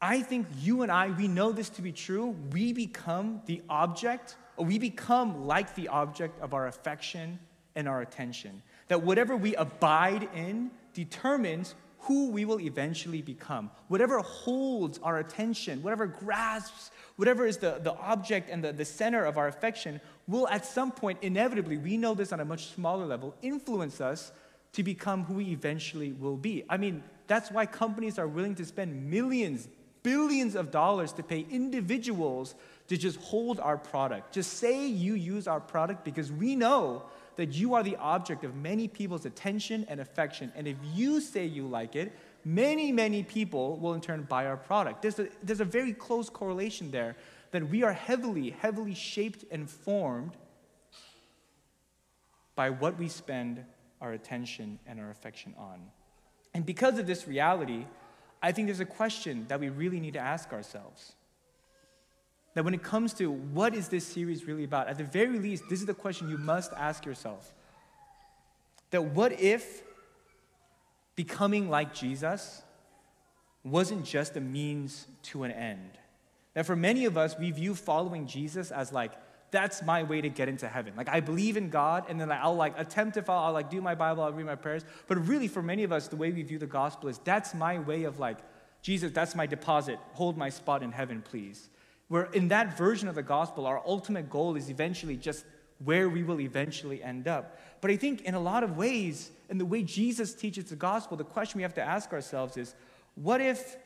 I 0.00 0.22
think 0.22 0.46
you 0.60 0.82
and 0.82 0.92
I, 0.92 1.08
we 1.08 1.26
know 1.26 1.50
this 1.50 1.68
to 1.70 1.82
be 1.82 1.90
true. 1.90 2.36
We 2.52 2.72
become 2.72 3.42
the 3.46 3.62
object, 3.68 4.36
or 4.56 4.64
we 4.64 4.78
become 4.78 5.44
like 5.44 5.74
the 5.74 5.88
object 5.88 6.40
of 6.40 6.54
our 6.54 6.68
affection 6.68 7.40
and 7.74 7.88
our 7.88 8.00
attention. 8.00 8.62
That 8.86 9.02
whatever 9.02 9.36
we 9.36 9.56
abide 9.56 10.28
in 10.36 10.70
determines 10.94 11.74
who 12.02 12.30
we 12.30 12.44
will 12.44 12.60
eventually 12.60 13.22
become. 13.22 13.72
Whatever 13.88 14.20
holds 14.20 15.00
our 15.02 15.18
attention, 15.18 15.82
whatever 15.82 16.06
grasps, 16.06 16.92
whatever 17.16 17.44
is 17.44 17.56
the, 17.56 17.80
the 17.82 17.94
object 17.94 18.50
and 18.50 18.62
the, 18.62 18.72
the 18.72 18.84
center 18.84 19.24
of 19.24 19.36
our 19.36 19.48
affection, 19.48 20.00
will 20.28 20.46
at 20.46 20.64
some 20.64 20.92
point, 20.92 21.18
inevitably, 21.22 21.76
we 21.76 21.96
know 21.96 22.14
this 22.14 22.32
on 22.32 22.38
a 22.38 22.44
much 22.44 22.68
smaller 22.68 23.04
level, 23.04 23.34
influence 23.42 24.00
us 24.00 24.30
to 24.72 24.82
become 24.82 25.24
who 25.24 25.34
we 25.34 25.46
eventually 25.46 26.12
will 26.12 26.36
be. 26.36 26.64
I 26.68 26.76
mean, 26.76 27.02
that's 27.26 27.50
why 27.50 27.66
companies 27.66 28.18
are 28.18 28.28
willing 28.28 28.54
to 28.56 28.64
spend 28.64 29.10
millions, 29.10 29.68
billions 30.02 30.54
of 30.54 30.70
dollars 30.70 31.12
to 31.12 31.22
pay 31.22 31.46
individuals 31.50 32.54
to 32.88 32.96
just 32.96 33.18
hold 33.20 33.60
our 33.60 33.76
product. 33.76 34.32
Just 34.32 34.54
say 34.54 34.86
you 34.86 35.14
use 35.14 35.46
our 35.46 35.60
product 35.60 36.04
because 36.04 36.32
we 36.32 36.56
know 36.56 37.04
that 37.36 37.52
you 37.52 37.74
are 37.74 37.82
the 37.82 37.96
object 37.96 38.44
of 38.44 38.56
many 38.56 38.88
people's 38.88 39.24
attention 39.24 39.86
and 39.88 40.00
affection. 40.00 40.52
And 40.56 40.66
if 40.66 40.76
you 40.94 41.20
say 41.20 41.46
you 41.46 41.66
like 41.66 41.94
it, 41.94 42.12
many, 42.44 42.90
many 42.90 43.22
people 43.22 43.76
will 43.76 43.94
in 43.94 44.00
turn 44.00 44.22
buy 44.22 44.46
our 44.46 44.56
product. 44.56 45.02
There's 45.02 45.18
a, 45.18 45.28
there's 45.42 45.60
a 45.60 45.64
very 45.64 45.92
close 45.92 46.28
correlation 46.28 46.90
there 46.90 47.14
that 47.50 47.68
we 47.68 47.82
are 47.82 47.92
heavily, 47.92 48.50
heavily 48.50 48.94
shaped 48.94 49.44
and 49.50 49.68
formed 49.70 50.32
by 52.54 52.70
what 52.70 52.98
we 52.98 53.08
spend 53.08 53.64
our 54.00 54.12
attention 54.12 54.78
and 54.86 55.00
our 55.00 55.10
affection 55.10 55.54
on. 55.58 55.80
And 56.54 56.64
because 56.64 56.98
of 56.98 57.06
this 57.06 57.28
reality, 57.28 57.86
I 58.42 58.52
think 58.52 58.68
there's 58.68 58.80
a 58.80 58.84
question 58.84 59.46
that 59.48 59.60
we 59.60 59.68
really 59.68 60.00
need 60.00 60.14
to 60.14 60.20
ask 60.20 60.52
ourselves. 60.52 61.12
That 62.54 62.64
when 62.64 62.74
it 62.74 62.82
comes 62.82 63.12
to 63.14 63.30
what 63.30 63.74
is 63.74 63.88
this 63.88 64.06
series 64.06 64.44
really 64.46 64.64
about, 64.64 64.88
at 64.88 64.98
the 64.98 65.04
very 65.04 65.38
least, 65.38 65.64
this 65.68 65.80
is 65.80 65.86
the 65.86 65.94
question 65.94 66.28
you 66.28 66.38
must 66.38 66.72
ask 66.72 67.04
yourself. 67.04 67.54
That 68.90 69.04
what 69.04 69.38
if 69.40 69.82
becoming 71.14 71.68
like 71.68 71.94
Jesus 71.94 72.62
wasn't 73.64 74.04
just 74.04 74.36
a 74.36 74.40
means 74.40 75.06
to 75.24 75.42
an 75.42 75.52
end? 75.52 75.98
That 76.54 76.66
for 76.66 76.74
many 76.74 77.04
of 77.04 77.16
us, 77.16 77.38
we 77.38 77.50
view 77.50 77.74
following 77.74 78.26
Jesus 78.26 78.70
as 78.70 78.92
like, 78.92 79.12
that's 79.50 79.82
my 79.82 80.02
way 80.02 80.20
to 80.20 80.28
get 80.28 80.48
into 80.48 80.68
heaven. 80.68 80.94
Like 80.96 81.08
I 81.08 81.20
believe 81.20 81.56
in 81.56 81.70
God, 81.70 82.04
and 82.08 82.20
then 82.20 82.30
I'll 82.30 82.54
like 82.54 82.78
attempt 82.78 83.14
to 83.14 83.22
follow, 83.22 83.46
I'll 83.46 83.52
like 83.52 83.70
do 83.70 83.80
my 83.80 83.94
Bible, 83.94 84.22
I'll 84.22 84.32
read 84.32 84.46
my 84.46 84.54
prayers. 84.54 84.84
But 85.06 85.26
really, 85.26 85.48
for 85.48 85.62
many 85.62 85.84
of 85.84 85.92
us, 85.92 86.08
the 86.08 86.16
way 86.16 86.30
we 86.30 86.42
view 86.42 86.58
the 86.58 86.66
gospel 86.66 87.08
is 87.08 87.18
that's 87.18 87.54
my 87.54 87.78
way 87.78 88.04
of 88.04 88.18
like, 88.18 88.38
Jesus, 88.82 89.12
that's 89.12 89.34
my 89.34 89.46
deposit. 89.46 89.98
Hold 90.12 90.36
my 90.36 90.50
spot 90.50 90.82
in 90.82 90.92
heaven, 90.92 91.22
please. 91.22 91.68
Where 92.08 92.24
in 92.32 92.48
that 92.48 92.76
version 92.76 93.08
of 93.08 93.14
the 93.14 93.22
gospel, 93.22 93.66
our 93.66 93.82
ultimate 93.86 94.30
goal 94.30 94.56
is 94.56 94.70
eventually 94.70 95.16
just 95.16 95.44
where 95.84 96.08
we 96.08 96.22
will 96.22 96.40
eventually 96.40 97.02
end 97.02 97.28
up. 97.28 97.58
But 97.80 97.90
I 97.90 97.96
think 97.96 98.22
in 98.22 98.34
a 98.34 98.40
lot 98.40 98.64
of 98.64 98.76
ways, 98.76 99.30
in 99.48 99.58
the 99.58 99.64
way 99.64 99.82
Jesus 99.82 100.34
teaches 100.34 100.64
the 100.66 100.76
gospel, 100.76 101.16
the 101.16 101.24
question 101.24 101.58
we 101.58 101.62
have 101.62 101.74
to 101.74 101.82
ask 101.82 102.12
ourselves 102.12 102.56
is 102.56 102.74
what 103.14 103.40
if 103.40 103.76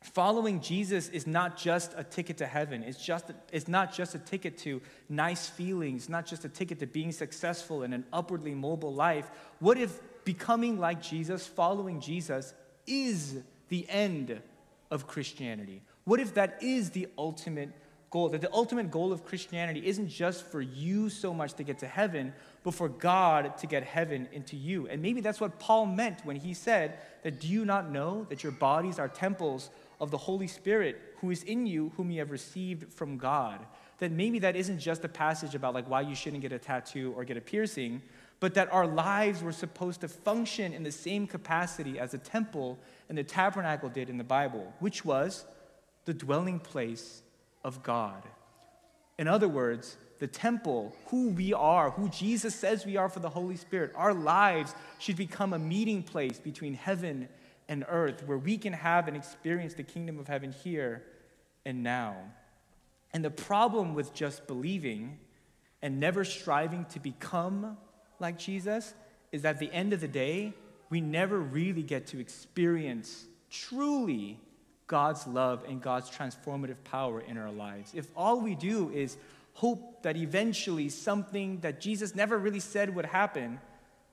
following 0.00 0.60
Jesus 0.60 1.08
is 1.08 1.26
not 1.26 1.56
just 1.56 1.92
a 1.96 2.04
ticket 2.04 2.38
to 2.38 2.46
heaven? 2.46 2.82
It's, 2.82 3.04
just, 3.04 3.32
it's 3.52 3.68
not 3.68 3.92
just 3.92 4.14
a 4.14 4.18
ticket 4.18 4.56
to 4.58 4.80
nice 5.08 5.48
feelings, 5.48 6.08
not 6.08 6.26
just 6.26 6.44
a 6.44 6.48
ticket 6.48 6.78
to 6.80 6.86
being 6.86 7.12
successful 7.12 7.82
in 7.82 7.92
an 7.92 8.04
upwardly 8.12 8.54
mobile 8.54 8.94
life. 8.94 9.30
What 9.58 9.78
if 9.78 10.00
becoming 10.24 10.78
like 10.78 11.02
Jesus, 11.02 11.46
following 11.46 12.00
Jesus, 12.00 12.54
is 12.86 13.38
the 13.68 13.86
end 13.88 14.40
of 14.90 15.06
Christianity? 15.06 15.82
What 16.04 16.20
if 16.20 16.34
that 16.34 16.62
is 16.62 16.90
the 16.90 17.08
ultimate 17.18 17.70
goal? 18.10 18.28
That 18.28 18.40
the 18.40 18.52
ultimate 18.52 18.90
goal 18.90 19.12
of 19.12 19.24
Christianity 19.24 19.86
isn't 19.86 20.08
just 20.08 20.46
for 20.46 20.60
you 20.60 21.10
so 21.10 21.34
much 21.34 21.54
to 21.54 21.64
get 21.64 21.78
to 21.80 21.86
heaven, 21.86 22.32
but 22.62 22.74
for 22.74 22.88
God 22.88 23.58
to 23.58 23.66
get 23.66 23.82
heaven 23.82 24.28
into 24.32 24.56
you. 24.56 24.86
And 24.88 25.02
maybe 25.02 25.20
that's 25.20 25.40
what 25.40 25.58
Paul 25.58 25.86
meant 25.86 26.24
when 26.24 26.36
he 26.36 26.54
said 26.54 26.98
that 27.24 27.40
do 27.40 27.48
you 27.48 27.64
not 27.64 27.90
know 27.90 28.24
that 28.30 28.42
your 28.42 28.52
bodies 28.52 28.98
are 28.98 29.08
temples 29.08 29.70
of 30.00 30.10
the 30.10 30.18
Holy 30.18 30.46
Spirit 30.46 31.00
who 31.20 31.30
is 31.30 31.42
in 31.42 31.66
you, 31.66 31.92
whom 31.96 32.10
you 32.10 32.20
have 32.20 32.30
received 32.30 32.92
from 32.92 33.18
God? 33.18 33.60
That 33.98 34.12
maybe 34.12 34.38
that 34.40 34.56
isn't 34.56 34.78
just 34.78 35.04
a 35.04 35.08
passage 35.08 35.54
about 35.54 35.74
like 35.74 35.88
why 35.88 36.02
you 36.02 36.14
shouldn't 36.14 36.42
get 36.42 36.52
a 36.52 36.58
tattoo 36.58 37.12
or 37.16 37.24
get 37.24 37.36
a 37.36 37.40
piercing, 37.40 38.02
but 38.40 38.54
that 38.54 38.72
our 38.72 38.86
lives 38.86 39.42
were 39.42 39.52
supposed 39.52 40.00
to 40.02 40.08
function 40.08 40.72
in 40.72 40.82
the 40.84 40.92
same 40.92 41.26
capacity 41.26 41.98
as 41.98 42.12
the 42.12 42.18
temple 42.18 42.78
and 43.08 43.18
the 43.18 43.24
tabernacle 43.24 43.88
did 43.88 44.08
in 44.08 44.18
the 44.18 44.24
Bible, 44.24 44.72
which 44.78 45.04
was 45.04 45.44
the 46.04 46.14
dwelling 46.14 46.60
place 46.60 47.22
of 47.64 47.82
God. 47.82 48.22
In 49.18 49.26
other 49.26 49.48
words, 49.48 49.96
the 50.20 50.26
temple, 50.26 50.94
who 51.06 51.30
we 51.30 51.52
are, 51.52 51.90
who 51.90 52.08
Jesus 52.08 52.54
says 52.54 52.86
we 52.86 52.96
are 52.96 53.08
for 53.08 53.20
the 53.20 53.28
Holy 53.28 53.56
Spirit, 53.56 53.92
our 53.94 54.14
lives 54.14 54.74
should 54.98 55.16
become 55.16 55.52
a 55.52 55.58
meeting 55.58 56.02
place 56.02 56.38
between 56.38 56.74
heaven 56.74 57.28
and 57.68 57.84
earth 57.88 58.22
where 58.26 58.38
we 58.38 58.56
can 58.56 58.72
have 58.72 59.08
and 59.08 59.16
experience 59.16 59.74
the 59.74 59.82
kingdom 59.82 60.18
of 60.18 60.28
heaven 60.28 60.52
here 60.52 61.02
and 61.64 61.82
now. 61.82 62.16
And 63.12 63.24
the 63.24 63.30
problem 63.30 63.94
with 63.94 64.14
just 64.14 64.46
believing 64.46 65.18
and 65.82 66.00
never 66.00 66.24
striving 66.24 66.84
to 66.86 67.00
become 67.00 67.76
like 68.18 68.38
Jesus 68.38 68.94
is 69.32 69.42
that 69.42 69.56
at 69.56 69.58
the 69.58 69.72
end 69.72 69.92
of 69.92 70.00
the 70.00 70.08
day, 70.08 70.54
we 70.90 71.00
never 71.00 71.38
really 71.38 71.82
get 71.82 72.06
to 72.08 72.20
experience 72.20 73.26
truly 73.50 74.40
God's 74.86 75.26
love 75.26 75.64
and 75.68 75.82
God's 75.82 76.10
transformative 76.10 76.82
power 76.84 77.20
in 77.20 77.36
our 77.36 77.52
lives. 77.52 77.92
If 77.94 78.08
all 78.16 78.40
we 78.40 78.54
do 78.54 78.90
is 78.90 79.18
hope 79.52 80.02
that 80.02 80.16
eventually 80.16 80.88
something 80.88 81.60
that 81.60 81.80
Jesus 81.80 82.14
never 82.14 82.38
really 82.38 82.60
said 82.60 82.94
would 82.94 83.04
happen 83.04 83.60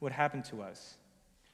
would 0.02 0.12
happen 0.12 0.42
to 0.44 0.62
us. 0.62 0.96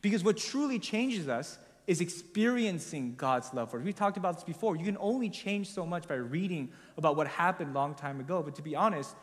Because 0.02 0.24
what 0.24 0.38
truly 0.38 0.80
changes 0.80 1.28
us 1.28 1.60
is 1.92 2.00
experiencing 2.00 3.16
God's 3.16 3.54
love 3.54 3.70
for 3.70 3.78
us. 3.78 3.84
We 3.84 3.92
talked 3.92 4.16
about 4.16 4.36
this 4.36 4.46
before. 4.46 4.78
You 4.78 4.86
can 4.86 4.96
only 5.02 5.30
change 5.30 5.70
so 5.70 5.86
much 5.86 6.08
by 6.08 6.16
reading 6.16 6.72
about 6.98 7.18
what 7.18 7.28
happened 7.28 7.74
long 7.74 7.96
time 7.96 8.22
ago. 8.22 8.42
But 8.42 8.56
to 8.56 8.62
be 8.62 8.78
honest, 8.78 9.14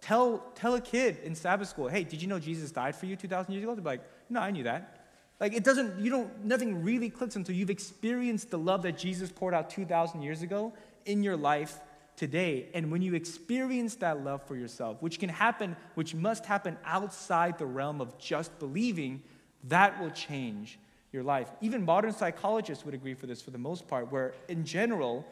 tell, 0.00 0.44
tell 0.56 0.74
a 0.74 0.80
kid 0.80 1.18
in 1.22 1.36
Sabbath 1.36 1.68
school, 1.68 1.86
hey, 1.86 2.02
did 2.02 2.20
you 2.20 2.26
know 2.26 2.40
Jesus 2.40 2.72
died 2.72 2.96
for 2.96 3.06
you 3.06 3.14
2,000 3.14 3.52
years 3.52 3.62
ago? 3.62 3.76
They'll 3.76 3.84
be 3.84 3.90
like, 3.90 4.02
no, 4.28 4.40
I 4.40 4.50
knew 4.50 4.64
that. 4.64 5.06
Like 5.38 5.54
it 5.54 5.62
doesn't, 5.62 6.00
you 6.00 6.10
don't, 6.10 6.44
nothing 6.44 6.82
really 6.82 7.10
clicks 7.10 7.36
until 7.36 7.54
you've 7.54 7.70
experienced 7.70 8.50
the 8.50 8.58
love 8.58 8.82
that 8.82 8.98
Jesus 8.98 9.30
poured 9.30 9.54
out 9.54 9.70
2,000 9.70 10.20
years 10.20 10.42
ago 10.42 10.72
in 11.06 11.22
your 11.22 11.36
life 11.36 11.78
today. 12.16 12.70
And 12.74 12.90
when 12.90 13.02
you 13.02 13.14
experience 13.14 13.94
that 13.96 14.24
love 14.24 14.42
for 14.48 14.56
yourself, 14.56 15.00
which 15.00 15.20
can 15.20 15.28
happen, 15.28 15.76
which 15.94 16.12
must 16.12 16.44
happen 16.44 16.76
outside 16.84 17.56
the 17.56 17.66
realm 17.66 18.00
of 18.00 18.18
just 18.18 18.58
believing, 18.58 19.22
that 19.68 20.00
will 20.00 20.10
change 20.10 20.80
your 21.14 21.22
life. 21.22 21.48
Even 21.60 21.84
modern 21.84 22.12
psychologists 22.12 22.84
would 22.84 22.92
agree 22.92 23.14
for 23.14 23.26
this 23.26 23.40
for 23.40 23.52
the 23.52 23.58
most 23.58 23.88
part, 23.88 24.10
where 24.12 24.34
in 24.48 24.64
general, 24.64 25.24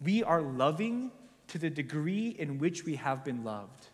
we 0.00 0.24
are 0.24 0.40
loving 0.40 1.12
to 1.48 1.58
the 1.58 1.70
degree 1.70 2.34
in 2.38 2.58
which 2.58 2.84
we 2.84 2.96
have 2.96 3.24
been 3.24 3.44
loved. 3.44 3.88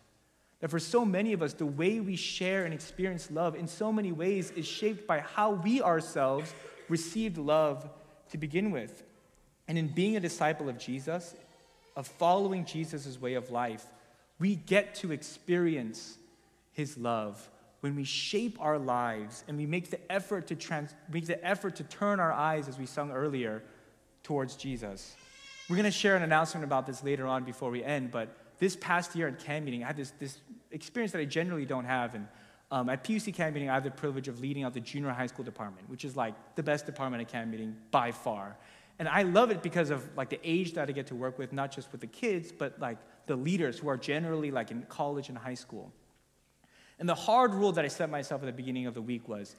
That 0.61 0.71
for 0.71 0.79
so 0.79 1.05
many 1.05 1.33
of 1.33 1.41
us, 1.41 1.53
the 1.53 1.65
way 1.65 1.99
we 1.99 2.15
share 2.15 2.63
and 2.65 2.73
experience 2.73 3.29
love 3.29 3.55
in 3.55 3.67
so 3.67 3.91
many 3.91 4.11
ways 4.11 4.51
is 4.51 4.65
shaped 4.65 5.05
by 5.05 5.19
how 5.19 5.51
we 5.51 5.81
ourselves 5.81 6.53
received 6.89 7.37
love 7.37 7.87
to 8.31 8.37
begin 8.37 8.71
with. 8.71 9.03
And 9.67 9.77
in 9.77 9.87
being 9.87 10.15
a 10.15 10.19
disciple 10.19 10.69
of 10.69 10.77
Jesus, 10.77 11.35
of 11.95 12.07
following 12.07 12.65
Jesus' 12.65 13.19
way 13.19 13.33
of 13.33 13.51
life, 13.51 13.85
we 14.39 14.55
get 14.55 14.95
to 14.95 15.11
experience 15.11 16.17
his 16.71 16.97
love 16.97 17.49
when 17.85 17.95
we 17.95 18.03
shape 18.03 18.57
our 18.59 18.79
lives 18.79 19.43
and 19.47 19.55
we 19.55 19.67
make 19.67 19.91
the 19.91 20.11
effort 20.11 20.47
to 20.47 20.55
trans- 20.55 20.95
make 21.13 21.27
the 21.27 21.45
effort 21.45 21.75
to 21.75 21.83
turn 21.83 22.19
our 22.19 22.33
eyes, 22.33 22.67
as 22.67 22.79
we 22.79 22.87
sung 22.87 23.11
earlier, 23.11 23.61
towards 24.23 24.55
Jesus. 24.55 25.15
We're 25.69 25.75
going 25.75 25.83
to 25.83 25.91
share 25.91 26.15
an 26.15 26.23
announcement 26.23 26.63
about 26.63 26.87
this 26.87 27.03
later 27.03 27.27
on 27.27 27.43
before 27.43 27.69
we 27.69 27.83
end, 27.83 28.09
but 28.09 28.35
this 28.57 28.75
past 28.75 29.15
year 29.15 29.27
at 29.27 29.37
camp 29.37 29.65
meeting, 29.65 29.83
I 29.83 29.87
had 29.87 29.97
this, 29.97 30.13
this 30.19 30.39
experience 30.71 31.11
that 31.11 31.19
I 31.19 31.25
generally 31.25 31.67
don't 31.67 31.85
have. 31.85 32.15
And 32.15 32.27
um, 32.71 32.89
at 32.89 33.03
PUC 33.03 33.35
camp 33.35 33.53
meeting, 33.53 33.69
I 33.69 33.75
have 33.75 33.83
the 33.83 33.91
privilege 33.91 34.27
of 34.27 34.39
leading 34.39 34.63
out 34.63 34.73
the 34.73 34.79
junior 34.79 35.11
high 35.11 35.27
school 35.27 35.45
department, 35.45 35.87
which 35.87 36.05
is 36.05 36.15
like 36.15 36.33
the 36.55 36.63
best 36.63 36.87
department 36.87 37.21
at 37.21 37.27
camp 37.27 37.51
meeting 37.51 37.75
by 37.91 38.11
far. 38.11 38.57
And 38.97 39.07
I 39.07 39.21
love 39.21 39.51
it 39.51 39.61
because 39.61 39.91
of 39.91 40.09
like 40.17 40.31
the 40.31 40.39
age 40.43 40.73
that 40.73 40.89
I 40.89 40.91
get 40.91 41.05
to 41.07 41.15
work 41.15 41.37
with, 41.37 41.53
not 41.53 41.71
just 41.71 41.91
with 41.91 42.01
the 42.01 42.07
kids, 42.07 42.51
but 42.51 42.79
like 42.79 42.97
the 43.27 43.35
leaders 43.35 43.77
who 43.77 43.89
are 43.89 43.97
generally 43.97 44.49
like 44.49 44.71
in 44.71 44.81
college 44.89 45.29
and 45.29 45.37
high 45.37 45.53
school. 45.53 45.93
And 46.99 47.09
the 47.09 47.15
hard 47.15 47.53
rule 47.53 47.71
that 47.73 47.85
I 47.85 47.89
set 47.89 48.09
myself 48.09 48.41
at 48.41 48.45
the 48.45 48.53
beginning 48.53 48.85
of 48.85 48.93
the 48.93 49.01
week 49.01 49.27
was 49.27 49.55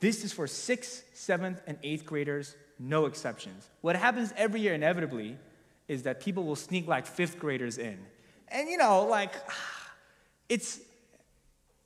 this 0.00 0.24
is 0.24 0.32
for 0.32 0.46
sixth, 0.46 1.04
seventh, 1.14 1.62
and 1.66 1.78
eighth 1.82 2.04
graders, 2.04 2.56
no 2.78 3.06
exceptions. 3.06 3.68
What 3.80 3.96
happens 3.96 4.32
every 4.36 4.60
year, 4.60 4.74
inevitably, 4.74 5.38
is 5.88 6.02
that 6.02 6.20
people 6.20 6.44
will 6.44 6.56
sneak 6.56 6.86
like 6.86 7.06
fifth 7.06 7.38
graders 7.38 7.78
in. 7.78 7.98
And 8.48 8.68
you 8.68 8.76
know, 8.76 9.06
like, 9.06 9.32
it's, 10.48 10.80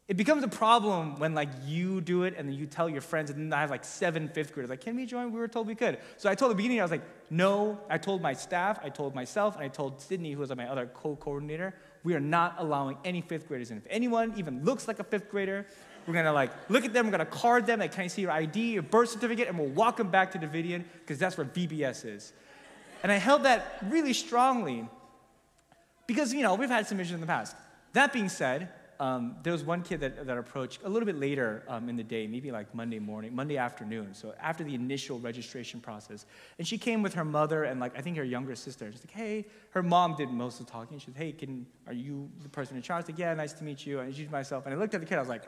it 0.08 0.16
becomes 0.16 0.42
a 0.42 0.48
problem 0.48 1.18
when 1.18 1.34
like 1.34 1.50
you 1.66 2.00
do 2.00 2.22
it 2.22 2.34
and 2.36 2.48
then 2.48 2.56
you 2.56 2.64
tell 2.64 2.88
your 2.88 3.02
friends 3.02 3.30
and 3.30 3.52
then 3.52 3.56
I 3.56 3.60
have 3.60 3.70
like 3.70 3.84
seven 3.84 4.28
fifth 4.28 4.54
graders 4.54 4.70
like 4.70 4.80
can 4.80 4.96
we 4.96 5.04
join 5.04 5.30
we 5.32 5.38
were 5.38 5.48
told 5.48 5.66
we 5.66 5.74
could 5.74 5.98
so 6.16 6.30
I 6.30 6.34
told 6.34 6.50
the 6.50 6.54
beginning 6.54 6.80
I 6.80 6.82
was 6.82 6.90
like 6.90 7.02
no 7.28 7.78
I 7.90 7.98
told 7.98 8.22
my 8.22 8.32
staff 8.32 8.80
I 8.82 8.88
told 8.88 9.14
myself 9.14 9.56
and 9.56 9.64
I 9.64 9.68
told 9.68 10.00
Sydney 10.00 10.32
who 10.32 10.40
was 10.40 10.54
my 10.56 10.66
other 10.66 10.86
co-coordinator 10.86 11.74
we 12.08 12.14
are 12.14 12.20
not 12.20 12.54
allowing 12.56 12.96
any 13.04 13.20
fifth 13.20 13.46
graders 13.46 13.70
in. 13.70 13.76
If 13.76 13.86
anyone 13.90 14.32
even 14.38 14.64
looks 14.64 14.88
like 14.88 14.98
a 14.98 15.04
fifth 15.04 15.30
grader 15.30 15.66
we're 16.06 16.14
gonna 16.14 16.32
like 16.32 16.50
look 16.70 16.86
at 16.86 16.94
them 16.94 17.04
we're 17.04 17.12
gonna 17.12 17.26
card 17.26 17.66
them 17.66 17.80
like 17.80 17.92
can 17.92 18.04
I 18.04 18.06
see 18.06 18.22
your 18.22 18.30
ID 18.30 18.72
your 18.72 18.82
birth 18.82 19.10
certificate? 19.10 19.46
And 19.46 19.58
we'll 19.58 19.68
walk 19.68 19.98
them 19.98 20.08
back 20.08 20.32
to 20.32 20.38
Davidian 20.38 20.84
because 21.00 21.18
that's 21.18 21.36
where 21.36 21.46
VBS 21.46 22.06
is. 22.06 22.32
And 23.02 23.12
I 23.12 23.16
held 23.16 23.42
that 23.42 23.78
really 23.90 24.14
strongly 24.14 24.88
because, 26.06 26.32
you 26.32 26.40
know, 26.40 26.54
we've 26.54 26.70
had 26.70 26.86
some 26.86 26.98
issues 26.98 27.12
in 27.12 27.20
the 27.20 27.26
past. 27.26 27.54
That 27.92 28.14
being 28.14 28.30
said, 28.30 28.70
um, 29.00 29.36
there 29.42 29.52
was 29.52 29.62
one 29.62 29.82
kid 29.82 30.00
that, 30.00 30.26
that 30.26 30.36
approached 30.36 30.80
a 30.84 30.88
little 30.88 31.06
bit 31.06 31.18
later 31.18 31.62
um, 31.68 31.88
in 31.88 31.96
the 31.96 32.02
day, 32.02 32.26
maybe 32.26 32.50
like 32.50 32.74
Monday 32.74 32.98
morning, 32.98 33.34
Monday 33.34 33.56
afternoon, 33.56 34.12
so 34.12 34.34
after 34.40 34.64
the 34.64 34.74
initial 34.74 35.20
registration 35.20 35.80
process. 35.80 36.26
And 36.58 36.66
she 36.66 36.78
came 36.78 37.02
with 37.02 37.14
her 37.14 37.24
mother 37.24 37.64
and 37.64 37.78
like 37.78 37.96
I 37.96 38.00
think 38.00 38.16
her 38.16 38.24
younger 38.24 38.56
sister. 38.56 38.90
She's 38.90 39.02
like, 39.02 39.12
hey, 39.12 39.46
her 39.70 39.82
mom 39.82 40.16
did 40.16 40.30
most 40.30 40.58
of 40.58 40.66
the 40.66 40.72
talking. 40.72 40.98
She 40.98 41.06
said, 41.06 41.16
hey, 41.16 41.32
can, 41.32 41.66
are 41.86 41.92
you 41.92 42.28
the 42.42 42.48
person 42.48 42.76
in 42.76 42.82
charge? 42.82 43.04
I 43.04 43.12
like, 43.12 43.18
yeah, 43.18 43.34
nice 43.34 43.52
to 43.54 43.64
meet 43.64 43.86
you. 43.86 44.00
And 44.00 44.08
introduced 44.08 44.32
myself. 44.32 44.66
And 44.66 44.74
I 44.74 44.78
looked 44.78 44.94
at 44.94 45.00
the 45.00 45.06
kid, 45.06 45.16
I 45.16 45.20
was 45.20 45.28
like, 45.28 45.44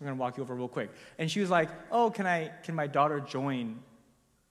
we're 0.00 0.06
gonna 0.06 0.16
walk 0.16 0.36
you 0.36 0.42
over 0.44 0.54
real 0.54 0.68
quick. 0.68 0.90
And 1.18 1.30
she 1.30 1.40
was 1.40 1.50
like, 1.50 1.70
oh, 1.90 2.10
can 2.10 2.26
I, 2.26 2.52
can 2.62 2.74
my 2.74 2.86
daughter 2.86 3.18
join 3.20 3.80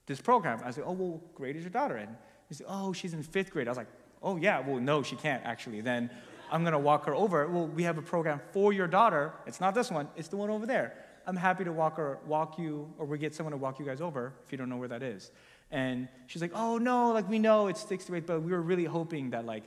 this 0.06 0.20
program. 0.20 0.60
I 0.64 0.70
said, 0.70 0.84
oh, 0.86 0.92
well, 0.92 1.08
what 1.10 1.34
grade 1.34 1.56
is 1.56 1.62
your 1.62 1.70
daughter 1.70 1.98
in? 1.98 2.08
She 2.48 2.54
said, 2.54 2.66
oh, 2.68 2.92
she's 2.92 3.12
in 3.12 3.22
fifth 3.22 3.50
grade. 3.50 3.66
I 3.66 3.70
was 3.70 3.78
like, 3.78 3.88
oh, 4.22 4.36
yeah, 4.36 4.60
well, 4.60 4.80
no, 4.80 5.02
she 5.02 5.16
can't 5.16 5.44
actually. 5.44 5.80
Then 5.80 6.10
I'm 6.50 6.62
going 6.62 6.72
to 6.72 6.78
walk 6.78 7.06
her 7.06 7.14
over. 7.14 7.46
Well, 7.46 7.66
we 7.66 7.82
have 7.84 7.98
a 7.98 8.02
program 8.02 8.40
for 8.52 8.72
your 8.72 8.86
daughter. 8.86 9.32
It's 9.46 9.60
not 9.60 9.74
this 9.74 9.90
one, 9.90 10.08
it's 10.16 10.28
the 10.28 10.36
one 10.36 10.50
over 10.50 10.66
there. 10.66 10.94
I'm 11.26 11.36
happy 11.36 11.64
to 11.64 11.72
walk 11.72 11.96
her, 11.96 12.18
walk 12.26 12.58
you, 12.58 12.92
or 12.98 13.06
we 13.06 13.18
get 13.18 13.34
someone 13.34 13.50
to 13.50 13.56
walk 13.56 13.80
you 13.80 13.84
guys 13.84 14.00
over 14.00 14.32
if 14.44 14.52
you 14.52 14.58
don't 14.58 14.68
know 14.68 14.76
where 14.76 14.88
that 14.88 15.02
is. 15.02 15.32
And 15.70 16.08
she's 16.28 16.40
like, 16.40 16.52
oh 16.54 16.78
no, 16.78 17.10
like 17.12 17.28
we 17.28 17.40
know 17.40 17.66
it's 17.66 17.80
six 17.80 18.04
to 18.04 18.20
but 18.20 18.42
we 18.42 18.52
were 18.52 18.62
really 18.62 18.84
hoping 18.84 19.30
that 19.30 19.44
like, 19.44 19.64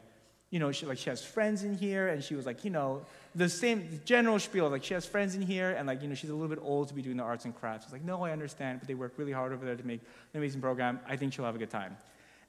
you 0.49 0.59
know, 0.59 0.71
she 0.71 0.85
like 0.85 0.97
she 0.97 1.09
has 1.09 1.23
friends 1.23 1.63
in 1.63 1.77
here, 1.77 2.07
and 2.07 2.23
she 2.23 2.33
was 2.33 2.45
like, 2.45 2.63
you 2.63 2.71
know, 2.71 3.05
the 3.35 3.47
same 3.47 4.01
general 4.03 4.39
spiel, 4.39 4.69
like 4.69 4.83
she 4.83 4.95
has 4.95 5.05
friends 5.05 5.35
in 5.35 5.41
here, 5.41 5.71
and 5.71 5.87
like 5.87 6.01
you 6.01 6.07
know, 6.07 6.15
she's 6.15 6.31
a 6.31 6.33
little 6.33 6.47
bit 6.47 6.63
old 6.63 6.87
to 6.87 6.93
be 6.93 7.03
doing 7.03 7.17
the 7.17 7.23
arts 7.23 7.45
and 7.45 7.55
crafts. 7.55 7.85
It's 7.85 7.93
like, 7.93 8.03
no, 8.03 8.23
I 8.23 8.31
understand, 8.31 8.79
but 8.79 8.87
they 8.87 8.95
work 8.95 9.13
really 9.17 9.31
hard 9.31 9.53
over 9.53 9.63
there 9.63 9.75
to 9.75 9.85
make 9.85 10.01
an 10.33 10.39
amazing 10.39 10.61
program. 10.61 10.99
I 11.07 11.17
think 11.17 11.33
she'll 11.33 11.45
have 11.45 11.55
a 11.55 11.59
good 11.59 11.69
time. 11.69 11.97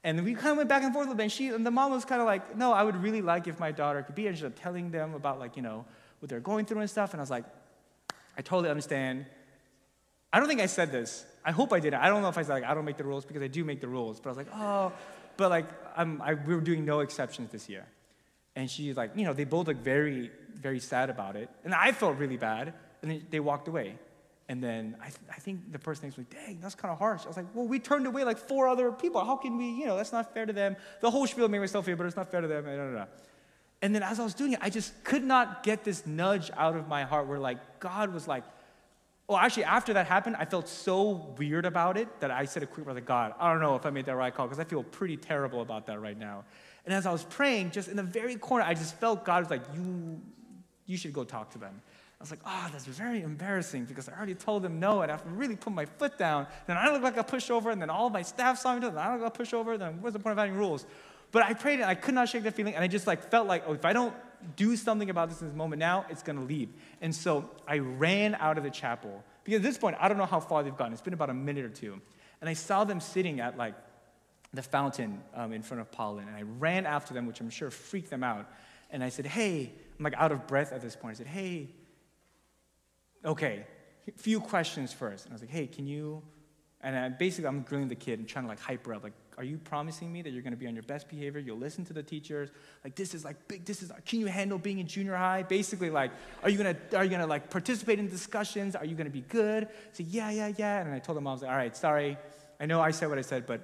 And 0.03 0.25
we 0.25 0.35
kind 0.35 0.53
of 0.53 0.57
went 0.57 0.69
back 0.69 0.83
and 0.83 0.93
forth 0.93 1.07
a 1.07 1.11
little 1.11 1.17
bit. 1.17 1.25
And 1.25 1.33
she 1.33 1.49
and 1.49 1.65
the 1.65 1.71
mom 1.71 1.93
was 1.93 2.05
kind 2.05 2.21
of 2.21 2.27
like, 2.27 2.57
no, 2.57 2.73
I 2.73 2.83
would 2.83 2.97
really 2.97 3.23
like 3.23 3.47
if 3.47 3.61
my 3.61 3.71
daughter 3.71 4.03
could 4.03 4.15
be. 4.15 4.27
And 4.27 4.37
she's 4.37 4.45
like 4.45 4.61
telling 4.61 4.91
them 4.91 5.15
about 5.15 5.39
like 5.39 5.57
you 5.57 5.63
know 5.63 5.85
what 6.21 6.31
they're 6.31 6.41
going 6.41 6.67
through 6.67 6.81
and 6.81 6.91
stuff. 6.91 7.13
And 7.13 7.21
I 7.21 7.23
was 7.23 7.31
like, 7.31 7.45
I 8.37 8.43
totally 8.43 8.71
understand. 8.71 9.27
I 10.33 10.39
don't 10.39 10.49
think 10.49 10.61
I 10.61 10.67
said 10.67 10.93
this. 10.93 11.27
I 11.45 11.51
hope 11.51 11.73
I 11.73 11.81
didn't. 11.81 12.01
I 12.01 12.09
don't 12.09 12.23
know 12.23 12.29
if 12.29 12.39
I 12.39 12.43
said 12.43 12.55
like 12.55 12.65
I 12.65 12.75
don't 12.75 12.85
make 12.85 12.97
the 12.97 13.05
rules 13.05 13.25
because 13.25 13.43
I 13.43 13.49
do 13.49 13.65
make 13.65 13.81
the 13.81 13.89
rules. 13.89 14.21
But 14.21 14.31
I 14.31 14.33
was 14.33 14.39
like, 14.39 14.55
oh, 14.55 14.93
but 15.37 15.51
like 15.51 15.67
I'm, 15.97 16.23
I, 16.23 16.35
we 16.35 16.55
were 16.55 16.61
doing 16.61 16.85
no 16.85 17.01
exceptions 17.01 17.51
this 17.51 17.69
year. 17.69 17.87
And 18.57 18.71
she's 18.71 18.97
like, 18.97 19.13
you 19.17 19.25
know, 19.25 19.33
they 19.33 19.45
both 19.45 19.69
look 19.69 19.79
very, 19.79 20.31
very 20.55 20.81
sad 20.81 21.11
about 21.11 21.37
it. 21.37 21.49
And 21.65 21.75
I 21.75 21.93
felt 21.93 22.19
really 22.19 22.37
bad. 22.37 22.75
And 23.03 23.23
they 23.31 23.41
walked 23.41 23.69
away. 23.69 23.97
And 24.51 24.61
then 24.61 24.97
I, 25.01 25.05
th- 25.05 25.21
I 25.31 25.39
think 25.39 25.71
the 25.71 25.79
person 25.79 26.07
was 26.07 26.19
like, 26.19 26.29
dang, 26.29 26.59
that's 26.61 26.75
kind 26.75 26.91
of 26.91 26.99
harsh. 26.99 27.23
I 27.25 27.29
was 27.29 27.37
like, 27.37 27.47
well, 27.55 27.69
we 27.69 27.79
turned 27.79 28.05
away 28.09 28.25
like 28.25 28.37
four 28.37 28.67
other 28.67 28.91
people. 28.91 29.25
How 29.25 29.37
can 29.37 29.57
we, 29.57 29.71
you 29.71 29.87
know, 29.87 29.97
that's 29.97 30.11
not 30.11 30.35
fair 30.35 30.45
to 30.45 30.53
them. 30.53 30.75
The 31.01 31.09
whole 31.09 31.25
spiel 31.29 31.47
made 31.49 31.61
myself 31.61 31.85
feel, 31.85 31.95
but 31.95 32.05
it's 32.05 32.17
not 32.17 32.33
fair 32.33 32.41
to 32.41 32.49
them. 32.49 33.07
And 33.81 33.95
then 33.95 34.03
as 34.03 34.19
I 34.19 34.25
was 34.25 34.35
doing 34.35 34.55
it, 34.55 34.59
I 34.61 34.69
just 34.69 35.05
could 35.05 35.23
not 35.23 35.63
get 35.63 35.85
this 35.85 36.05
nudge 36.05 36.51
out 36.57 36.75
of 36.75 36.89
my 36.89 37.05
heart 37.05 37.29
where 37.29 37.39
like 37.39 37.79
God 37.79 38.13
was 38.13 38.27
like, 38.27 38.43
well, 39.29 39.39
actually, 39.39 39.65
after 39.67 39.93
that 39.93 40.09
happened, 40.09 40.35
I 40.37 40.47
felt 40.47 40.67
so 40.67 41.33
weird 41.39 41.65
about 41.65 41.97
it 41.97 42.09
that 42.19 42.33
I 42.33 42.45
said 42.45 42.65
a 42.65 42.67
quick 42.67 42.85
prayer 42.87 42.97
to 42.97 43.01
God, 43.01 43.35
I 43.39 43.53
don't 43.53 43.63
know 43.63 43.77
if 43.77 43.87
I 43.87 43.91
made 43.91 44.07
that 44.07 44.17
right 44.17 44.35
call 44.35 44.49
because 44.49 44.59
I 44.59 44.65
feel 44.65 44.83
pretty 44.83 45.17
terrible 45.17 45.63
about 45.63 45.87
that 45.87 46.01
right 46.01 46.19
now. 46.19 46.43
And 46.87 46.93
as 46.93 47.07
I 47.07 47.13
was 47.13 47.23
praying, 47.23 47.71
just 47.71 47.89
in 47.89 47.95
the 47.95 48.03
very 48.03 48.35
corner, 48.35 48.65
I 48.65 48.75
just 48.75 48.97
felt 48.97 49.25
God 49.25 49.45
was 49.45 49.51
like, 49.51 49.63
you, 49.77 50.21
you 50.87 50.97
should 50.97 51.13
go 51.13 51.23
talk 51.23 51.51
to 51.53 51.59
them. 51.59 51.81
I 52.21 52.23
was 52.23 52.31
like, 52.31 52.41
oh, 52.45 52.69
that's 52.71 52.85
very 52.85 53.23
embarrassing 53.23 53.87
because 53.87 54.07
I 54.07 54.13
already 54.13 54.35
told 54.35 54.63
them 54.63 54.79
no, 54.79 55.01
and 55.01 55.11
I 55.11 55.15
have 55.15 55.25
really 55.27 55.57
put 55.57 55.73
my 55.73 55.87
foot 55.87 56.19
down. 56.19 56.47
Then 56.67 56.77
I 56.77 56.93
look 56.93 57.03
like 57.03 57.17
a 57.17 57.25
pushover, 57.25 57.73
and 57.73 57.81
then 57.81 57.89
all 57.89 58.11
my 58.11 58.21
staff 58.21 58.59
saw 58.59 58.75
me 58.75 58.81
do 58.81 58.89
it, 58.89 58.91
and 58.91 58.99
I 58.99 59.15
look 59.15 59.23
like 59.23 59.41
a 59.41 59.43
pushover, 59.43 59.79
then 59.79 60.03
what's 60.03 60.13
the 60.13 60.19
point 60.19 60.33
of 60.33 60.39
having 60.39 60.55
rules? 60.55 60.85
But 61.33 61.45
I 61.45 61.55
prayed 61.55 61.81
and 61.81 61.85
I 61.85 61.95
could 61.95 62.15
not 62.15 62.29
shake 62.29 62.43
that 62.43 62.55
feeling, 62.55 62.75
and 62.75 62.85
I 62.85 62.89
just 62.89 63.07
like 63.07 63.31
felt 63.31 63.47
like, 63.47 63.65
oh, 63.67 63.73
if 63.73 63.87
I 63.87 63.95
don't 63.95 64.15
do 64.57 64.77
something 64.77 65.09
about 65.09 65.31
this 65.31 65.41
in 65.41 65.49
this 65.49 65.57
moment 65.57 65.81
now, 65.81 66.05
it's 66.11 66.23
gonna 66.23 66.43
leave. 66.43 66.69
And 67.01 67.15
so 67.15 67.49
I 67.67 67.79
ran 67.79 68.35
out 68.35 68.59
of 68.59 68.65
the 68.65 68.71
chapel. 68.71 69.25
Because 69.45 69.59
at 69.59 69.63
this 69.63 69.79
point, 69.79 69.97
I 69.99 70.09
don't 70.09 70.19
know 70.19 70.27
how 70.27 70.41
far 70.41 70.63
they've 70.63 70.77
gone. 70.77 70.93
It's 70.93 71.01
been 71.01 71.15
about 71.15 71.31
a 71.31 71.35
minute 71.35 71.65
or 71.65 71.71
two. 71.71 72.01
And 72.43 72.51
I 72.51 72.53
saw 72.53 72.85
them 72.85 73.01
sitting 73.01 73.41
at 73.41 73.57
like 73.57 73.75
the 74.53 74.63
fountain 74.63 75.23
um, 75.35 75.55
in 75.55 75.63
front 75.63 75.81
of 75.81 75.91
Paulin, 75.91 76.29
and 76.29 76.37
I 76.37 76.43
ran 76.43 76.85
after 76.85 77.15
them, 77.15 77.27
which 77.27 77.41
I'm 77.41 77.49
sure 77.49 77.71
freaked 77.71 78.11
them 78.11 78.23
out. 78.23 78.47
And 78.91 79.03
I 79.03 79.09
said, 79.09 79.25
hey, 79.25 79.73
I'm 79.99 80.05
like 80.05 80.15
out 80.17 80.33
of 80.33 80.47
breath 80.47 80.73
at 80.73 80.83
this 80.83 80.97
point. 80.97 81.15
I 81.15 81.19
said, 81.19 81.29
hey, 81.29 81.69
okay, 83.25 83.65
a 84.09 84.13
few 84.19 84.41
questions 84.41 84.93
first. 84.93 85.27
And 85.27 85.33
I 85.33 85.35
was 85.35 85.43
like, 85.43 85.51
hey, 85.51 85.67
can 85.67 85.87
you, 85.87 86.23
and 86.81 86.97
I, 86.97 87.09
basically 87.09 87.49
I'm 87.49 87.63
grilling 87.63 87.89
the 87.89 87.95
kid 87.95 88.19
and 88.19 88.29
trying 88.29 88.45
to 88.45 88.49
like 88.49 88.61
hype 88.61 88.87
her 88.87 88.95
up, 88.95 89.05
like, 89.05 89.13
are 89.41 89.45
you 89.45 89.57
promising 89.57 90.13
me 90.13 90.21
that 90.21 90.31
you're 90.31 90.43
going 90.43 90.53
to 90.53 90.59
be 90.59 90.67
on 90.67 90.75
your 90.75 90.83
best 90.83 91.09
behavior? 91.09 91.41
You'll 91.41 91.57
listen 91.57 91.83
to 91.87 91.95
the 91.95 92.03
teachers. 92.03 92.51
Like 92.85 92.95
this 92.95 93.15
is 93.15 93.25
like 93.25 93.49
big. 93.49 93.65
This 93.65 93.83
is. 93.83 93.91
Can 94.05 94.21
you 94.21 94.27
handle 94.27 94.59
being 94.59 94.81
in 94.81 94.87
junior 94.87 95.17
high? 95.17 95.43
Basically, 95.45 95.89
like, 95.89 96.11
are 96.43 96.51
you 96.51 96.59
gonna 96.59 96.77
are 96.95 97.05
you 97.05 97.11
gonna 97.11 97.27
like 97.27 97.49
participate 97.49 97.99
in 97.99 98.07
discussions? 98.07 98.77
Are 98.77 98.85
you 98.85 98.95
gonna 98.95 99.09
be 99.09 99.23
good? 99.23 99.69
So 99.93 100.05
yeah, 100.07 100.31
yeah, 100.31 100.53
yeah. 100.59 100.83
And 100.83 100.93
I 100.93 100.99
told 100.99 101.17
mom, 101.17 101.29
I 101.29 101.33
was 101.33 101.41
like, 101.41 101.51
all 101.51 101.57
right, 101.57 101.75
sorry. 101.75 102.19
I 102.61 102.67
know 102.67 102.83
I 102.83 102.91
said 102.91 103.09
what 103.09 103.17
I 103.17 103.23
said, 103.23 103.47
but 103.47 103.63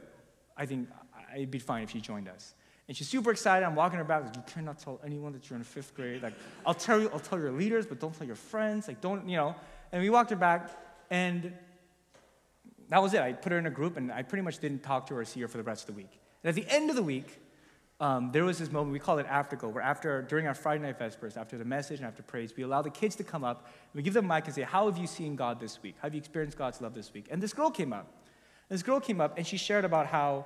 I 0.56 0.64
think 0.64 0.88
it'd 1.34 1.50
be 1.50 1.58
fine 1.58 1.82
if 1.82 1.90
she 1.90 2.00
joined 2.00 2.28
us. 2.28 2.54
And 2.88 2.96
she's 2.96 3.08
super 3.08 3.32
excited. 3.32 3.66
I'm 3.66 3.74
walking 3.74 3.98
her 3.98 4.04
back. 4.04 4.24
Like, 4.24 4.36
you 4.36 4.42
cannot 4.46 4.78
tell 4.78 5.00
anyone 5.04 5.32
that 5.32 5.50
you're 5.50 5.56
in 5.56 5.64
fifth 5.64 5.94
grade. 5.94 6.22
Like, 6.22 6.34
I'll 6.64 6.74
tell 6.74 7.00
you, 7.00 7.10
I'll 7.12 7.18
tell 7.18 7.38
your 7.38 7.50
leaders, 7.50 7.84
but 7.84 7.98
don't 7.98 8.16
tell 8.16 8.26
your 8.26 8.36
friends. 8.36 8.86
Like, 8.86 9.00
don't, 9.00 9.28
you 9.28 9.36
know. 9.36 9.56
And 9.90 10.02
we 10.02 10.10
walked 10.10 10.30
her 10.30 10.36
back, 10.36 10.70
and 11.10 11.52
that 12.88 13.02
was 13.02 13.12
it. 13.14 13.20
I 13.20 13.32
put 13.32 13.50
her 13.50 13.58
in 13.58 13.66
a 13.66 13.70
group, 13.70 13.96
and 13.96 14.12
I 14.12 14.22
pretty 14.22 14.42
much 14.42 14.58
didn't 14.58 14.84
talk 14.84 15.06
to 15.08 15.14
her 15.14 15.22
or 15.22 15.24
see 15.24 15.40
her 15.40 15.48
for 15.48 15.56
the 15.56 15.64
rest 15.64 15.88
of 15.88 15.94
the 15.94 16.00
week. 16.00 16.20
And 16.44 16.48
at 16.48 16.54
the 16.54 16.72
end 16.72 16.88
of 16.90 16.96
the 16.96 17.02
week, 17.02 17.40
um, 17.98 18.30
there 18.30 18.44
was 18.44 18.58
this 18.58 18.70
moment, 18.70 18.92
we 18.92 18.98
call 18.98 19.18
it 19.18 19.26
afterglow, 19.26 19.70
where 19.70 19.82
after, 19.82 20.22
during 20.22 20.46
our 20.46 20.54
Friday 20.54 20.82
night 20.82 20.98
vespers, 20.98 21.36
after 21.36 21.58
the 21.58 21.64
message 21.64 21.98
and 21.98 22.06
after 22.06 22.22
praise, 22.22 22.54
we 22.56 22.62
allow 22.62 22.82
the 22.82 22.90
kids 22.90 23.16
to 23.16 23.24
come 23.24 23.42
up, 23.42 23.66
we 23.94 24.02
give 24.02 24.14
them 24.14 24.30
a 24.30 24.34
mic 24.34 24.44
and 24.44 24.54
say, 24.54 24.62
how 24.62 24.86
have 24.86 24.98
you 24.98 25.06
seen 25.06 25.34
God 25.34 25.58
this 25.58 25.82
week? 25.82 25.94
How 25.96 26.06
have 26.06 26.14
you 26.14 26.18
experienced 26.18 26.58
God's 26.58 26.80
love 26.80 26.94
this 26.94 27.12
week? 27.12 27.28
And 27.30 27.42
this 27.42 27.52
girl 27.52 27.70
came 27.70 27.92
up. 27.92 28.06
And 28.68 28.78
this 28.78 28.82
girl 28.82 29.00
came 29.00 29.20
up, 29.20 29.38
and 29.38 29.46
she 29.46 29.56
shared 29.56 29.84
about 29.84 30.06
how 30.06 30.44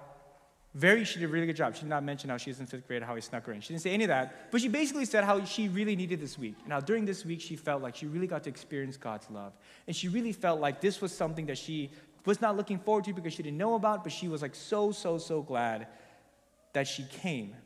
very, 0.75 1.05
she 1.05 1.19
did 1.19 1.25
a 1.25 1.29
really 1.29 1.47
good 1.47 1.57
job. 1.57 1.75
She 1.75 1.81
did 1.81 1.89
not 1.89 2.05
mention 2.05 2.31
how 2.31 2.37
she 2.37 2.51
was 2.51 2.61
in 2.61 2.67
fifth 2.67 2.87
grade, 2.87 3.03
how 3.03 3.17
he 3.17 3.21
snuck 3.21 3.45
her 3.47 3.53
in. 3.53 3.61
She 3.61 3.69
didn't 3.69 3.83
say 3.83 3.91
any 3.91 4.05
of 4.05 4.09
that, 4.09 4.53
but 4.53 4.61
she 4.61 4.69
basically 4.69 5.05
said 5.05 5.25
how 5.25 5.45
she 5.45 5.69
really 5.69 5.97
needed 5.97 6.21
this 6.21 6.39
week. 6.39 6.55
And 6.63 6.73
how 6.73 6.79
during 6.79 7.05
this 7.05 7.25
week 7.25 7.41
she 7.41 7.57
felt 7.57 7.83
like 7.83 7.97
she 7.97 8.07
really 8.07 8.29
got 8.29 8.45
to 8.45 8.51
experience 8.51 8.97
God's 8.97 9.29
love. 9.31 9.53
And 9.89 9.97
she 9.97 10.07
really 10.07 10.33
felt 10.33 10.61
like 10.61 10.81
this 10.81 11.01
was 11.01 11.13
something 11.13 11.47
that 11.47 11.59
she 11.59 11.91
was 12.25 12.41
not 12.41 12.57
looking 12.57 12.79
forward 12.79 13.05
to 13.05 13.13
because 13.13 13.33
she 13.33 13.43
didn't 13.43 13.59
know 13.59 13.75
about, 13.75 14.05
but 14.05 14.13
she 14.13 14.29
was 14.29 14.43
like 14.43 14.55
so, 14.55 14.93
so, 14.93 15.19
so 15.19 15.43
glad 15.43 15.89
that 16.73 16.87
she 16.87 17.05
came. 17.05 17.57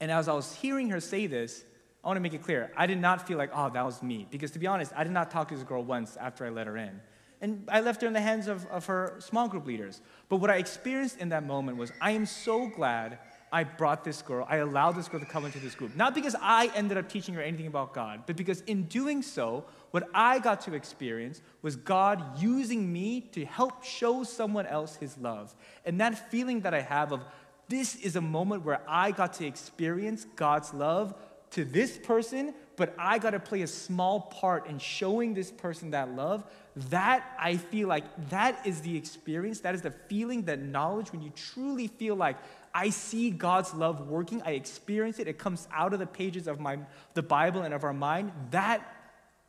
And 0.00 0.10
as 0.10 0.28
I 0.28 0.34
was 0.34 0.54
hearing 0.56 0.90
her 0.90 1.00
say 1.00 1.26
this, 1.26 1.64
I 2.04 2.08
want 2.08 2.18
to 2.18 2.20
make 2.20 2.34
it 2.34 2.42
clear 2.42 2.70
I 2.76 2.86
did 2.86 3.00
not 3.00 3.26
feel 3.26 3.38
like, 3.38 3.50
oh, 3.54 3.70
that 3.70 3.84
was 3.86 4.02
me. 4.02 4.26
Because 4.30 4.50
to 4.50 4.58
be 4.58 4.66
honest, 4.66 4.92
I 4.94 5.02
did 5.02 5.12
not 5.12 5.30
talk 5.30 5.48
to 5.48 5.54
this 5.54 5.64
girl 5.64 5.82
once 5.82 6.18
after 6.18 6.44
I 6.44 6.50
let 6.50 6.66
her 6.66 6.76
in. 6.76 7.00
And 7.44 7.68
I 7.68 7.82
left 7.82 8.00
her 8.00 8.06
in 8.06 8.14
the 8.14 8.22
hands 8.22 8.48
of, 8.48 8.64
of 8.68 8.86
her 8.86 9.16
small 9.18 9.48
group 9.48 9.66
leaders. 9.66 10.00
But 10.30 10.36
what 10.36 10.48
I 10.48 10.56
experienced 10.56 11.18
in 11.18 11.28
that 11.28 11.44
moment 11.44 11.76
was 11.76 11.92
I 12.00 12.12
am 12.12 12.24
so 12.24 12.68
glad 12.68 13.18
I 13.52 13.64
brought 13.64 14.02
this 14.02 14.22
girl, 14.22 14.46
I 14.48 14.56
allowed 14.56 14.92
this 14.92 15.08
girl 15.08 15.20
to 15.20 15.26
come 15.26 15.44
into 15.44 15.58
this 15.58 15.74
group. 15.74 15.94
Not 15.94 16.14
because 16.14 16.34
I 16.40 16.70
ended 16.74 16.96
up 16.96 17.06
teaching 17.06 17.34
her 17.34 17.42
anything 17.42 17.66
about 17.66 17.92
God, 17.92 18.22
but 18.26 18.34
because 18.34 18.62
in 18.62 18.84
doing 18.84 19.20
so, 19.20 19.66
what 19.90 20.08
I 20.14 20.38
got 20.38 20.62
to 20.62 20.72
experience 20.72 21.42
was 21.60 21.76
God 21.76 22.40
using 22.40 22.90
me 22.90 23.20
to 23.32 23.44
help 23.44 23.84
show 23.84 24.24
someone 24.24 24.64
else 24.64 24.96
his 24.96 25.18
love. 25.18 25.54
And 25.84 26.00
that 26.00 26.30
feeling 26.30 26.62
that 26.62 26.72
I 26.72 26.80
have 26.80 27.12
of 27.12 27.20
this 27.68 27.94
is 27.96 28.16
a 28.16 28.22
moment 28.22 28.64
where 28.64 28.80
I 28.88 29.10
got 29.10 29.34
to 29.34 29.46
experience 29.46 30.26
God's 30.34 30.72
love 30.72 31.14
to 31.50 31.66
this 31.66 31.98
person, 31.98 32.54
but 32.76 32.94
I 32.98 33.18
got 33.18 33.30
to 33.30 33.40
play 33.40 33.62
a 33.62 33.66
small 33.66 34.20
part 34.20 34.66
in 34.66 34.78
showing 34.78 35.34
this 35.34 35.50
person 35.50 35.90
that 35.90 36.14
love. 36.14 36.44
That 36.90 37.24
I 37.38 37.56
feel 37.56 37.88
like 37.88 38.04
that 38.30 38.66
is 38.66 38.80
the 38.80 38.96
experience, 38.96 39.60
that 39.60 39.74
is 39.74 39.82
the 39.82 39.92
feeling, 39.92 40.42
that 40.42 40.60
knowledge 40.60 41.12
when 41.12 41.22
you 41.22 41.30
truly 41.30 41.86
feel 41.86 42.16
like 42.16 42.36
I 42.74 42.90
see 42.90 43.30
God's 43.30 43.72
love 43.72 44.08
working, 44.08 44.42
I 44.44 44.52
experience 44.52 45.20
it, 45.20 45.28
it 45.28 45.38
comes 45.38 45.68
out 45.72 45.92
of 45.92 46.00
the 46.00 46.06
pages 46.06 46.48
of 46.48 46.58
my, 46.58 46.78
the 47.14 47.22
Bible 47.22 47.62
and 47.62 47.72
of 47.72 47.84
our 47.84 47.92
mind. 47.92 48.32
That 48.50 48.84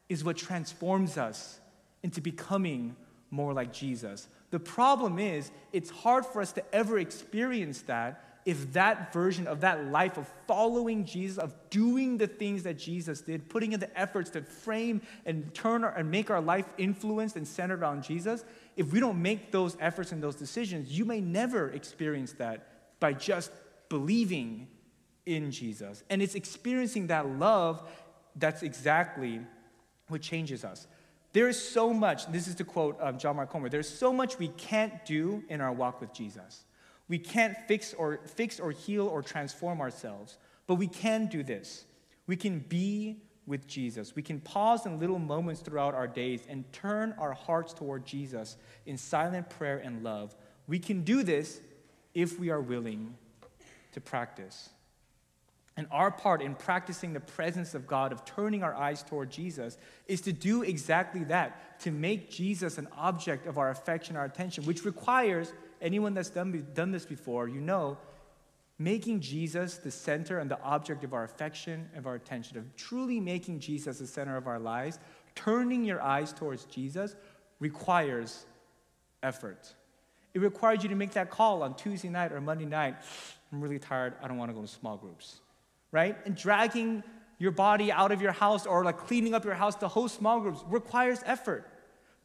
is 0.08 0.24
what 0.24 0.38
transforms 0.38 1.18
us 1.18 1.60
into 2.04 2.22
becoming 2.22 2.96
more 3.32 3.54
like 3.54 3.74
Jesus. 3.74 4.28
The 4.52 4.60
problem 4.60 5.18
is, 5.18 5.50
it's 5.74 5.90
hard 5.90 6.26
for 6.26 6.42
us 6.42 6.52
to 6.54 6.76
ever 6.76 7.00
experience 7.00 7.82
that 7.84 8.22
if 8.46 8.74
that 8.74 9.12
version 9.12 9.48
of 9.48 9.62
that 9.62 9.88
life 9.88 10.18
of 10.18 10.32
following 10.48 11.04
Jesus, 11.04 11.40
of 11.40 11.54
doing 11.72 12.18
the 12.18 12.28
things 12.28 12.62
that 12.64 12.78
Jesus 12.78 13.22
did, 13.22 13.50
putting 13.50 13.74
in 13.74 13.80
the 13.80 14.00
efforts 14.00 14.30
to 14.32 14.44
frame 14.44 15.02
and 15.26 15.52
turn 15.56 15.84
our, 15.84 15.96
and 15.96 16.10
make 16.12 16.30
our 16.30 16.42
life 16.42 16.68
influenced 16.78 17.36
and 17.36 17.48
centered 17.48 17.84
on 17.84 18.04
Jesus, 18.04 18.46
if 18.78 18.94
we 18.94 19.00
don't 19.00 19.20
make 19.20 19.52
those 19.52 19.76
efforts 19.80 20.12
and 20.12 20.22
those 20.22 20.36
decisions, 20.36 20.96
you 20.96 21.06
may 21.06 21.20
never 21.20 21.72
experience 21.72 22.34
that 22.34 23.00
by 23.00 23.14
just 23.14 23.52
believing 23.90 24.68
in 25.26 25.50
Jesus. 25.50 26.04
And 26.12 26.22
it's 26.22 26.36
experiencing 26.36 27.08
that 27.08 27.28
love 27.28 27.82
that's 28.36 28.64
exactly 28.64 29.40
what 30.08 30.22
changes 30.22 30.64
us. 30.64 30.88
There 31.34 31.50
is 31.50 31.62
so 31.62 31.94
much, 31.94 32.28
this 32.28 32.48
is 32.48 32.56
to 32.56 32.64
quote 32.64 32.98
um, 33.02 33.18
John 33.18 33.38
Mark 33.38 33.50
Comer, 33.50 33.70
there's 33.70 33.90
so 33.90 34.14
much 34.14 34.38
we 34.38 34.50
can't 34.50 35.04
do 35.06 35.44
in 35.50 35.62
our 35.62 35.74
walk 35.74 36.00
with 36.00 36.14
Jesus. 36.14 36.64
We 37.08 37.20
can't 37.20 37.56
fix 37.68 37.94
or, 37.94 38.20
fix 38.26 38.60
or 38.60 38.72
heal 38.72 39.08
or 39.08 39.22
transform 39.22 39.82
ourselves, 39.82 40.38
but 40.68 40.76
we 40.76 40.88
can 40.88 41.28
do 41.28 41.44
this. 41.44 41.86
We 42.28 42.36
can 42.36 42.60
be 42.60 43.18
with 43.46 43.68
Jesus. 43.68 44.16
We 44.16 44.24
can 44.24 44.40
pause 44.40 44.86
in 44.86 45.00
little 45.00 45.20
moments 45.20 45.62
throughout 45.62 45.94
our 45.94 46.08
days 46.08 46.42
and 46.50 46.72
turn 46.74 47.14
our 47.20 47.34
hearts 47.34 47.74
toward 47.74 48.06
Jesus 48.06 48.58
in 48.86 48.98
silent 48.98 49.50
prayer 49.50 49.78
and 49.78 50.04
love. 50.04 50.36
We 50.68 50.80
can 50.80 51.04
do 51.04 51.22
this 51.22 51.62
if 52.14 52.40
we 52.40 52.50
are 52.50 52.62
willing 52.62 53.16
to 53.92 54.02
practice. 54.02 54.70
And 55.78 55.88
our 55.92 56.10
part 56.10 56.42
in 56.42 56.56
practicing 56.56 57.12
the 57.12 57.20
presence 57.20 57.76
of 57.76 57.86
God, 57.86 58.14
of 58.14 58.24
turning 58.24 58.64
our 58.64 58.74
eyes 58.74 59.04
toward 59.04 59.30
Jesus, 59.30 59.78
is 60.08 60.22
to 60.22 60.32
do 60.32 60.64
exactly 60.64 61.26
that, 61.26 61.80
to 61.82 61.92
make 61.92 62.32
Jesus 62.32 62.78
an 62.78 62.88
object 62.98 63.46
of 63.46 63.58
our 63.58 63.70
affection, 63.70 64.16
our 64.16 64.26
attention, 64.26 64.64
which 64.66 64.86
requires 64.86 65.52
anyone 65.86 66.14
that's 66.14 66.30
done, 66.30 66.68
done 66.74 66.92
this 66.92 67.06
before, 67.06 67.48
you 67.48 67.62
know, 67.62 67.98
making 68.78 69.22
Jesus 69.22 69.78
the 69.78 69.92
center 69.92 70.40
and 70.40 70.52
the 70.52 70.62
object 70.62 71.06
of 71.06 71.14
our 71.14 71.24
affection, 71.24 71.90
of 71.96 72.06
our 72.08 72.16
attention, 72.16 72.58
of 72.58 72.76
truly 72.76 73.20
making 73.22 73.60
Jesus 73.60 74.00
the 74.00 74.08
center 74.08 74.36
of 74.36 74.48
our 74.48 74.60
lives, 74.60 75.00
turning 75.36 75.86
your 75.86 76.02
eyes 76.02 76.34
towards 76.34 76.66
Jesus 76.66 77.16
requires 77.60 78.46
effort. 79.24 79.74
It 80.34 80.40
requires 80.40 80.84
you 80.84 80.90
to 80.90 80.96
make 80.96 81.12
that 81.12 81.30
call 81.30 81.64
on 81.64 81.76
Tuesday 81.76 82.10
night 82.10 82.34
or 82.34 82.42
Monday 82.42 82.66
night. 82.66 82.96
I'm 83.54 83.62
really 83.62 83.80
tired. 83.80 84.16
I 84.22 84.28
don't 84.28 84.38
want 84.38 84.50
to 84.50 84.56
go 84.56 84.62
to 84.62 84.68
small 84.68 84.98
groups 84.98 85.40
right? 85.96 86.18
And 86.26 86.36
dragging 86.36 87.04
your 87.40 87.52
body 87.52 87.90
out 87.90 88.12
of 88.12 88.22
your 88.22 88.34
house 88.34 88.66
or 88.66 88.84
like 88.84 88.98
cleaning 88.98 89.34
up 89.34 89.46
your 89.46 89.54
house 89.54 89.76
to 89.76 89.88
host 89.88 90.18
small 90.18 90.42
groups 90.42 90.62
requires 90.68 91.22
effort. 91.26 91.66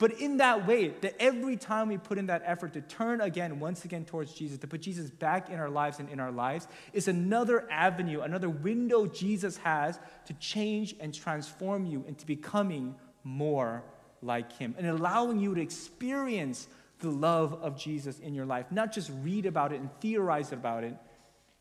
But 0.00 0.12
in 0.12 0.38
that 0.38 0.66
way, 0.66 0.94
that 1.02 1.14
every 1.20 1.56
time 1.56 1.88
we 1.88 1.98
put 1.98 2.16
in 2.16 2.26
that 2.26 2.42
effort 2.46 2.72
to 2.72 2.80
turn 2.80 3.20
again, 3.20 3.60
once 3.60 3.84
again 3.84 4.06
towards 4.06 4.32
Jesus, 4.32 4.56
to 4.56 4.66
put 4.66 4.80
Jesus 4.80 5.10
back 5.10 5.50
in 5.50 5.58
our 5.58 5.68
lives 5.68 6.00
and 6.00 6.08
in 6.08 6.18
our 6.18 6.32
lives, 6.32 6.66
is 6.94 7.06
another 7.06 7.70
avenue, 7.70 8.22
another 8.22 8.48
window 8.48 9.06
Jesus 9.06 9.58
has 9.58 10.00
to 10.24 10.32
change 10.34 10.96
and 11.00 11.12
transform 11.12 11.84
you 11.84 12.02
into 12.08 12.24
becoming 12.24 12.94
more 13.24 13.84
like 14.22 14.50
Him 14.56 14.74
and 14.78 14.86
allowing 14.86 15.38
you 15.38 15.54
to 15.54 15.60
experience 15.60 16.66
the 17.00 17.10
love 17.10 17.52
of 17.62 17.78
Jesus 17.78 18.18
in 18.20 18.32
your 18.32 18.46
life, 18.46 18.72
not 18.72 18.92
just 18.92 19.12
read 19.22 19.44
about 19.44 19.70
it 19.70 19.80
and 19.80 19.90
theorize 20.00 20.50
about 20.50 20.82
it 20.82 20.96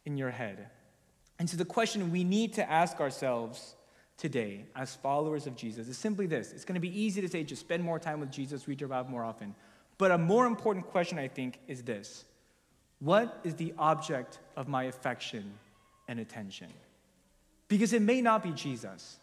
in 0.05 0.15
your 0.15 0.31
head. 0.31 0.69
And 1.39 1.49
so 1.49 1.57
the 1.57 1.65
question 1.65 2.09
we 2.09 2.23
need 2.23 2.53
to 2.53 2.71
ask 2.71 3.01
ourselves 3.01 3.75
today 4.19 4.65
as 4.75 4.95
followers 4.95 5.47
of 5.47 5.55
Jesus 5.55 5.87
is 5.87 5.97
simply 5.97 6.27
this. 6.27 6.51
It's 6.51 6.65
going 6.65 6.75
to 6.75 6.81
be 6.81 7.01
easy 7.01 7.21
to 7.21 7.27
say, 7.27 7.43
just 7.43 7.61
spend 7.61 7.83
more 7.83 7.97
time 7.97 8.19
with 8.19 8.29
Jesus, 8.29 8.67
read 8.67 8.81
your 8.81 8.89
Bible 8.89 9.09
more 9.09 9.23
often. 9.23 9.55
But 9.97 10.11
a 10.11 10.17
more 10.17 10.45
important 10.45 10.87
question, 10.87 11.17
I 11.17 11.27
think, 11.27 11.59
is 11.67 11.81
this 11.81 12.25
What 12.99 13.39
is 13.43 13.55
the 13.55 13.73
object 13.77 14.39
of 14.55 14.67
my 14.67 14.83
affection 14.83 15.53
and 16.07 16.19
attention? 16.19 16.67
Because 17.69 17.93
it 17.93 18.01
may 18.01 18.21
not 18.21 18.43
be 18.43 18.51
Jesus. 18.51 19.17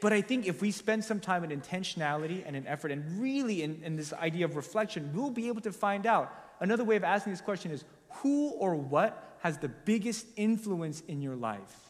But 0.00 0.12
I 0.12 0.20
think 0.20 0.46
if 0.46 0.60
we 0.60 0.70
spend 0.70 1.04
some 1.04 1.18
time 1.18 1.42
in 1.42 1.50
intentionality 1.60 2.44
and 2.46 2.54
in 2.54 2.66
effort 2.68 2.92
and 2.92 3.20
really 3.20 3.64
in, 3.64 3.80
in 3.82 3.96
this 3.96 4.12
idea 4.12 4.44
of 4.44 4.54
reflection, 4.54 5.10
we'll 5.12 5.30
be 5.30 5.48
able 5.48 5.60
to 5.62 5.72
find 5.72 6.06
out. 6.06 6.32
Another 6.60 6.84
way 6.84 6.94
of 6.94 7.02
asking 7.02 7.32
this 7.32 7.40
question 7.40 7.72
is 7.72 7.84
who 8.08 8.50
or 8.50 8.76
what 8.76 9.36
has 9.40 9.58
the 9.58 9.68
biggest 9.68 10.26
influence 10.36 11.02
in 11.08 11.20
your 11.20 11.34
life. 11.34 11.87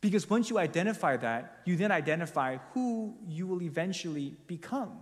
Because 0.00 0.28
once 0.28 0.50
you 0.50 0.58
identify 0.58 1.16
that, 1.16 1.60
you 1.64 1.76
then 1.76 1.90
identify 1.90 2.58
who 2.72 3.14
you 3.28 3.46
will 3.46 3.62
eventually 3.62 4.36
become. 4.46 4.92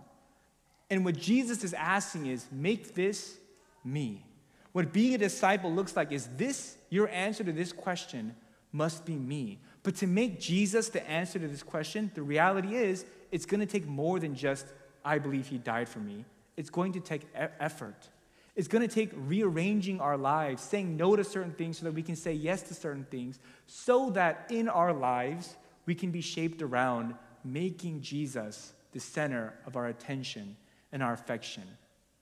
And 0.89 1.03
what 1.03 1.17
Jesus 1.17 1.63
is 1.63 1.73
asking 1.73 2.27
is 2.27 2.45
make 2.51 2.95
this 2.95 3.37
me. 3.83 4.25
What 4.71 4.91
being 4.91 5.15
a 5.15 5.17
disciple 5.17 5.71
looks 5.71 5.95
like 5.95 6.11
is 6.11 6.27
this 6.37 6.77
your 6.89 7.09
answer 7.09 7.43
to 7.43 7.51
this 7.51 7.71
question 7.71 8.35
must 8.71 9.05
be 9.05 9.15
me. 9.15 9.59
But 9.83 9.95
to 9.97 10.07
make 10.07 10.39
Jesus 10.39 10.89
the 10.89 11.07
answer 11.09 11.39
to 11.39 11.47
this 11.47 11.63
question, 11.63 12.11
the 12.13 12.23
reality 12.23 12.75
is 12.75 13.05
it's 13.31 13.45
going 13.45 13.61
to 13.61 13.65
take 13.65 13.87
more 13.87 14.19
than 14.19 14.35
just, 14.35 14.65
I 15.03 15.19
believe 15.19 15.47
he 15.47 15.57
died 15.57 15.87
for 15.87 15.99
me. 15.99 16.25
It's 16.57 16.69
going 16.69 16.93
to 16.93 16.99
take 16.99 17.27
effort. 17.33 18.09
It's 18.55 18.69
going 18.69 18.87
to 18.87 18.93
take 18.93 19.11
rearranging 19.13 19.99
our 19.99 20.17
lives, 20.17 20.63
saying 20.63 20.95
no 20.95 21.15
to 21.15 21.23
certain 21.23 21.51
things 21.51 21.79
so 21.79 21.85
that 21.85 21.93
we 21.93 22.03
can 22.03 22.15
say 22.15 22.33
yes 22.33 22.61
to 22.63 22.73
certain 22.73 23.05
things, 23.11 23.39
so 23.67 24.09
that 24.11 24.47
in 24.49 24.69
our 24.69 24.93
lives 24.93 25.55
we 25.85 25.93
can 25.93 26.11
be 26.11 26.21
shaped 26.21 26.61
around 26.61 27.15
making 27.43 28.01
Jesus 28.01 28.73
the 28.93 28.99
center 28.99 29.53
of 29.65 29.75
our 29.75 29.87
attention 29.87 30.55
and 30.91 31.03
our 31.03 31.13
affection. 31.13 31.63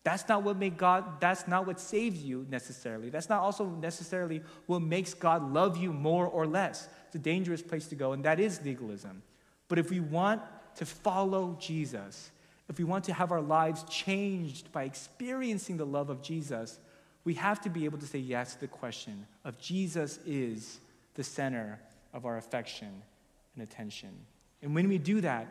That's 0.03 0.27
not 0.27 0.43
what 0.43 0.57
make 0.57 0.75
God, 0.75 1.21
that's 1.21 1.47
not 1.47 1.65
what 1.65 1.79
saves 1.79 2.21
you 2.21 2.45
necessarily. 2.49 3.09
That's 3.09 3.29
not 3.29 3.41
also 3.41 3.69
necessarily 3.69 4.41
what 4.65 4.81
makes 4.81 5.13
God 5.13 5.53
love 5.53 5.77
you 5.77 5.93
more 5.93 6.27
or 6.27 6.45
less. 6.45 6.89
It's 7.05 7.15
a 7.15 7.19
dangerous 7.19 7.61
place 7.61 7.87
to 7.87 7.95
go, 7.95 8.11
and 8.11 8.25
that 8.25 8.39
is 8.39 8.59
legalism. 8.65 9.21
But 9.69 9.79
if 9.79 9.91
we 9.91 10.01
want 10.01 10.41
to 10.75 10.85
follow 10.85 11.55
Jesus, 11.59 12.31
if 12.69 12.77
we 12.77 12.83
want 12.83 13.03
to 13.05 13.13
have 13.13 13.31
our 13.31 13.41
lives 13.41 13.83
changed 13.83 14.71
by 14.71 14.83
experiencing 14.83 15.77
the 15.77 15.85
love 15.85 16.09
of 16.09 16.21
Jesus, 16.21 16.79
we 17.23 17.33
have 17.35 17.61
to 17.61 17.69
be 17.69 17.85
able 17.85 17.97
to 17.99 18.07
say 18.07 18.19
yes 18.19 18.53
to 18.55 18.61
the 18.61 18.67
question 18.67 19.25
of 19.45 19.59
Jesus 19.59 20.19
is 20.25 20.79
the 21.15 21.23
center 21.23 21.79
of 22.13 22.25
our 22.25 22.37
affection 22.37 23.01
and 23.55 23.63
attention. 23.63 24.09
And 24.61 24.73
when 24.73 24.87
we 24.87 24.97
do 24.97 25.21
that, 25.21 25.47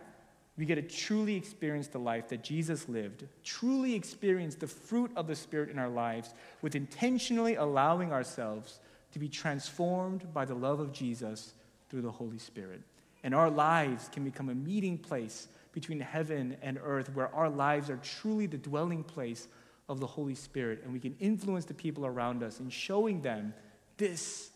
we 0.56 0.66
get 0.66 0.74
to 0.74 0.82
truly 0.82 1.34
experience 1.34 1.88
the 1.88 1.98
life 1.98 2.28
that 2.28 2.42
Jesus 2.42 2.88
lived, 2.88 3.24
truly 3.42 3.94
experience 3.94 4.54
the 4.54 4.66
fruit 4.66 5.10
of 5.16 5.26
the 5.26 5.34
Spirit 5.34 5.70
in 5.70 5.78
our 5.78 5.88
lives 5.88 6.34
with 6.60 6.74
intentionally 6.74 7.54
allowing 7.54 8.12
ourselves 8.12 8.80
to 9.12 9.18
be 9.18 9.28
transformed 9.28 10.32
by 10.34 10.44
the 10.44 10.54
love 10.54 10.78
of 10.78 10.92
Jesus 10.92 11.54
through 11.88 12.02
the 12.02 12.10
Holy 12.10 12.38
Spirit. 12.38 12.82
And 13.24 13.34
our 13.34 13.50
lives 13.50 14.08
can 14.12 14.24
become 14.24 14.48
a 14.48 14.54
meeting 14.54 14.98
place 14.98 15.48
between 15.72 16.00
heaven 16.00 16.56
and 16.62 16.78
earth, 16.82 17.10
where 17.14 17.34
our 17.34 17.48
lives 17.48 17.90
are 17.90 17.96
truly 17.96 18.46
the 18.46 18.58
dwelling 18.58 19.02
place 19.02 19.48
of 19.88 20.00
the 20.00 20.06
Holy 20.06 20.34
Spirit, 20.34 20.80
and 20.84 20.92
we 20.92 21.00
can 21.00 21.16
influence 21.18 21.64
the 21.64 21.74
people 21.74 22.06
around 22.06 22.42
us 22.42 22.60
in 22.60 22.70
showing 22.70 23.20
them 23.22 23.52
this, 23.96 24.50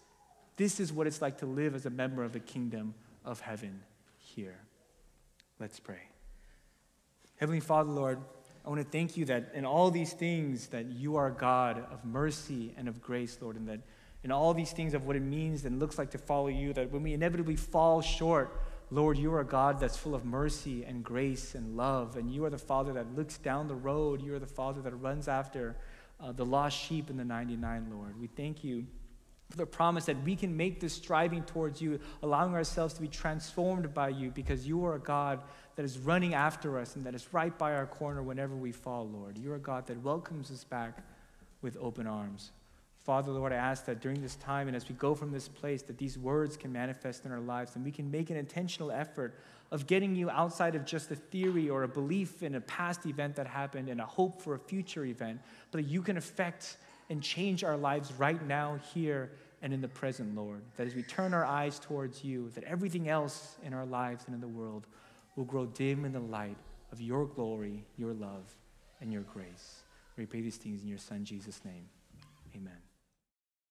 this 0.56 0.80
is 0.80 0.92
what 0.92 1.06
it's 1.06 1.20
like 1.20 1.38
to 1.38 1.46
live 1.46 1.74
as 1.74 1.86
a 1.86 1.90
member 1.90 2.22
of 2.22 2.32
the 2.32 2.40
kingdom 2.40 2.94
of 3.24 3.40
heaven 3.40 3.80
here. 4.16 4.58
Let's 5.58 5.80
pray. 5.80 6.02
Heavenly 7.36 7.60
Father, 7.60 7.90
Lord, 7.90 8.18
I 8.64 8.68
want 8.68 8.80
to 8.80 8.88
thank 8.88 9.16
you 9.16 9.24
that 9.26 9.52
in 9.54 9.64
all 9.64 9.90
these 9.90 10.12
things 10.12 10.68
that 10.68 10.86
you 10.86 11.16
are 11.16 11.30
God 11.30 11.84
of 11.90 12.04
mercy 12.04 12.74
and 12.76 12.88
of 12.88 13.00
grace, 13.00 13.38
Lord, 13.40 13.56
and 13.56 13.68
that 13.68 13.80
in 14.22 14.32
all 14.32 14.54
these 14.54 14.72
things 14.72 14.94
of 14.94 15.06
what 15.06 15.16
it 15.16 15.22
means 15.22 15.64
and 15.64 15.78
looks 15.78 15.98
like 15.98 16.10
to 16.10 16.18
follow 16.18 16.48
you, 16.48 16.72
that 16.72 16.90
when 16.90 17.02
we 17.02 17.12
inevitably 17.12 17.56
fall 17.56 18.00
short, 18.00 18.60
Lord, 18.90 19.18
you 19.18 19.32
are 19.34 19.40
a 19.40 19.44
God 19.44 19.80
that's 19.80 19.96
full 19.96 20.14
of 20.14 20.24
mercy 20.24 20.84
and 20.84 21.02
grace 21.02 21.56
and 21.56 21.76
love, 21.76 22.16
and 22.16 22.30
you 22.30 22.44
are 22.44 22.50
the 22.50 22.58
Father 22.58 22.92
that 22.92 23.16
looks 23.16 23.36
down 23.36 23.66
the 23.66 23.74
road. 23.74 24.22
You 24.22 24.34
are 24.34 24.38
the 24.38 24.46
Father 24.46 24.80
that 24.82 24.94
runs 24.94 25.26
after 25.26 25.76
uh, 26.20 26.30
the 26.30 26.44
lost 26.44 26.78
sheep 26.78 27.10
in 27.10 27.16
the 27.16 27.24
99, 27.24 27.88
Lord. 27.90 28.20
We 28.20 28.28
thank 28.28 28.62
you 28.62 28.86
for 29.50 29.56
the 29.56 29.66
promise 29.66 30.04
that 30.06 30.22
we 30.22 30.36
can 30.36 30.56
make 30.56 30.80
this 30.80 30.92
striving 30.92 31.42
towards 31.42 31.80
you, 31.80 31.98
allowing 32.22 32.54
ourselves 32.54 32.94
to 32.94 33.00
be 33.00 33.08
transformed 33.08 33.92
by 33.92 34.08
you, 34.08 34.30
because 34.30 34.66
you 34.68 34.84
are 34.84 34.94
a 34.94 35.00
God 35.00 35.42
that 35.74 35.84
is 35.84 35.98
running 35.98 36.34
after 36.34 36.78
us 36.78 36.94
and 36.94 37.04
that 37.06 37.14
is 37.14 37.32
right 37.32 37.56
by 37.58 37.74
our 37.74 37.86
corner 37.86 38.22
whenever 38.22 38.54
we 38.54 38.70
fall, 38.70 39.08
Lord. 39.08 39.36
You're 39.36 39.56
a 39.56 39.60
God 39.60 39.86
that 39.88 40.00
welcomes 40.02 40.50
us 40.52 40.62
back 40.62 40.98
with 41.60 41.76
open 41.80 42.06
arms. 42.06 42.52
Father, 43.06 43.30
Lord, 43.30 43.52
I 43.52 43.56
ask 43.56 43.84
that 43.84 44.00
during 44.00 44.20
this 44.20 44.34
time 44.34 44.66
and 44.66 44.76
as 44.76 44.88
we 44.88 44.96
go 44.96 45.14
from 45.14 45.30
this 45.30 45.46
place, 45.46 45.80
that 45.82 45.96
these 45.96 46.18
words 46.18 46.56
can 46.56 46.72
manifest 46.72 47.24
in 47.24 47.30
our 47.30 47.38
lives 47.38 47.76
and 47.76 47.84
we 47.84 47.92
can 47.92 48.10
make 48.10 48.30
an 48.30 48.36
intentional 48.36 48.90
effort 48.90 49.38
of 49.70 49.86
getting 49.86 50.16
you 50.16 50.28
outside 50.28 50.74
of 50.74 50.84
just 50.84 51.12
a 51.12 51.14
theory 51.14 51.70
or 51.70 51.84
a 51.84 51.88
belief 51.88 52.42
in 52.42 52.56
a 52.56 52.60
past 52.62 53.06
event 53.06 53.36
that 53.36 53.46
happened 53.46 53.88
and 53.88 54.00
a 54.00 54.04
hope 54.04 54.42
for 54.42 54.56
a 54.56 54.58
future 54.58 55.04
event, 55.04 55.40
but 55.70 55.82
that 55.82 55.88
you 55.88 56.02
can 56.02 56.16
affect 56.16 56.78
and 57.08 57.22
change 57.22 57.62
our 57.62 57.76
lives 57.76 58.12
right 58.14 58.44
now, 58.44 58.80
here, 58.92 59.30
and 59.62 59.72
in 59.72 59.80
the 59.80 59.86
present, 59.86 60.34
Lord. 60.34 60.62
That 60.76 60.88
as 60.88 60.96
we 60.96 61.04
turn 61.04 61.32
our 61.32 61.44
eyes 61.44 61.78
towards 61.78 62.24
you, 62.24 62.50
that 62.56 62.64
everything 62.64 63.08
else 63.08 63.54
in 63.62 63.72
our 63.72 63.86
lives 63.86 64.24
and 64.26 64.34
in 64.34 64.40
the 64.40 64.48
world 64.48 64.88
will 65.36 65.44
grow 65.44 65.66
dim 65.66 66.04
in 66.04 66.12
the 66.12 66.18
light 66.18 66.56
of 66.90 67.00
your 67.00 67.24
glory, 67.26 67.84
your 67.96 68.14
love, 68.14 68.52
and 69.00 69.12
your 69.12 69.22
grace. 69.22 69.84
We 70.16 70.26
pray 70.26 70.40
these 70.40 70.56
things 70.56 70.82
in 70.82 70.88
your 70.88 70.98
Son, 70.98 71.24
Jesus' 71.24 71.60
name. 71.64 71.88
Amen. 72.56 72.85